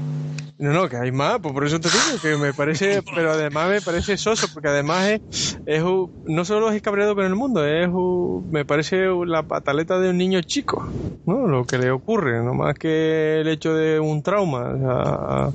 No, 0.58 0.72
no, 0.72 0.88
que 0.88 0.96
hay 0.96 1.12
más, 1.12 1.38
pues 1.40 1.52
por 1.52 1.66
eso 1.66 1.78
te 1.78 1.88
digo 1.90 2.18
que 2.22 2.36
me 2.42 2.54
parece, 2.54 3.02
pero 3.14 3.32
además 3.32 3.68
me 3.68 3.82
parece 3.82 4.16
soso, 4.16 4.46
porque 4.54 4.68
además 4.68 5.08
es, 5.08 5.58
es 5.66 5.82
un- 5.82 6.10
no 6.24 6.46
solo 6.46 6.70
es 6.70 6.80
cabreado 6.80 7.14
con 7.14 7.26
el 7.26 7.34
mundo, 7.34 7.66
es 7.66 7.86
un- 7.88 8.48
me 8.50 8.64
parece 8.64 9.06
la 9.26 9.42
pataleta 9.42 9.98
de 10.00 10.08
un 10.10 10.16
niño 10.16 10.40
chico, 10.42 10.86
¿no? 11.26 11.46
Lo 11.46 11.66
que 11.66 11.76
le 11.76 11.90
ocurre, 11.90 12.42
no 12.42 12.54
más 12.54 12.74
que 12.74 13.40
el 13.42 13.48
hecho 13.48 13.74
de 13.74 14.00
un 14.00 14.22
trauma. 14.22 14.70
O 14.74 14.78
sea, 14.78 15.50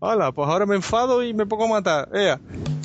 hala, 0.00 0.30
pues 0.30 0.48
ahora 0.48 0.64
me 0.66 0.76
enfado 0.76 1.24
y 1.24 1.34
me 1.34 1.46
pongo 1.46 1.64
a 1.64 1.68
matar. 1.68 2.08
Ea. 2.14 2.38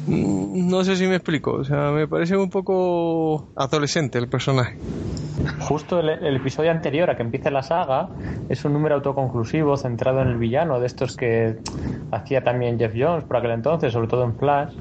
Mm, 0.07 0.67
No 0.67 0.83
sé 0.83 0.95
si 0.95 1.05
me 1.05 1.15
explico, 1.17 1.51
o 1.53 1.63
sea, 1.63 1.91
me 1.91 2.07
parece 2.07 2.35
un 2.35 2.49
poco 2.49 3.49
adolescente 3.55 4.17
el 4.17 4.27
personaje. 4.27 4.77
Justo 5.59 5.99
el, 5.99 6.35
episodio 6.35 6.71
anterior 6.71 7.09
a 7.09 7.15
que 7.15 7.23
empiece 7.23 7.49
la 7.51 7.63
saga 7.63 8.09
es 8.49 8.65
un 8.65 8.73
número 8.73 8.95
autoconclusivo 8.95 9.77
centrado 9.77 10.21
en 10.21 10.27
el 10.27 10.37
villano, 10.37 10.79
de 10.79 10.87
estos 10.87 11.15
que 11.15 11.57
hacía 12.11 12.43
también 12.43 12.77
Jeff 12.77 12.93
Jones 12.95 13.23
por 13.23 13.37
aquel 13.37 13.51
entonces, 13.51 13.93
sobre 13.93 14.07
todo 14.07 14.25
en 14.25 14.35
Flash, 14.35 14.73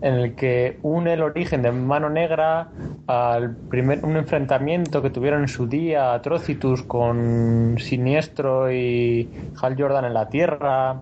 en 0.00 0.14
el 0.14 0.34
que 0.34 0.78
une 0.82 1.12
el 1.12 1.22
origen 1.22 1.62
de 1.62 1.70
Mano 1.70 2.10
Negra 2.10 2.68
al 3.06 3.56
primer 3.56 4.04
un 4.04 4.16
enfrentamiento 4.16 5.00
que 5.00 5.10
tuvieron 5.10 5.42
en 5.42 5.48
su 5.48 5.66
día 5.66 6.14
Atrocitus 6.14 6.82
con 6.82 7.76
Siniestro 7.78 8.72
y 8.72 9.30
Hal 9.62 9.76
Jordan 9.78 10.04
en 10.04 10.14
la 10.14 10.28
Tierra 10.28 11.00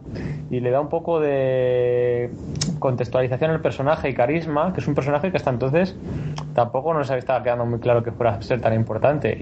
y 0.50 0.60
le 0.60 0.70
da 0.70 0.80
un 0.80 0.88
poco 0.88 1.20
de 1.20 2.30
contextualización 2.78 3.50
al 3.50 3.60
personaje 3.60 4.10
y 4.10 4.14
carisma, 4.14 4.72
que 4.72 4.80
es 4.80 4.86
un 4.86 4.94
personaje 4.94 5.30
que 5.30 5.38
hasta 5.38 5.50
entonces 5.50 5.96
tampoco 6.54 6.92
nos 6.92 7.10
estaba 7.10 7.42
quedando 7.42 7.64
muy 7.64 7.80
claro 7.80 8.02
que 8.02 8.12
fuera 8.12 8.34
a 8.34 8.42
ser 8.42 8.60
tan. 8.60 8.74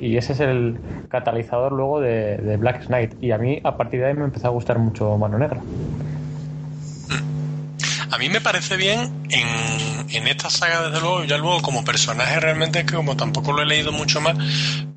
Y 0.01 0.16
ese 0.16 0.32
es 0.32 0.40
el 0.40 0.78
catalizador 1.09 1.72
luego 1.72 2.01
de, 2.01 2.57
Black 2.59 2.86
Knight. 2.86 3.14
Y 3.22 3.32
a 3.32 3.38
mí, 3.38 3.61
a 3.64 3.76
partir 3.76 4.01
de 4.01 4.07
ahí, 4.07 4.14
me 4.14 4.24
empezó 4.24 4.49
a 4.49 4.51
gustar 4.51 4.78
mucho 4.78 5.16
Mano 5.18 5.38
Negra. 5.38 5.61
A 8.11 8.18
mí 8.18 8.28
me 8.28 8.40
parece 8.40 8.76
bien 8.76 9.11
en, 9.30 10.11
en 10.11 10.28
esta 10.28 10.51
saga, 10.51 10.82
desde 10.82 11.01
luego, 11.01 11.24
ya 11.24 11.38
luego 11.38 11.62
como 11.62 11.82
personaje 11.84 12.38
realmente 12.40 12.80
es 12.80 12.84
que 12.84 12.95
como 12.95 13.16
tampoco 13.16 13.53
lo 13.53 13.62
he 13.62 13.66
leído 13.66 13.90
mucho 13.90 14.20
más, 14.20 14.36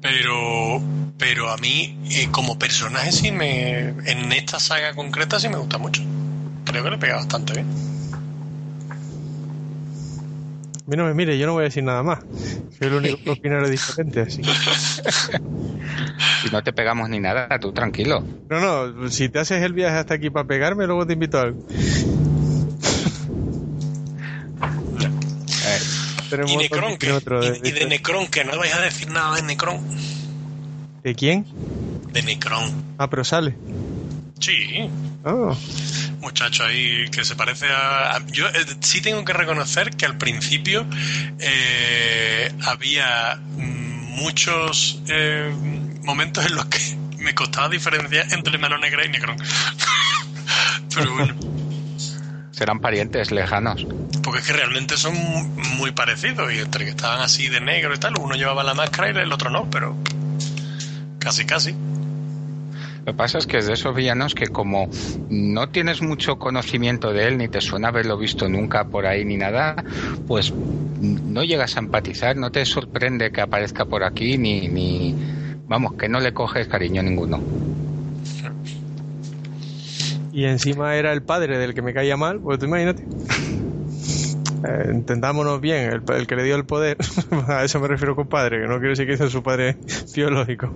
pero 0.02 0.82
pero 1.18 1.50
a 1.50 1.58
mí 1.58 1.98
eh, 2.12 2.28
como 2.32 2.60
personaje 2.60 3.12
sí 3.12 3.32
me 3.32 3.88
en 3.88 4.32
esta 4.34 4.60
saga 4.60 4.94
concreta 4.94 5.40
sí 5.40 5.48
me 5.48 5.58
gusta 5.58 5.78
mucho. 5.78 6.04
Creo 6.66 6.84
que 6.84 6.90
le 6.90 6.98
pega 6.98 7.16
bastante 7.16 7.54
bien. 7.54 7.95
Me 10.88 11.14
mire, 11.16 11.38
yo 11.40 11.48
no 11.48 11.54
voy 11.54 11.62
a 11.62 11.66
decir 11.66 11.84
nada 11.84 12.04
más. 12.04 12.20
Soy 12.78 12.88
el 12.88 12.94
único 12.94 13.36
que 13.42 13.70
diferente, 13.70 14.22
así 14.22 14.42
Si 16.44 16.50
no 16.52 16.64
te 16.64 16.74
pegamos 16.74 17.10
ni 17.10 17.20
nada, 17.20 17.48
tú 17.60 17.72
tranquilo. 17.72 18.24
No, 18.50 18.92
no, 18.92 19.10
si 19.10 19.30
te 19.30 19.40
haces 19.40 19.64
el 19.64 19.74
viaje 19.74 19.98
hasta 19.98 20.14
aquí 20.14 20.30
para 20.30 20.48
pegarme, 20.48 20.86
luego 20.86 21.08
te 21.08 21.14
invito 21.14 21.40
a 21.40 21.42
algo. 21.42 21.66
Eh, 25.68 25.80
y, 26.48 27.10
otro 27.10 27.40
de, 27.40 27.60
y, 27.64 27.70
y 27.70 27.72
de 27.72 27.86
Necron, 27.88 28.28
que 28.28 28.44
no 28.44 28.58
vais 28.58 28.74
a 28.74 28.82
decir 28.82 29.10
nada 29.10 29.36
de 29.38 29.44
Necron. 29.44 29.80
¿De 31.04 31.16
quién? 31.16 31.46
De 32.12 32.22
Necron. 32.22 32.72
Ah, 32.98 33.10
pero 33.10 33.24
sale. 33.24 33.56
Sí, 34.40 34.90
Ah, 35.24 35.56
muchacho 36.20 36.64
ahí 36.66 37.10
que 37.10 37.26
se 37.26 37.36
parece 37.36 37.68
a... 37.72 38.16
a- 38.18 38.26
yo 38.28 38.48
eh, 38.48 38.66
sí 38.82 39.02
tengo 39.02 39.24
que 39.26 39.34
reconocer 39.34 39.92
que 39.92 40.06
al 40.06 40.18
principio 40.18 40.86
eh, 41.40 42.52
había 42.66 43.40
muchos 43.58 45.02
eh, 45.08 45.52
momentos 46.04 46.46
en 46.46 46.56
los 46.56 46.66
que 46.66 46.80
me 47.18 47.34
costaba 47.34 47.70
diferenciar 47.70 48.32
entre 48.34 48.58
Mano 48.60 48.78
Negra 48.78 49.04
y 49.06 49.10
Necron. 49.10 49.38
Pero 50.96 51.14
bueno, 51.14 51.34
Serán 52.52 52.80
parientes 52.80 53.32
lejanos. 53.32 53.86
porque 54.24 54.40
es 54.40 54.48
que 54.48 54.54
realmente 54.54 54.96
son 54.98 55.14
muy 55.78 55.92
parecidos 55.92 56.54
y 56.54 56.60
entre 56.60 56.86
que 56.86 56.92
estaban 56.92 57.20
así 57.22 57.50
de 57.50 57.60
negro 57.62 57.94
y 57.96 57.98
tal, 57.98 58.14
uno 58.20 58.36
llevaba 58.36 58.64
la 58.64 58.74
máscara 58.74 59.10
y 59.12 59.24
el 59.24 59.32
otro 59.34 59.50
no, 59.50 59.70
pero 59.70 59.98
casi 61.20 61.46
casi. 61.46 61.74
Lo 63.06 63.14
que 63.14 63.18
pasa 63.18 63.38
es 63.38 63.46
que 63.46 63.60
es 63.60 63.68
de 63.68 63.74
esos 63.74 63.96
villanos 63.96 64.34
que 64.34 64.48
como 64.48 64.90
no 65.30 65.70
tienes 65.70 66.02
mucho 66.02 66.40
conocimiento 66.40 67.14
de 67.14 67.28
él, 67.28 67.38
ni 67.38 67.48
te 67.48 67.62
suena 67.62 67.90
haberlo 67.90 68.18
visto 68.18 68.50
nunca 68.50 68.86
por 68.86 69.06
ahí 69.06 69.24
ni 69.24 69.38
nada, 69.38 69.76
pues 70.28 70.52
no 70.52 71.44
llegas 71.44 71.78
a 71.78 71.82
empatizar, 71.82 72.36
no 72.36 72.52
te 72.52 72.66
sorprende 72.66 73.32
que 73.32 73.42
aparezca 73.42 73.86
por 73.86 74.04
aquí, 74.04 74.40
ni, 74.40 74.68
ni 74.70 75.16
vamos, 75.68 75.94
que 75.94 76.10
no 76.10 76.20
le 76.20 76.34
coges 76.34 76.68
cariño 76.68 77.04
ninguno. 77.04 77.42
y 80.34 80.44
encima 80.46 80.96
era 80.96 81.14
el 81.14 81.22
padre 81.22 81.58
del 81.58 81.74
que 81.74 81.82
me 81.82 81.94
caía 81.94 82.18
mal, 82.18 82.40
pues 82.40 82.60
tú 82.60 82.66
imagínate. 82.66 83.06
Eh, 84.68 84.88
entendámonos 84.90 85.62
bien, 85.62 85.92
el, 85.92 86.16
el 86.16 86.26
que 86.26 86.36
le 86.36 86.44
dio 86.44 86.56
el 86.56 86.66
poder, 86.66 86.98
a 87.48 87.64
eso 87.64 87.80
me 87.80 87.88
refiero 87.88 88.16
con 88.16 88.28
padre, 88.28 88.62
que 88.62 88.68
no 88.68 88.80
quiero 88.80 88.90
decir 88.90 89.06
que 89.06 89.16
sea 89.16 89.30
su 89.30 89.44
padre 89.44 89.78
biológico. 90.16 90.74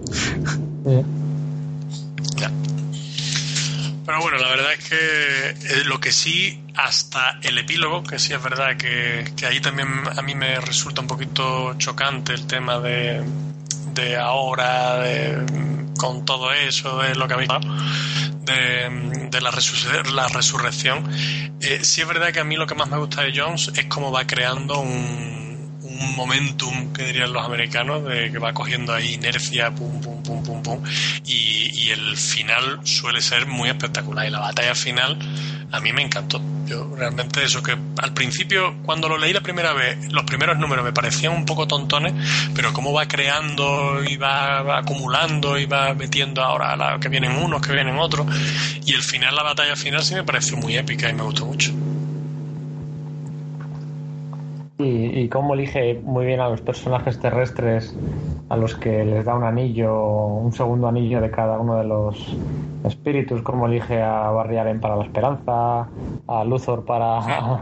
Pero 4.10 4.22
bueno, 4.22 4.40
la 4.40 4.48
verdad 4.50 4.74
es 4.74 4.90
que 4.90 5.50
eh, 5.50 5.84
lo 5.86 6.00
que 6.00 6.12
sí, 6.12 6.64
hasta 6.76 7.38
el 7.44 7.60
epílogo, 7.60 8.02
que 8.02 8.18
sí 8.18 8.34
es 8.34 8.42
verdad 8.42 8.76
que, 8.76 9.24
que 9.38 9.46
ahí 9.46 9.60
también 9.60 9.88
a 10.18 10.24
mí 10.24 10.34
me 10.34 10.60
resulta 10.60 11.02
un 11.02 11.06
poquito 11.08 11.76
chocante 11.78 12.34
el 12.34 12.48
tema 12.48 12.80
de, 12.80 13.22
de 13.94 14.18
ahora, 14.18 14.98
de, 14.98 15.46
con 16.00 16.26
todo 16.26 16.52
eso, 16.52 16.98
de 17.04 17.14
lo 17.14 17.28
que 17.28 17.36
habéis 17.36 17.52
hablado, 17.52 17.84
de, 18.42 19.28
de 19.30 19.42
la, 19.42 19.52
resu- 19.52 20.04
la 20.12 20.28
resurrección. 20.28 21.08
Eh, 21.62 21.82
sí 21.84 22.02
es 22.02 22.08
verdad 22.08 22.32
que 22.34 22.40
a 22.40 22.44
mí 22.44 22.56
lo 22.56 22.66
que 22.66 22.74
más 22.74 22.90
me 22.90 22.98
gusta 22.98 23.22
de 23.22 23.32
Jones 23.40 23.72
es 23.76 23.86
cómo 23.86 24.12
va 24.12 24.26
creando 24.26 24.80
un, 24.80 25.49
un 26.00 26.16
momentum, 26.16 26.94
que 26.94 27.06
dirían 27.06 27.34
los 27.34 27.46
americanos, 27.46 28.04
de 28.04 28.32
que 28.32 28.40
va 28.40 28.54
cogiendo 28.54 28.94
ahí 28.94 29.14
inercia, 29.14 29.72
pum, 29.72 30.02
pum, 30.02 30.24
pum, 30.24 30.44
pum, 30.44 30.64
pum. 30.64 30.84
Y, 31.26 31.90
el 31.90 32.18
final 32.18 32.82
suele 32.84 33.20
ser 33.20 33.48
muy 33.48 33.68
espectacular. 33.68 34.28
Y 34.28 34.30
la 34.30 34.40
batalla 34.40 34.76
final 34.76 35.18
a 35.72 35.80
mí 35.80 35.92
me 35.92 36.04
encantó. 36.04 36.40
Yo 36.68 36.94
realmente 36.96 37.44
eso 37.44 37.64
que 37.64 37.76
al 37.98 38.14
principio, 38.14 38.76
cuando 38.84 39.10
lo 39.10 39.18
leí 39.18 39.34
la 39.34 39.42
primera 39.42 39.74
vez, 39.74 40.12
los 40.14 40.24
primeros 40.24 40.60
números 40.60 40.86
me 40.86 40.94
parecían 40.94 41.34
un 41.34 41.46
poco 41.46 41.68
tontones, 41.68 42.14
pero 42.54 42.74
cómo 42.74 42.94
va 42.94 43.08
creando 43.08 44.04
y 44.04 44.18
va, 44.18 44.62
va 44.62 44.80
acumulando 44.80 45.58
y 45.58 45.66
va 45.66 45.96
metiendo 45.96 46.44
ahora 46.44 46.76
la, 46.76 47.00
que 47.00 47.10
vienen 47.10 47.32
unos, 47.32 47.60
que 47.62 47.74
vienen 47.74 47.98
otros. 47.98 48.28
Y 48.86 48.94
el 48.94 49.02
final, 49.02 49.36
la 49.36 49.42
batalla 49.42 49.76
final 49.76 50.04
sí 50.04 50.14
me 50.14 50.24
pareció 50.24 50.58
muy 50.58 50.78
épica 50.78 51.10
y 51.10 51.14
me 51.14 51.24
gustó 51.24 51.48
mucho. 51.48 51.74
Y, 54.80 55.20
y 55.20 55.28
cómo 55.30 55.56
elige 55.56 56.00
muy 56.06 56.26
bien 56.26 56.40
a 56.40 56.48
los 56.48 56.62
personajes 56.62 57.20
terrestres 57.20 57.94
a 58.50 58.56
los 58.56 58.76
que 58.76 59.04
les 59.04 59.26
da 59.26 59.36
un 59.36 59.44
anillo, 59.44 59.94
un 60.06 60.54
segundo 60.54 60.88
anillo 60.88 61.20
de 61.22 61.30
cada 61.30 61.60
uno 61.60 61.76
de 61.76 61.84
los 61.84 62.36
espíritus, 62.86 63.42
cómo 63.42 63.68
elige 63.68 64.02
a 64.02 64.30
Barry 64.32 64.58
Allen 64.58 64.80
para 64.80 64.96
la 64.96 65.04
esperanza, 65.04 65.86
a 66.28 66.44
Luthor 66.46 66.86
para, 66.86 67.20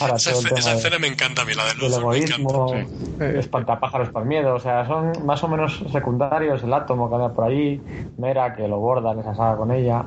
para 0.00 0.16
Esa, 0.16 0.30
todo 0.32 0.40
el 0.40 0.46
escena- 0.46 0.48
tema 0.48 0.58
esa 0.58 0.70
de- 0.70 0.76
escena 0.78 0.98
me 0.98 1.06
encanta 1.06 1.42
a 1.42 1.44
mí, 1.44 1.52
la 1.54 1.64
del 1.66 1.78
del 1.78 1.88
Luthor, 1.90 2.08
me 2.10 2.18
encanta. 2.18 2.34
egoísmo, 2.34 2.74
espantapájaros 3.38 4.08
para 4.10 4.24
el 4.24 4.28
miedo, 4.28 4.54
o 4.56 4.58
sea, 4.58 4.84
son 4.86 5.24
más 5.24 5.42
o 5.44 5.48
menos 5.48 5.82
secundarios, 5.92 6.62
el 6.64 6.74
átomo 6.74 7.08
que 7.08 7.14
anda 7.14 7.28
por 7.32 7.44
ahí, 7.44 7.80
Mera 8.18 8.54
que 8.56 8.66
lo 8.66 8.78
borda 8.80 9.12
en 9.12 9.20
esa 9.20 9.34
saga 9.34 9.56
con 9.56 9.70
ella, 9.70 10.02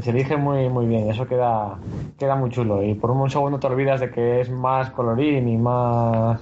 se 0.00 0.10
elige 0.10 0.36
muy 0.36 0.68
muy 0.68 0.86
bien, 0.86 1.06
y 1.06 1.10
eso 1.10 1.26
queda 1.26 1.76
queda 2.18 2.34
muy 2.34 2.50
chulo 2.50 2.82
y 2.82 2.94
por 2.94 3.12
un 3.12 3.30
segundo 3.30 3.60
te 3.60 3.68
olvidas 3.68 4.00
de 4.00 4.10
que 4.10 4.40
es 4.40 4.50
más 4.50 4.90
colorín 4.90 5.47
y 5.52 5.56
más 5.56 6.40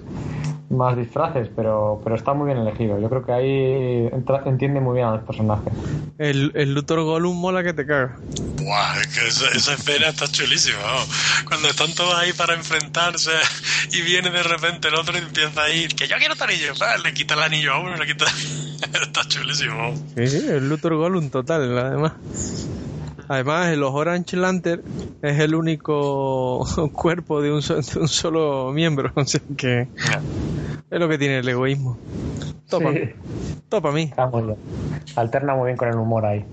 más 0.69 0.97
disfraces, 0.97 1.49
pero 1.55 2.01
pero 2.03 2.17
está 2.17 2.35
muy 2.35 2.47
bien 2.47 2.59
elegido. 2.59 2.99
Yo 2.99 3.09
creo 3.09 3.25
que 3.25 3.33
ahí 3.33 4.09
entra- 4.13 4.43
entiende 4.47 4.81
muy 4.81 4.95
bien 4.95 5.07
a 5.07 5.13
los 5.13 5.23
personajes. 5.25 5.73
El, 6.19 6.51
el 6.55 6.75
Luthor 6.75 7.03
Gollum 7.05 7.37
mola 7.39 7.63
que 7.63 7.73
te 7.73 7.87
caga. 7.87 8.17
Buah, 8.63 9.01
es 9.01 9.07
que 9.09 9.29
esa, 9.29 9.49
esa 9.57 9.75
escena 9.75 10.09
está 10.09 10.27
chulísima. 10.27 10.79
Cuando 11.47 11.69
están 11.69 11.95
todos 11.95 12.15
ahí 12.17 12.33
para 12.33 12.55
enfrentarse 12.55 13.31
y 13.93 14.01
viene 14.03 14.31
de 14.31 14.43
repente 14.43 14.89
el 14.89 14.95
otro 14.97 15.15
y 15.17 15.21
empieza 15.21 15.63
a 15.63 15.71
ir, 15.71 15.95
que 15.95 16.09
yo 16.09 16.17
quiero 16.17 16.35
tu 16.35 16.43
anillo, 16.45 16.73
le 17.05 17.15
quita 17.15 17.35
el 17.35 17.43
anillo 17.43 17.73
a 17.75 17.81
uno, 17.81 17.97
le 17.97 18.07
quita... 18.07 18.25
está 19.03 19.23
chulísimo. 19.29 19.95
Sí, 20.17 20.27
sí, 20.27 20.47
el 20.49 20.69
Luthor 20.69 20.97
Gollum 20.97 21.31
total, 21.31 21.79
además. 21.79 22.13
Además, 23.29 23.77
los 23.77 23.93
Orange 23.93 24.37
Lantern 24.37 24.83
es 25.23 25.39
el 25.41 25.55
único 25.55 26.65
cuerpo 26.93 27.41
de 27.43 27.53
un, 27.53 27.63
so- 27.63 27.77
de 27.81 27.99
un 28.01 28.09
solo 28.09 28.73
miembro, 28.73 29.11
o 29.17 29.25
sea 29.25 29.41
que 29.57 29.89
es 30.91 31.01
lo 31.01 31.09
que 31.09 31.19
tiene 31.19 31.39
el 31.39 31.49
egoísmo. 31.49 31.99
Topa, 32.69 32.93
Sí. 32.93 33.01
topa 33.69 33.89
a 33.91 33.93
mí. 33.93 34.03
Está 34.03 34.27
muy 34.27 34.43
bien. 34.43 34.57
Alterna 35.17 35.55
muy 35.55 35.67
bien 35.67 35.77
con 35.77 35.89
el 35.89 35.97
humor 35.97 36.27
ahí. 36.27 36.45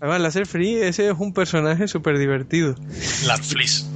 Además, 0.00 0.20
Láser 0.20 0.46
Free, 0.46 0.76
ese 0.76 1.08
es 1.08 1.14
un 1.18 1.32
personaje 1.32 1.88
súper 1.88 2.18
divertido. 2.18 2.74
La 3.26 3.36
Fliss. 3.36 3.88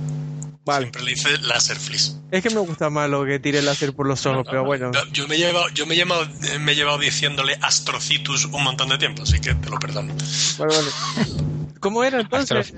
Vale, 0.65 0.85
Siempre 0.87 1.03
le 1.03 1.11
dice 1.11 1.39
Laser 1.39 1.77
Fliss. 1.77 2.17
es 2.31 2.41
que 2.43 2.51
me 2.51 2.61
gusta 2.61 2.89
más 2.89 3.11
lo 3.11 3.25
que 3.25 3.41
tire 3.41 3.63
láser 3.63 3.93
por 3.95 4.07
los 4.07 4.25
ojos, 4.27 4.45
pero 4.49 4.65
bueno. 4.65 4.93
Yo- 4.93 5.05
Yo 5.13 5.27
me 5.29 5.35
he 5.35 5.39
llevado, 5.39 5.69
yo 5.71 5.87
me 5.87 5.95
he 5.95 5.97
llevado, 5.97 6.25
me 6.61 6.73
he 6.73 6.75
llevado 6.77 6.99
diciéndole 6.99 7.59
Astrocitus 7.61 8.45
un 8.45 8.63
montón 8.63 8.89
de 8.89 8.97
tiempo, 8.99 9.25
así 9.25 9.41
que 9.41 9.55
te 9.57 9.69
lo 9.69 9.79
perdono. 9.81 10.15
Vale, 10.59 10.73
vale. 10.77 10.91
¿Cómo 11.81 12.05
era 12.05 12.21
entonces? 12.21 12.73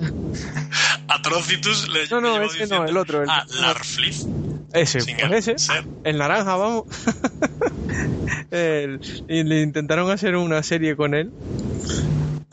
Atrocitus 1.08 1.88
le 1.90 2.08
No, 2.08 2.22
no, 2.22 2.40
ese 2.40 2.66
no, 2.68 2.86
el 2.86 2.96
otro, 2.96 3.22
el- 3.22 3.28
Ah, 3.28 3.44
Larfliss. 3.60 4.26
Ese, 4.72 4.98
pues 5.04 5.18
el 5.18 5.34
ese. 5.34 5.58
ser. 5.58 5.84
El 6.04 6.16
naranja, 6.18 6.56
vamos. 6.56 6.84
El- 8.50 9.00
y 9.28 9.42
le 9.44 9.60
intentaron 9.62 10.10
hacer 10.10 10.36
una 10.36 10.62
serie 10.62 10.96
con 10.96 11.14
él. 11.14 11.30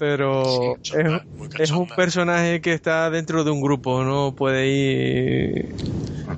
Pero 0.01 0.77
Sí, 0.81 0.97
es, 0.97 1.59
es 1.59 1.71
un 1.71 1.85
personaje 1.87 2.59
que 2.59 2.73
está 2.73 3.11
dentro 3.11 3.43
de 3.43 3.51
un 3.51 3.61
grupo, 3.61 4.03
no 4.03 4.33
puede 4.35 4.67
ir 4.67 5.75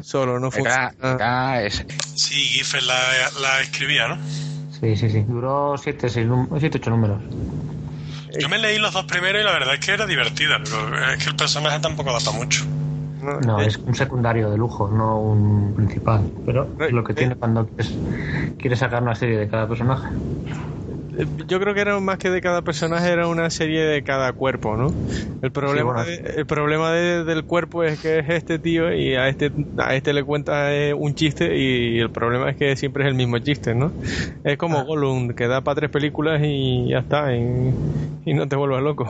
solo, 0.01 0.38
no 0.38 0.51
funciona. 0.51 0.93
era 1.01 1.64
ese. 1.64 1.86
Sí, 2.14 2.36
Giffen 2.36 2.86
la, 2.86 2.99
la 3.41 3.61
escribía, 3.61 4.09
¿no? 4.09 4.18
Sí, 4.82 4.97
sí, 4.97 5.09
sí. 5.09 5.22
Duró 5.22 5.78
7, 5.78 6.09
7, 6.09 6.78
8 6.78 6.89
números. 6.89 7.22
Yo 8.38 8.49
me 8.49 8.57
leí 8.57 8.80
los 8.80 8.91
dos 8.91 9.05
primeros 9.05 9.41
y 9.41 9.45
la 9.45 9.53
verdad 9.53 9.76
es 9.76 9.80
que 9.80 9.93
era 9.93 10.05
divertida, 10.05 10.59
pero 10.61 11.14
es 11.14 11.24
que 11.24 11.30
el 11.30 11.38
personaje 11.38 11.80
tampoco 11.80 12.11
da 12.11 12.20
para 12.20 12.38
mucho. 12.38 12.66
No, 13.24 13.39
No, 13.39 13.61
eh, 13.61 13.68
es 13.68 13.78
un 13.86 13.95
secundario 13.95 14.49
de 14.51 14.57
lujo, 14.57 14.89
no 14.89 15.22
un 15.22 15.74
principal. 15.74 16.26
Pero 16.45 16.68
es 16.80 16.91
lo 16.91 17.01
que 17.05 17.14
Eh, 17.14 17.16
tiene 17.16 17.36
cuando 17.38 17.66
quieres, 17.66 17.93
quieres 18.57 18.80
sacar 18.80 19.01
una 19.01 19.16
serie 19.16 19.38
de 19.38 19.47
cada 19.47 19.70
personaje. 19.70 20.09
Eh, 21.18 21.26
Yo 21.47 21.59
creo 21.59 21.74
que 21.74 21.82
era 21.82 21.99
más 21.99 22.18
que 22.18 22.30
de 22.30 22.41
cada 22.41 22.61
personaje, 22.61 23.09
era 23.09 23.28
una 23.28 23.49
serie 23.49 23.84
de 23.84 24.03
cada 24.03 24.34
cuerpo, 24.34 24.76
¿no? 24.78 24.88
El 25.41 25.51
problema, 25.51 25.93
bueno. 25.93 26.05
de- 26.09 26.34
el 26.38 26.45
problema 26.45 26.91
de- 26.91 27.24
del 27.24 27.43
cuerpo 27.43 27.84
es 27.84 27.99
que 27.99 28.20
es 28.20 28.30
este 28.30 28.59
tío 28.59 28.93
y 28.93 29.16
a 29.16 29.28
este 29.30 29.51
a 29.78 29.95
este 29.95 30.14
le 30.14 30.24
cuenta 30.24 30.74
eh, 30.74 30.93
un 30.93 31.14
chiste 31.16 31.57
y 31.57 31.99
el 31.99 32.09
problema 32.09 32.49
es 32.49 32.57
que 32.57 32.76
siempre 32.76 33.03
es 33.03 33.09
el 33.09 33.16
mismo 33.16 33.38
chiste, 33.39 33.76
¿no? 33.76 33.91
Es 34.43 34.57
como 34.57 34.80
Ah. 34.80 34.84
Gollum, 34.84 35.30
que 35.34 35.47
da 35.47 35.61
para 35.61 35.76
tres 35.76 35.89
películas 35.91 36.41
y 36.43 36.89
ya 36.89 36.99
está, 36.99 37.36
y, 37.36 37.39
y 38.26 38.34
no 38.34 38.47
te 38.47 38.55
vuelvas 38.55 38.82
loco. 38.82 39.07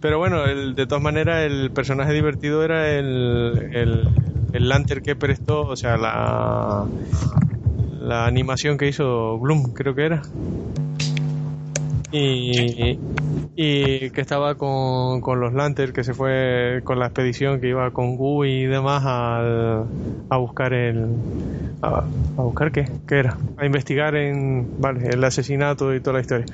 Pero 0.00 0.18
bueno, 0.18 0.46
el- 0.46 0.74
de 0.74 0.86
todas 0.86 1.02
maneras 1.02 1.44
el 1.44 1.70
personaje 1.70 2.12
divertido 2.12 2.64
era 2.64 2.90
el, 2.98 3.70
el, 3.72 4.08
el 4.52 4.68
Lantern 4.68 5.00
que 5.02 5.14
prestó, 5.16 5.62
o 5.66 5.76
sea, 5.76 5.96
la, 5.96 6.86
la 8.00 8.26
animación 8.26 8.78
que 8.78 8.88
hizo 8.88 9.38
Bloom, 9.38 9.72
creo 9.72 9.94
que 9.94 10.06
era 10.06 10.22
y, 12.10 13.02
y 13.54 14.10
que 14.12 14.20
estaba 14.20 14.56
con, 14.56 15.20
con 15.20 15.40
los 15.40 15.52
Lantern, 15.54 15.92
que 15.92 16.04
se 16.04 16.14
fue 16.14 16.82
con 16.84 16.98
la 16.98 17.06
expedición 17.06 17.60
que 17.60 17.68
iba 17.68 17.90
con 17.92 18.16
Gu 18.16 18.44
y 18.46 18.64
demás 18.66 19.04
al, 19.06 19.90
a 20.28 20.36
buscar 20.38 20.72
el... 20.74 21.24
A, 21.82 22.10
a 22.36 22.42
buscar 22.42 22.72
qué? 22.72 22.92
¿Qué 23.06 23.16
era? 23.20 23.38
A 23.56 23.66
investigar 23.66 24.14
en... 24.16 24.72
Vale, 24.76 25.08
el 25.10 25.24
asesinato 25.24 25.94
y 25.94 26.00
toda 26.02 26.14
la 26.16 26.20
historia. 26.20 26.46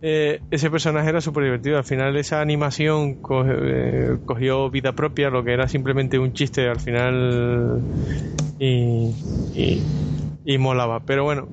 Eh, 0.00 0.42
ese 0.50 0.70
personaje 0.70 1.08
era 1.10 1.20
súper 1.20 1.44
divertido. 1.44 1.78
Al 1.78 1.84
final 1.84 2.16
esa 2.16 2.40
animación 2.40 3.16
co- 3.16 3.44
eh, 3.48 4.18
cogió 4.24 4.70
vida 4.70 4.94
propia, 4.94 5.30
lo 5.30 5.44
que 5.44 5.52
era 5.52 5.68
simplemente 5.68 6.18
un 6.18 6.32
chiste. 6.32 6.68
Al 6.68 6.80
final 6.80 7.86
y, 8.58 9.16
y, 9.52 9.88
y 10.44 10.58
molaba. 10.58 11.00
Pero 11.00 11.24
bueno, 11.24 11.48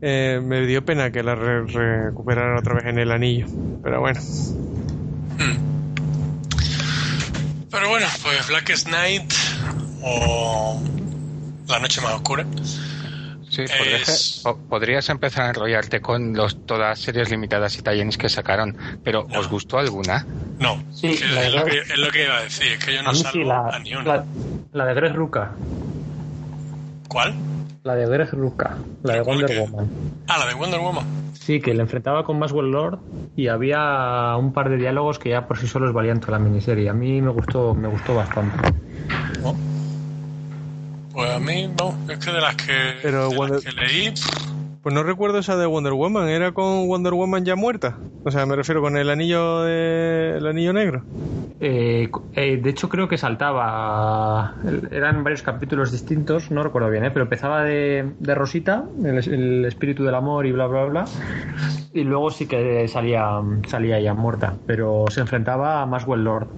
eh, 0.00 0.40
me 0.42 0.66
dio 0.66 0.84
pena 0.84 1.10
que 1.10 1.22
la 1.22 1.34
re- 1.34 1.66
recuperaran 1.66 2.56
otra 2.58 2.74
vez 2.74 2.86
en 2.86 2.98
el 2.98 3.10
anillo. 3.12 3.46
Pero 3.82 4.00
bueno, 4.00 4.20
Pero 7.70 7.88
bueno, 7.88 8.06
pues 8.22 8.46
Blackest 8.48 8.88
Night 8.88 9.32
o 10.02 10.82
La 11.68 11.78
Noche 11.78 12.00
Más 12.02 12.14
Oscura. 12.14 12.44
Sí, 13.48 13.64
podrías, 13.78 14.08
Es- 14.08 14.42
podrías 14.68 15.08
empezar 15.10 15.44
a 15.44 15.48
enrollarte 15.48 16.00
con 16.00 16.32
los, 16.34 16.64
todas 16.66 16.80
las 16.90 16.98
series 17.00 17.30
limitadas 17.30 17.76
y 17.78 17.82
tie 17.82 18.08
que 18.16 18.28
sacaron, 18.30 18.76
pero 19.04 19.26
No. 19.28 19.40
¿os 19.40 19.48
gustó 19.48 19.78
alguna? 19.78 20.26
No, 20.58 20.82
Sí, 20.92 21.18
la 21.34 21.46
es, 21.46 21.54
lo 21.54 21.64
que, 21.64 21.78
es 21.78 21.98
lo 21.98 22.10
que 22.10 22.24
iba 22.24 22.36
a 22.38 22.42
decir, 22.44 22.72
es 22.72 22.84
que 22.84 22.94
yo 22.94 23.02
no 23.02 23.10
a 23.10 23.14
salgo 23.14 23.30
sí, 23.32 23.44
la, 23.44 23.66
a 23.68 23.78
ni 23.80 23.94
una. 23.94 24.04
la, 24.04 24.24
la 24.72 24.84
de 24.86 24.94
Greg 24.94 25.14
Ruka. 25.14 25.50
¿Cuál? 27.08 27.34
La 27.84 27.94
de 27.96 28.06
Greg 28.06 28.30
Ruka. 28.32 28.76
La 29.02 29.14
de 29.14 29.22
¿Cuál 29.22 29.38
Wonder? 29.38 29.60
Woman. 29.60 29.88
Ah, 30.28 30.38
la 30.38 30.46
de 30.46 30.54
Wonder 30.54 30.80
Woman. 30.80 31.04
Sí, 31.34 31.60
que 31.60 31.74
le 31.74 31.82
enfrentaba 31.82 32.24
con 32.24 32.38
Maswell 32.38 32.70
Lord 32.70 33.00
y 33.34 33.48
había 33.48 34.36
un 34.38 34.52
par 34.52 34.68
de 34.70 34.76
diálogos 34.76 35.18
que 35.18 35.30
ya 35.30 35.46
por 35.48 35.58
sí 35.58 35.66
solos 35.66 35.92
valían 35.92 36.20
toda 36.20 36.32
la 36.32 36.38
miniserie. 36.38 36.88
A 36.88 36.92
mí 36.92 37.20
me 37.20 37.30
gustó, 37.30 37.74
me 37.74 37.88
gustó 37.88 38.14
bastante. 38.14 38.56
Pues 41.12 41.30
a 41.30 41.38
mí, 41.40 41.68
no, 41.78 41.94
es 42.08 42.18
que 42.18 42.30
de 42.30 42.40
las 42.40 42.54
que, 42.56 42.94
Pero 43.02 43.28
de 43.28 43.36
Wonder- 43.36 43.54
las 43.64 43.64
que 43.64 43.72
leí, 43.80 44.10
pff, 44.12 44.51
pues 44.82 44.94
no 44.94 45.04
recuerdo 45.04 45.38
esa 45.38 45.56
de 45.56 45.66
Wonder 45.66 45.92
Woman. 45.92 46.28
¿Era 46.28 46.52
con 46.52 46.88
Wonder 46.88 47.14
Woman 47.14 47.44
ya 47.44 47.54
muerta? 47.54 47.98
O 48.24 48.30
sea, 48.30 48.46
me 48.46 48.56
refiero 48.56 48.80
con 48.80 48.96
el 48.96 49.10
anillo, 49.10 49.62
de, 49.62 50.36
el 50.38 50.46
anillo 50.46 50.72
negro. 50.72 51.04
Eh, 51.60 52.10
eh, 52.34 52.56
de 52.60 52.70
hecho, 52.70 52.88
creo 52.88 53.06
que 53.06 53.16
saltaba. 53.16 54.56
Eran 54.90 55.22
varios 55.22 55.42
capítulos 55.42 55.92
distintos, 55.92 56.50
no 56.50 56.64
recuerdo 56.64 56.90
bien, 56.90 57.04
¿eh? 57.04 57.12
pero 57.12 57.22
empezaba 57.22 57.62
de, 57.62 58.14
de 58.18 58.34
Rosita, 58.34 58.84
el, 59.04 59.64
espíritu 59.64 60.02
del 60.02 60.16
amor 60.16 60.46
y 60.46 60.50
bla, 60.50 60.66
bla, 60.66 60.84
bla. 60.86 61.04
Y 61.92 62.02
luego 62.02 62.30
sí 62.30 62.46
que 62.46 62.88
salía, 62.88 63.40
salía 63.68 63.98
ella 63.98 64.14
muerta, 64.14 64.54
pero 64.66 65.04
se 65.08 65.20
enfrentaba 65.20 65.82
a 65.82 65.86
Maswell 65.86 66.24
Lord, 66.24 66.48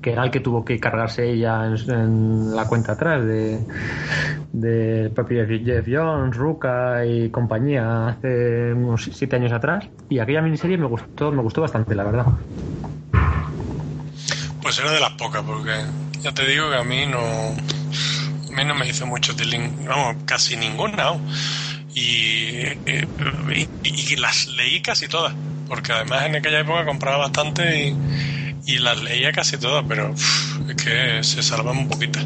que 0.00 0.12
era 0.12 0.24
el 0.24 0.30
que 0.30 0.40
tuvo 0.40 0.64
que 0.64 0.80
cargarse 0.80 1.30
ella 1.30 1.66
en, 1.66 1.90
en 1.90 2.56
la 2.56 2.66
cuenta 2.66 2.92
atrás 2.92 3.22
de 3.22 5.10
propio 5.14 5.46
Jeff 5.46 5.86
Jones, 5.86 6.36
Ruka 6.36 7.04
y 7.04 7.30
hace 7.54 8.72
unos 8.72 9.10
siete 9.12 9.36
años 9.36 9.52
atrás. 9.52 9.84
Y 10.08 10.18
aquella 10.18 10.42
miniserie 10.42 10.78
me 10.78 10.86
gustó, 10.86 11.32
me 11.32 11.42
gustó 11.42 11.60
bastante, 11.62 11.94
la 11.94 12.04
verdad. 12.04 12.26
pues 14.62 14.78
era 14.78 14.92
de 14.92 15.00
las 15.00 15.12
pocas, 15.12 15.42
porque 15.42 15.72
ya 16.20 16.32
te 16.32 16.46
digo 16.46 16.70
que 16.70 16.76
a 16.76 16.84
mí 16.84 17.06
no, 17.06 17.18
a 17.18 18.56
mí 18.56 18.64
no 18.64 18.74
me 18.74 18.88
hizo 18.88 19.06
mucho 19.06 19.34
casi 20.26 20.56
ninguna, 20.56 21.14
eh, 21.96 23.06
y, 23.82 24.12
y 24.12 24.16
las 24.16 24.46
leí 24.48 24.80
casi 24.80 25.08
todas, 25.08 25.34
porque 25.68 25.92
además 25.92 26.24
en 26.26 26.36
aquella 26.36 26.60
época 26.60 26.84
compraba 26.84 27.18
bastante 27.18 27.96
y, 28.66 28.78
las 28.78 29.02
leía 29.02 29.32
casi 29.32 29.58
todas, 29.58 29.84
pero 29.88 30.14
es 30.14 30.76
que 30.76 31.24
se 31.24 31.42
salvan 31.42 31.76
un 31.76 31.88
poquito. 31.88 32.20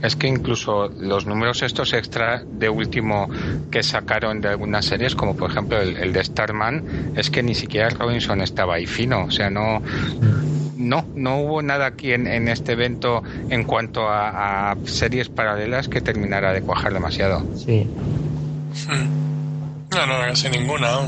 Es 0.00 0.14
que 0.14 0.28
incluso 0.28 0.90
los 1.00 1.26
números 1.26 1.62
estos 1.62 1.92
extra 1.92 2.44
de 2.50 2.68
último 2.68 3.28
que 3.70 3.82
sacaron 3.82 4.40
de 4.40 4.48
algunas 4.48 4.84
series, 4.84 5.14
como 5.16 5.34
por 5.34 5.50
ejemplo 5.50 5.80
el, 5.80 5.96
el 5.96 6.12
de 6.12 6.22
Starman, 6.22 6.84
es 7.16 7.30
que 7.30 7.42
ni 7.42 7.54
siquiera 7.54 7.88
Robinson 7.90 8.40
estaba 8.40 8.76
ahí 8.76 8.86
fino. 8.86 9.24
O 9.24 9.30
sea, 9.32 9.50
no, 9.50 9.82
no, 10.76 11.04
no 11.16 11.38
hubo 11.40 11.62
nada 11.62 11.86
aquí 11.86 12.12
en, 12.12 12.28
en 12.28 12.46
este 12.48 12.72
evento 12.72 13.24
en 13.50 13.64
cuanto 13.64 14.08
a, 14.08 14.70
a 14.72 14.76
series 14.84 15.28
paralelas 15.28 15.88
que 15.88 16.00
terminara 16.00 16.52
de 16.52 16.62
cuajar 16.62 16.92
demasiado. 16.92 17.42
Sí. 17.56 17.84
Hmm. 18.88 19.88
No, 19.90 20.06
no, 20.06 20.18
casi 20.20 20.48
ninguna. 20.48 21.00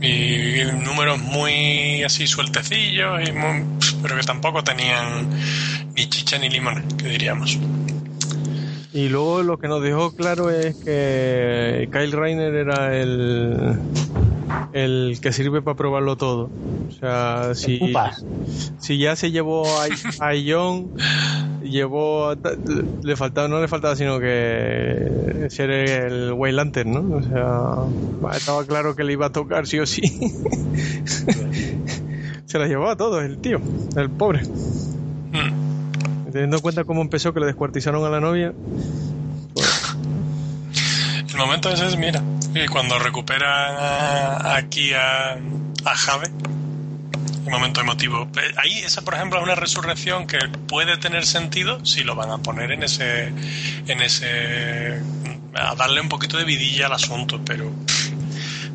Y 0.00 0.62
números 0.84 1.20
muy 1.20 2.02
así 2.04 2.26
sueltecillos, 2.26 3.28
y 3.28 3.32
muy- 3.32 3.64
pero 4.02 4.16
que 4.16 4.22
tampoco 4.22 4.62
tenían 4.62 5.28
ni 5.96 6.06
chicha 6.08 6.38
ni 6.38 6.48
limón, 6.48 6.82
que 6.98 7.08
diríamos. 7.08 7.58
Y 8.94 9.08
luego 9.08 9.42
lo 9.42 9.58
que 9.58 9.68
nos 9.68 9.82
dejó 9.82 10.12
claro 10.12 10.50
es 10.50 10.76
que 10.76 11.88
Kyle 11.90 12.12
Reiner 12.12 12.54
era 12.54 12.94
el, 12.96 13.74
el 14.74 15.18
que 15.20 15.32
sirve 15.32 15.62
para 15.62 15.76
probarlo 15.76 16.16
todo. 16.16 16.50
O 16.88 16.90
sea, 16.90 17.54
si, 17.54 17.78
si 18.78 18.98
ya 18.98 19.16
se 19.16 19.30
llevó 19.30 19.64
a, 19.66 19.84
a 19.86 20.32
John, 20.46 20.90
llevó 21.62 22.28
a- 22.30 22.36
le 23.02 23.16
faltaba 23.16 23.48
no 23.48 23.60
le 23.60 23.68
faltaba 23.68 23.96
sino 23.96 24.20
que 24.20 25.46
ser 25.48 25.70
el 25.70 26.32
White 26.36 26.52
Lantern, 26.54 26.92
¿no? 26.92 27.16
O 27.16 27.22
sea, 27.22 28.36
estaba 28.36 28.64
claro 28.66 28.94
que 28.94 29.04
le 29.04 29.14
iba 29.14 29.26
a 29.26 29.32
tocar 29.32 29.66
sí 29.66 29.78
o 29.78 29.86
sí. 29.86 30.02
se 32.44 32.58
la 32.58 32.66
llevó 32.66 32.90
a 32.90 32.96
todos 32.96 33.22
el 33.24 33.38
tío, 33.38 33.58
el 33.96 34.10
pobre. 34.10 34.42
Teniendo 36.32 36.56
en 36.56 36.62
cuenta 36.62 36.84
cómo 36.84 37.02
empezó 37.02 37.32
que 37.34 37.40
le 37.40 37.46
descuartizaron 37.46 38.04
a 38.04 38.08
la 38.10 38.20
novia, 38.20 38.52
El 41.30 41.36
momento 41.38 41.70
ese 41.70 41.86
es, 41.86 41.96
mira, 41.96 42.22
y 42.54 42.66
cuando 42.68 42.98
recuperan 42.98 43.74
a- 43.76 44.56
aquí 44.56 44.92
a, 44.92 45.32
a 45.34 45.94
Jave, 45.96 46.28
un 47.44 47.50
momento 47.50 47.80
emotivo. 47.80 48.28
Eh, 48.36 48.54
Ahí, 48.62 48.78
esa 48.78 49.02
por 49.02 49.14
ejemplo 49.14 49.38
es 49.38 49.44
una 49.44 49.54
resurrección 49.54 50.26
que 50.26 50.38
puede 50.68 50.96
tener 50.98 51.24
sentido 51.26 51.84
si 51.84 52.04
lo 52.04 52.14
van 52.14 52.30
a 52.30 52.38
poner 52.38 52.70
en 52.72 52.82
ese, 52.82 53.28
en 53.86 54.00
ese, 54.02 55.00
a 55.54 55.74
darle 55.74 56.00
un 56.02 56.08
poquito 56.08 56.36
de 56.36 56.44
vidilla 56.44 56.86
al 56.86 56.92
asunto, 56.92 57.40
pero 57.44 57.70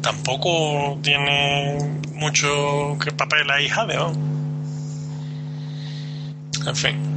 tampoco 0.02 0.98
tiene 1.02 1.78
mucho 2.14 2.98
que 3.04 3.12
papel 3.12 3.50
ahí 3.52 3.70
Jave, 3.70 3.96
¿no? 3.96 4.14
En 6.66 6.76
fin, 6.76 7.17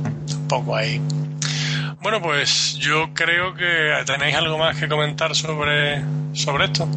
tampoco 0.50 0.76
hay. 0.76 1.00
Bueno, 2.02 2.20
pues 2.20 2.76
yo 2.78 3.10
creo 3.14 3.54
que 3.54 3.92
tenéis 4.04 4.34
algo 4.34 4.58
más 4.58 4.76
que 4.76 4.88
comentar 4.88 5.34
sobre, 5.34 6.02
sobre 6.32 6.64
esto. 6.64 6.88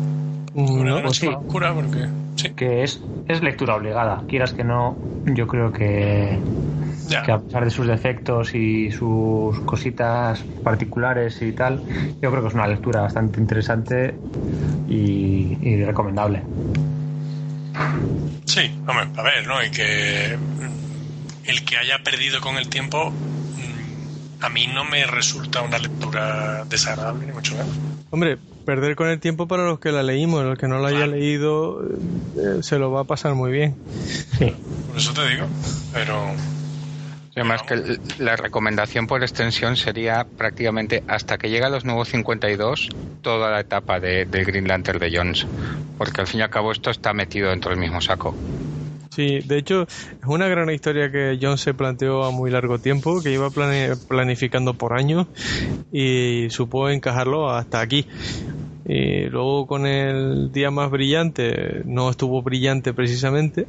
Sobre 0.55 0.89
no, 0.89 0.95
la 0.95 1.01
noche 1.03 1.19
sí. 1.19 1.27
más 1.27 1.37
oscura, 1.37 1.73
porque 1.73 2.07
sí, 2.35 2.49
que 2.51 2.83
es, 2.83 2.99
es 3.27 3.43
lectura 3.43 3.75
obligada. 3.75 4.23
Quieras 4.27 4.53
que 4.53 4.63
no, 4.63 4.97
yo 5.25 5.47
creo 5.47 5.71
que, 5.71 6.39
que 7.25 7.31
a 7.31 7.39
pesar 7.39 7.65
de 7.65 7.69
sus 7.69 7.85
defectos 7.85 8.55
y 8.55 8.91
sus 8.91 9.59
cositas 9.61 10.39
particulares 10.63 11.41
y 11.41 11.51
tal, 11.51 11.81
yo 12.21 12.31
creo 12.31 12.41
que 12.41 12.47
es 12.47 12.53
una 12.55 12.67
lectura 12.67 13.01
bastante 13.01 13.39
interesante 13.39 14.15
y, 14.89 15.57
y 15.61 15.83
recomendable. 15.83 16.41
Sí, 18.45 18.71
hombre, 18.87 19.07
a 19.17 19.23
ver, 19.23 19.47
¿no? 19.47 19.63
Y 19.63 19.69
que 19.69 20.37
mm, 20.37 21.49
el 21.49 21.65
que 21.65 21.77
haya 21.77 21.99
perdido 22.03 22.39
con 22.39 22.57
el 22.57 22.69
tiempo 22.69 23.11
mm, 23.11 23.32
a 24.43 24.49
mí 24.49 24.67
no 24.67 24.83
me 24.83 25.05
resulta 25.05 25.61
una 25.61 25.77
lectura 25.77 26.65
desagradable, 26.69 27.25
ni 27.27 27.31
mucho 27.31 27.53
menos. 27.55 27.69
Hombre, 28.11 28.37
perder 28.65 28.95
con 28.95 29.07
el 29.09 29.19
tiempo 29.19 29.47
para 29.47 29.65
los 29.65 29.79
que 29.79 29.91
la 29.91 30.03
leímos, 30.03 30.43
los 30.43 30.57
que 30.59 30.67
no 30.67 30.79
la 30.79 30.89
haya 30.89 30.97
Claro. 30.99 31.11
leído 31.13 31.81
eh, 32.37 32.61
se 32.61 32.77
lo 32.77 32.91
va 32.91 33.01
a 33.01 33.03
pasar 33.05 33.35
muy 33.35 33.51
bien. 33.51 33.75
Sí. 34.37 34.53
Por 34.87 34.97
eso 34.97 35.13
te 35.13 35.27
digo, 35.27 35.47
pero 35.93 36.31
Además 37.35 37.63
que 37.63 37.97
la 38.19 38.35
recomendación 38.35 39.07
por 39.07 39.23
extensión 39.23 39.75
sería 39.75 40.23
prácticamente 40.37 41.03
hasta 41.07 41.39
que 41.39 41.49
llega 41.49 41.65
a 41.65 41.69
los 41.71 41.83
nuevos 41.83 42.09
52 42.09 42.89
toda 43.23 43.49
la 43.49 43.59
etapa 43.61 43.99
de, 43.99 44.25
del 44.25 44.45
Green 44.45 44.67
Lantern 44.67 44.99
de 44.99 45.11
Jones. 45.17 45.47
Porque 45.97 46.21
al 46.21 46.27
fin 46.27 46.41
y 46.41 46.43
al 46.43 46.51
cabo 46.51 46.71
esto 46.71 46.91
está 46.91 47.11
metido 47.13 47.49
dentro 47.49 47.71
del 47.71 47.79
mismo 47.79 48.01
saco. 48.01 48.35
Sí, 49.15 49.41
de 49.45 49.57
hecho 49.59 49.83
es 49.83 50.25
una 50.25 50.47
gran 50.47 50.69
historia 50.71 51.11
que 51.11 51.37
John 51.41 51.57
se 51.57 51.73
planteó 51.73 52.23
a 52.23 52.31
muy 52.31 52.49
largo 52.49 52.79
tiempo, 52.79 53.21
que 53.21 53.31
iba 53.31 53.49
planificando 53.51 54.73
por 54.73 54.93
años 54.97 55.27
y 55.91 56.47
supo 56.49 56.89
encajarlo 56.89 57.51
hasta 57.51 57.79
aquí. 57.79 58.07
Y 58.85 59.25
luego 59.29 59.67
con 59.67 59.85
el 59.85 60.51
día 60.51 60.71
más 60.71 60.89
brillante, 60.89 61.81
no 61.85 62.09
estuvo 62.09 62.41
brillante 62.41 62.93
precisamente, 62.93 63.65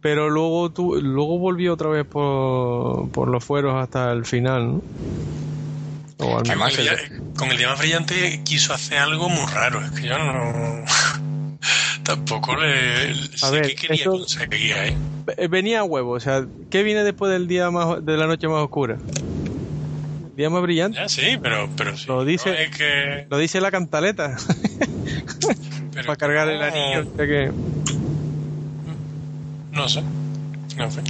pero 0.00 0.30
luego 0.30 0.70
tu- 0.70 0.94
luego 1.00 1.38
volvió 1.38 1.74
otra 1.74 1.88
vez 1.88 2.06
por, 2.06 3.10
por 3.10 3.28
los 3.28 3.44
fueros 3.44 3.74
hasta 3.82 4.12
el 4.12 4.24
final, 4.24 4.74
¿no? 4.74 4.82
O 6.18 6.38
al 6.38 6.46
el- 6.46 6.76
día, 6.84 6.92
con 7.36 7.50
el 7.50 7.58
día 7.58 7.68
más 7.68 7.78
brillante 7.80 8.40
quiso 8.44 8.72
hacer 8.72 8.98
algo 8.98 9.28
muy 9.28 9.44
raro. 9.52 9.80
Es 9.84 9.90
que 9.90 10.06
yo 10.06 10.16
no. 10.18 10.84
Tampoco 12.04 12.56
le. 12.56 13.14
sé 13.36 13.50
ver, 13.50 13.62
qué 13.62 13.74
quería 13.74 14.02
eso- 14.02 14.10
conseguir 14.12 14.74
ahí. 14.74 14.96
Eh, 15.36 15.48
venía 15.48 15.80
a 15.80 15.84
huevo, 15.84 16.12
o 16.12 16.20
sea, 16.20 16.44
¿qué 16.70 16.82
viene 16.82 17.04
después 17.04 17.30
del 17.32 17.46
día 17.46 17.70
más 17.70 18.04
de 18.04 18.16
la 18.16 18.26
noche 18.26 18.48
más 18.48 18.62
oscura? 18.62 18.98
Día 20.36 20.50
más 20.50 20.62
brillante. 20.62 20.98
Ya, 20.98 21.08
sí, 21.08 21.38
pero. 21.40 21.68
pero 21.76 21.96
sí, 21.96 22.06
Lo 22.08 22.24
dice- 22.24 22.50
no 22.50 22.56
es 22.56 22.76
que. 22.76 23.26
Lo 23.30 23.38
dice 23.38 23.60
la 23.60 23.70
cantaleta. 23.70 24.36
pero 25.92 26.06
para 26.06 26.16
cargar 26.16 26.48
el 26.48 26.58
no- 26.58 26.64
anillo. 26.64 27.10
o 27.12 27.16
sea 27.16 27.26
que- 27.26 27.52
No 29.72 29.88
sé. 29.88 30.00
En 30.78 30.90
fin. 30.90 31.04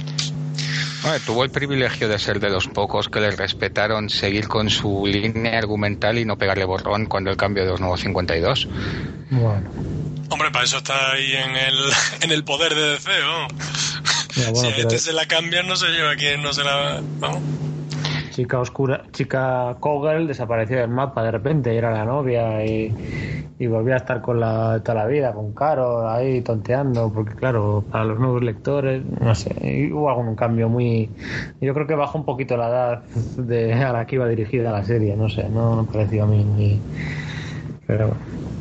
Bueno, 1.03 1.17
tuvo 1.25 1.43
el 1.43 1.49
privilegio 1.49 2.07
de 2.07 2.17
ser 2.17 2.39
de 2.39 2.49
los 2.49 2.67
pocos 2.67 3.09
que 3.09 3.19
le 3.19 3.31
respetaron 3.31 4.09
seguir 4.09 4.47
con 4.47 4.69
su 4.69 5.05
línea 5.05 5.57
argumental 5.57 6.17
y 6.17 6.23
no 6.25 6.37
pegarle 6.37 6.63
borrón 6.63 7.07
cuando 7.07 7.29
el 7.29 7.35
cambio 7.35 7.63
de 7.65 7.71
los 7.71 7.79
nuevos 7.81 7.99
52. 8.01 8.69
Bueno. 9.31 9.69
Hombre, 10.29 10.51
para 10.51 10.65
eso 10.65 10.77
está 10.77 11.11
ahí 11.11 11.33
en 11.33 11.55
el, 11.55 11.75
en 12.21 12.31
el 12.31 12.43
poder 12.43 12.73
de 12.75 12.89
DC, 12.91 13.09
¿no? 13.21 13.47
Bueno, 14.35 14.55
si 14.55 14.67
a 14.67 14.69
este 14.77 14.97
se 14.97 15.13
la 15.13 15.25
cambian, 15.25 15.67
no 15.67 15.75
sé 15.75 15.87
yo 15.97 16.09
a 16.09 16.15
quién 16.15 16.41
no 16.41 16.53
se 16.53 16.63
la... 16.63 17.01
Vamos. 17.19 17.41
Chica 18.31 18.59
oscura, 18.59 19.03
chica 19.11 19.77
Kogel 19.79 20.25
desapareció 20.25 20.77
del 20.77 20.89
mapa 20.89 21.21
de 21.21 21.29
repente, 21.29 21.71
y 21.71 21.77
era 21.77 21.91
la 21.91 22.03
novia 22.03 22.65
y, 22.65 22.91
y 23.59 23.67
volvía 23.67 23.93
a 23.93 23.97
estar 23.97 24.21
con 24.21 24.39
la 24.39 24.81
toda 24.83 25.03
la 25.03 25.05
vida, 25.05 25.33
con 25.33 25.53
Caro 25.53 26.09
ahí 26.09 26.41
tonteando, 26.41 27.13
porque 27.13 27.35
claro, 27.35 27.83
para 27.91 28.05
los 28.05 28.19
nuevos 28.19 28.41
lectores, 28.41 29.03
no 29.05 29.35
sé, 29.35 29.91
hubo 29.93 30.09
algún 30.09 30.35
cambio 30.35 30.67
muy... 30.67 31.11
Yo 31.61 31.75
creo 31.75 31.85
que 31.85 31.93
bajó 31.93 32.17
un 32.17 32.25
poquito 32.25 32.57
la 32.57 32.69
edad 32.69 33.03
de, 33.37 33.73
a 33.73 33.93
la 33.93 34.07
que 34.07 34.15
iba 34.15 34.27
dirigida 34.27 34.71
la 34.71 34.83
serie, 34.83 35.15
no 35.15 35.29
sé, 35.29 35.47
no 35.49 35.83
me 35.83 35.91
pareció 35.91 36.23
a 36.23 36.25
mí 36.27 36.43
ni... 36.43 36.81
Pero 37.85 38.07
bueno. 38.07 38.52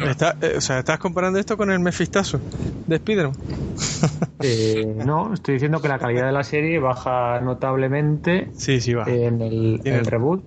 Está- 0.00 0.36
eh, 0.40 0.54
o 0.56 0.60
sea, 0.60 0.78
¿estás 0.80 0.98
comparando 0.98 1.38
esto 1.38 1.56
con 1.56 1.70
el 1.70 1.78
Mefistazo 1.78 2.40
de 2.86 2.98
Spiderman? 2.98 3.36
Eh, 4.44 4.96
no, 5.06 5.32
estoy 5.34 5.54
diciendo 5.54 5.80
que 5.80 5.86
la 5.86 6.00
calidad 6.00 6.26
de 6.26 6.32
la 6.32 6.42
serie 6.42 6.80
baja 6.80 7.40
notablemente 7.40 8.48
Sí, 8.54 8.80
sí, 8.80 8.92
va. 8.92 9.04
en 9.06 9.40
el, 9.40 9.80
en 9.84 9.94
el 9.94 10.04
reboot. 10.06 10.42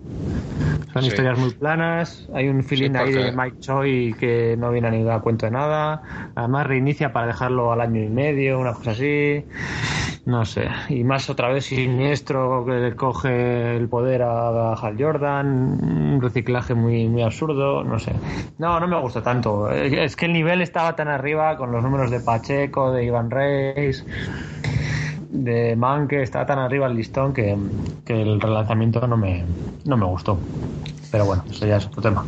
Son 0.92 1.02
Sí. 1.02 1.08
historias 1.10 1.40
muy 1.40 1.52
planas, 1.52 2.28
hay 2.34 2.50
un 2.50 2.62
feeling 2.64 2.92
Sí, 2.92 2.98
ahí 2.98 3.12
de 3.14 3.32
Mike 3.32 3.58
Choi 3.62 4.14
que 4.20 4.56
no 4.58 4.70
viene 4.72 4.90
a 4.90 4.92
ni 4.92 5.10
a 5.10 5.20
cuento 5.20 5.46
de 5.46 5.52
nada. 5.54 6.32
Además 6.36 6.68
reinicia 6.68 7.14
para 7.14 7.28
dejarlo 7.28 7.72
al 7.72 7.80
año 7.82 8.02
y 8.04 8.10
medio, 8.10 8.60
una 8.60 8.74
cosa 8.74 8.92
así. 8.92 9.44
No 10.26 10.44
sé. 10.44 10.68
Y 10.90 11.04
más 11.04 11.30
otra 11.30 11.50
vez 11.50 11.66
siniestro 11.66 12.66
que 12.66 12.72
le 12.74 12.96
coge 12.96 13.78
el 13.78 13.88
poder 13.88 14.24
a 14.24 14.74
Hal 14.74 14.96
Jordan. 14.98 15.46
Un 16.16 16.20
reciclaje 16.22 16.74
muy, 16.74 17.08
muy 17.08 17.22
absurdo. 17.24 17.84
No 17.84 18.00
sé. 18.00 18.12
No, 18.58 18.80
no 18.80 18.88
me 18.88 19.00
gusta 19.00 19.22
tanto. 19.22 19.45
Es 19.74 20.16
que 20.16 20.26
el 20.26 20.34
nivel 20.34 20.62
estaba 20.62 20.96
tan 20.96 21.08
arriba 21.08 21.58
con 21.58 21.72
los 21.72 21.84
números 21.84 22.12
de 22.12 22.20
Pacheco, 22.20 22.92
de 22.92 23.06
Ivan 23.06 23.30
Reis 23.30 24.06
de 25.44 25.76
Man 25.76 26.08
que 26.08 26.22
está 26.22 26.46
tan 26.46 26.60
arriba 26.60 26.88
el 26.88 26.96
listón 26.96 27.34
que, 27.34 27.58
que 28.06 28.22
el 28.22 28.40
relanzamiento 28.40 29.06
no 29.08 29.18
me, 29.18 29.46
no 29.84 29.98
me 29.98 30.06
gustó. 30.06 30.40
Pero 31.16 31.28
bueno, 31.28 31.46
eso 31.50 31.66
ya 31.66 31.78
es 31.78 31.86
otro 31.86 32.02
tema. 32.02 32.28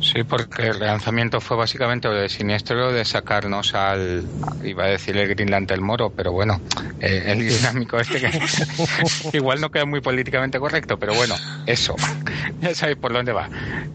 Sí, 0.00 0.24
porque 0.24 0.68
el 0.68 0.80
relanzamiento 0.80 1.42
fue 1.42 1.58
básicamente 1.58 2.08
lo 2.08 2.14
de 2.14 2.30
Siniestro 2.30 2.90
de 2.90 3.04
sacarnos 3.04 3.74
al, 3.74 4.26
iba 4.62 4.84
a 4.84 4.86
decir 4.86 5.14
el 5.18 5.28
Greenland 5.28 5.68
del 5.68 5.82
Moro, 5.82 6.08
pero 6.08 6.32
bueno, 6.32 6.58
eh, 7.00 7.22
el 7.26 7.46
dinámico 7.46 7.98
este 7.98 8.20
que 8.20 8.30
igual 9.36 9.60
no 9.60 9.70
queda 9.70 9.84
muy 9.84 10.00
políticamente 10.00 10.58
correcto, 10.58 10.98
pero 10.98 11.12
bueno, 11.12 11.34
eso, 11.66 11.94
ya 12.62 12.74
sabéis 12.74 12.96
por 12.96 13.12
dónde 13.12 13.34
va. 13.34 13.50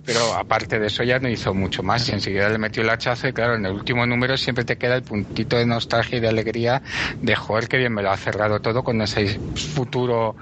Pero 0.06 0.36
aparte 0.36 0.78
de 0.78 0.86
eso 0.86 1.02
ya 1.02 1.18
no 1.18 1.28
hizo 1.28 1.56
mucho 1.56 1.82
más 1.82 2.08
y 2.08 2.12
enseguida 2.12 2.50
le 2.50 2.60
metió 2.60 2.84
el 2.84 2.90
hachazo 2.92 3.28
y 3.30 3.34
claro, 3.34 3.56
en 3.56 3.66
el 3.66 3.72
último 3.72 4.06
número 4.06 4.38
siempre 4.38 4.64
te 4.64 4.78
queda 4.78 4.94
el 4.96 5.02
puntito 5.02 5.58
de 5.58 5.66
nostalgia 5.66 6.20
y 6.20 6.22
de 6.22 6.28
alegría 6.28 6.84
de 7.20 7.36
joder 7.36 7.68
que 7.68 7.78
bien 7.78 7.96
me 7.96 8.04
lo 8.04 8.12
ha 8.12 8.18
cerrado 8.18 8.60
todo 8.60 8.84
con 8.84 9.02
ese 9.02 9.42
futuro 9.56 10.36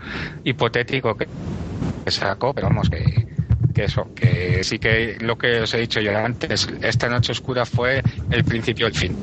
hipotético 0.43 1.15
que 1.15 1.29
sacó, 2.11 2.53
pero 2.53 2.67
vamos 2.67 2.89
que 2.89 3.36
que 3.77 3.83
eso, 3.83 4.07
que 4.15 4.63
sí 4.63 4.79
que 4.79 5.17
lo 5.19 5.37
que 5.37 5.61
os 5.61 5.73
he 5.75 5.77
dicho 5.77 5.99
yo 5.99 6.17
antes, 6.17 6.67
esta 6.81 7.07
noche 7.09 7.31
oscura 7.31 7.63
fue 7.63 8.01
el 8.31 8.43
principio 8.43 8.87
del 8.87 8.95
fin. 8.95 9.15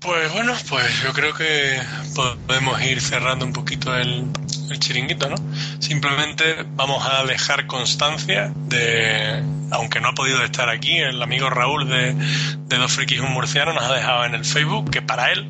Pues 0.00 0.32
bueno, 0.32 0.52
pues 0.68 1.02
yo 1.02 1.12
creo 1.12 1.32
que 1.34 1.80
podemos 2.14 2.82
ir 2.82 3.00
cerrando 3.00 3.44
un 3.44 3.52
poquito 3.52 3.96
el, 3.96 4.26
el 4.68 4.78
chiringuito, 4.80 5.30
¿no? 5.30 5.36
Simplemente 5.78 6.64
vamos 6.70 7.06
a 7.06 7.24
dejar 7.24 7.68
constancia 7.68 8.52
de, 8.66 9.40
aunque 9.70 10.00
no 10.00 10.08
ha 10.08 10.14
podido 10.14 10.42
estar 10.42 10.68
aquí, 10.68 10.98
el 10.98 11.22
amigo 11.22 11.50
Raúl 11.50 11.88
de, 11.88 12.14
de 12.14 12.78
Dos 12.78 12.92
Frikis 12.92 13.20
un 13.20 13.32
Murciano 13.32 13.72
nos 13.72 13.84
ha 13.84 13.94
dejado 13.94 14.24
en 14.24 14.34
el 14.34 14.44
Facebook 14.44 14.90
que 14.90 15.02
para 15.02 15.30
él, 15.30 15.48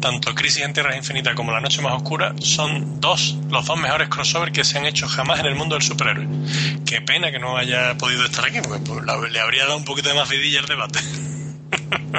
tanto 0.00 0.34
Crisis 0.34 0.62
en 0.62 0.72
Tierras 0.72 0.96
Infinitas 0.96 1.34
como 1.34 1.52
La 1.52 1.60
Noche 1.60 1.82
Más 1.82 1.94
Oscura 1.94 2.34
son 2.40 3.00
dos, 3.00 3.36
los 3.50 3.66
dos 3.66 3.78
mejores 3.78 4.08
crossovers 4.08 4.52
que 4.52 4.64
se 4.64 4.78
han 4.78 4.86
hecho 4.86 5.08
jamás 5.08 5.40
en 5.40 5.46
el 5.46 5.54
mundo 5.54 5.74
del 5.76 5.82
superhéroe. 5.82 6.26
Qué 6.86 7.00
pena 7.02 7.30
que 7.30 7.38
no 7.38 7.56
haya 7.56 7.96
podido 7.98 8.24
estar 8.24 8.46
aquí, 8.46 8.60
porque 8.62 8.80
pues, 8.80 9.04
le 9.30 9.40
habría 9.40 9.64
dado 9.64 9.76
un 9.76 9.84
poquito 9.84 10.08
de 10.08 10.14
más 10.14 10.28
vidilla 10.28 10.60
al 10.60 10.66
debate. 10.66 11.00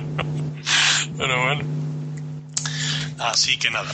Pero 1.17 1.43
bueno. 1.43 1.63
Así 3.19 3.57
que 3.57 3.69
nada. 3.69 3.91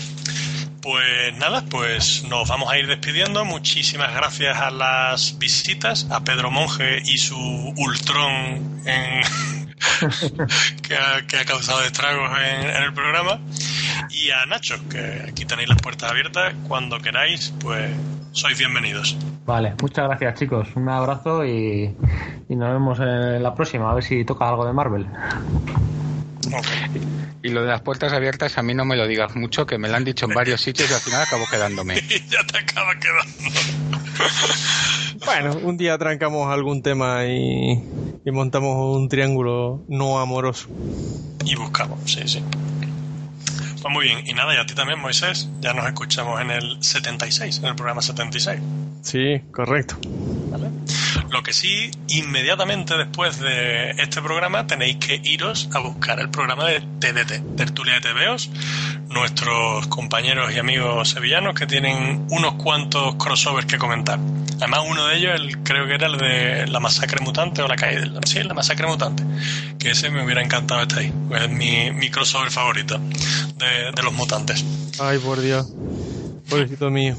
Pues 0.82 1.36
nada, 1.38 1.66
pues 1.70 2.24
nos 2.24 2.48
vamos 2.48 2.72
a 2.72 2.78
ir 2.78 2.88
despidiendo. 2.88 3.44
Muchísimas 3.44 4.14
gracias 4.14 4.58
a 4.58 4.72
las 4.72 5.38
visitas, 5.38 6.08
a 6.10 6.24
Pedro 6.24 6.50
Monge 6.52 7.02
y 7.04 7.18
su 7.18 7.38
Ultron 7.76 8.82
en- 8.86 9.67
que, 10.82 10.96
ha, 10.96 11.46
causado 11.46 11.84
estragos 11.84 12.30
en, 12.40 12.70
en 12.70 12.84
el 12.84 12.94
programa. 12.94 13.40
Y 14.10 14.32
a 14.32 14.46
Nacho, 14.46 14.76
que 14.90 15.26
aquí 15.28 15.46
tenéis 15.46 15.70
las 15.70 15.82
puertas 15.82 16.12
abiertas. 16.12 16.54
Cuando 16.68 17.00
queráis, 17.00 17.54
pues 17.60 17.90
sois 18.32 18.58
bienvenidos. 18.58 19.18
Vale, 19.46 19.76
muchas 19.82 20.06
gracias 20.06 20.40
chicos. 20.40 20.68
Un 20.76 20.90
abrazo 20.90 21.46
y, 21.46 21.96
y 22.50 22.56
nos 22.56 22.74
vemos 22.74 23.00
en 23.00 23.42
la 23.42 23.54
próxima. 23.56 23.92
A 23.92 23.96
ver 23.96 24.04
si 24.04 24.26
toca 24.26 24.48
algo 24.48 24.66
de 24.66 24.74
Marvel. 24.74 25.08
Y 27.44 27.50
lo 27.50 27.62
de 27.62 27.68
las 27.68 27.82
puertas 27.82 28.14
abiertas 28.14 28.58
a 28.58 28.64
mí 28.64 28.74
no 28.74 28.84
me 28.86 28.96
lo 28.96 29.08
digas 29.08 29.36
mucho, 29.36 29.66
que 29.66 29.78
me 29.78 29.88
lo 29.88 29.96
han 29.96 30.04
dicho 30.04 30.26
en 30.26 30.34
varios 30.34 30.62
sitios 30.62 30.90
y 30.90 30.94
al 30.94 31.00
final 31.00 31.22
acabo 31.22 31.46
quedándome. 31.50 31.96
Y 32.10 32.28
ya 32.30 32.44
te 32.46 32.58
acaba 32.58 32.94
quedando. 33.00 33.60
Bueno, 35.26 35.58
un 35.64 35.78
día 35.78 35.98
trancamos 35.98 36.52
algún 36.52 36.82
tema 36.82 37.26
y, 37.26 37.84
y 38.26 38.32
montamos 38.32 38.98
un 38.98 39.10
triángulo 39.10 39.84
no 39.88 40.20
amoroso. 40.20 40.70
Y 41.46 41.56
buscamos, 41.56 42.00
sí, 42.06 42.22
sí. 42.26 42.44
Pues 43.82 43.94
muy 43.94 44.06
bien. 44.06 44.26
Y 44.26 44.34
nada, 44.34 44.54
y 44.56 44.58
a 44.58 44.66
ti 44.66 44.74
también, 44.74 45.00
Moisés. 45.00 45.50
Ya 45.60 45.74
nos 45.74 45.86
escuchamos 45.86 46.42
en 46.42 46.52
el 46.52 46.84
76, 46.84 47.60
en 47.60 47.66
el 47.66 47.76
programa 47.76 48.02
76. 48.02 48.60
Sí, 49.02 49.42
correcto. 49.52 49.98
¿vale? 50.52 50.70
Lo 51.32 51.44
que 51.44 51.54
sí, 51.54 51.92
inmediatamente 52.08 52.98
después 52.98 53.40
de 53.40 53.92
este 53.92 54.22
programa 54.22 54.66
tenéis 54.66 54.98
que 54.98 55.20
iros 55.24 55.70
a 55.74 55.80
buscar 55.80 56.20
el 56.20 56.30
programa 56.30 56.66
de 56.66 56.80
TDT, 56.82 57.58
Tertulia 57.58 57.96
de 57.96 58.02
TVOs, 58.02 58.50
nuestros 59.10 59.88
compañeros 59.88 60.54
y 60.54 60.60
amigos 60.60 61.10
sevillanos 61.10 61.54
que 61.54 61.68
tienen 61.68 62.26
unos 62.30 62.54
cuantos 62.56 63.16
crossovers 63.16 63.66
que 63.66 63.78
comentar. 63.78 64.20
Además, 64.58 64.82
uno 64.88 65.06
de 65.06 65.18
ellos, 65.18 65.34
el, 65.36 65.64
creo 65.64 65.86
que 65.86 65.94
era 65.94 66.08
el 66.08 66.18
de 66.18 66.68
la 66.68 66.80
masacre 66.80 67.24
mutante 67.24 67.62
o 67.62 67.68
la 67.68 67.76
caída. 67.76 68.10
Sí, 68.26 68.42
la 68.42 68.54
masacre 68.54 68.88
mutante. 68.88 69.24
Que 69.78 69.92
ese 69.92 70.10
me 70.10 70.24
hubiera 70.24 70.42
encantado 70.42 70.82
estar 70.82 71.00
ahí. 71.00 71.14
es 71.42 71.50
mi, 71.50 71.92
mi 71.92 72.10
crossover 72.10 72.50
favorito 72.50 72.98
de, 72.98 73.92
de 73.96 74.04
los 74.04 74.14
mutantes. 74.14 74.66
Ay, 75.00 75.20
por 75.20 75.40
Dios. 75.42 75.68
Pobrecito 76.50 76.90
mío. 76.90 77.16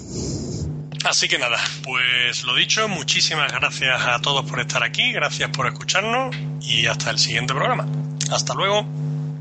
Así 1.05 1.29
que 1.29 1.39
nada, 1.39 1.59
pues 1.85 2.45
lo 2.45 2.55
dicho, 2.55 2.89
muchísimas 2.89 3.53
gracias 3.53 4.01
a 4.05 4.20
todos 4.20 4.49
por 4.49 4.61
estar 4.61 4.83
aquí, 4.83 5.12
gracias 5.12 5.49
por 5.51 5.66
escucharnos 5.66 6.35
y 6.61 6.87
hasta 6.87 7.11
el 7.11 7.19
siguiente 7.19 7.55
programa. 7.55 7.87
Hasta 8.31 8.55
luego. 8.55 8.85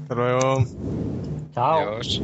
Hasta 0.04 0.16
luego. 0.16 0.66
Chao. 1.54 1.80
Adiós. 1.80 2.22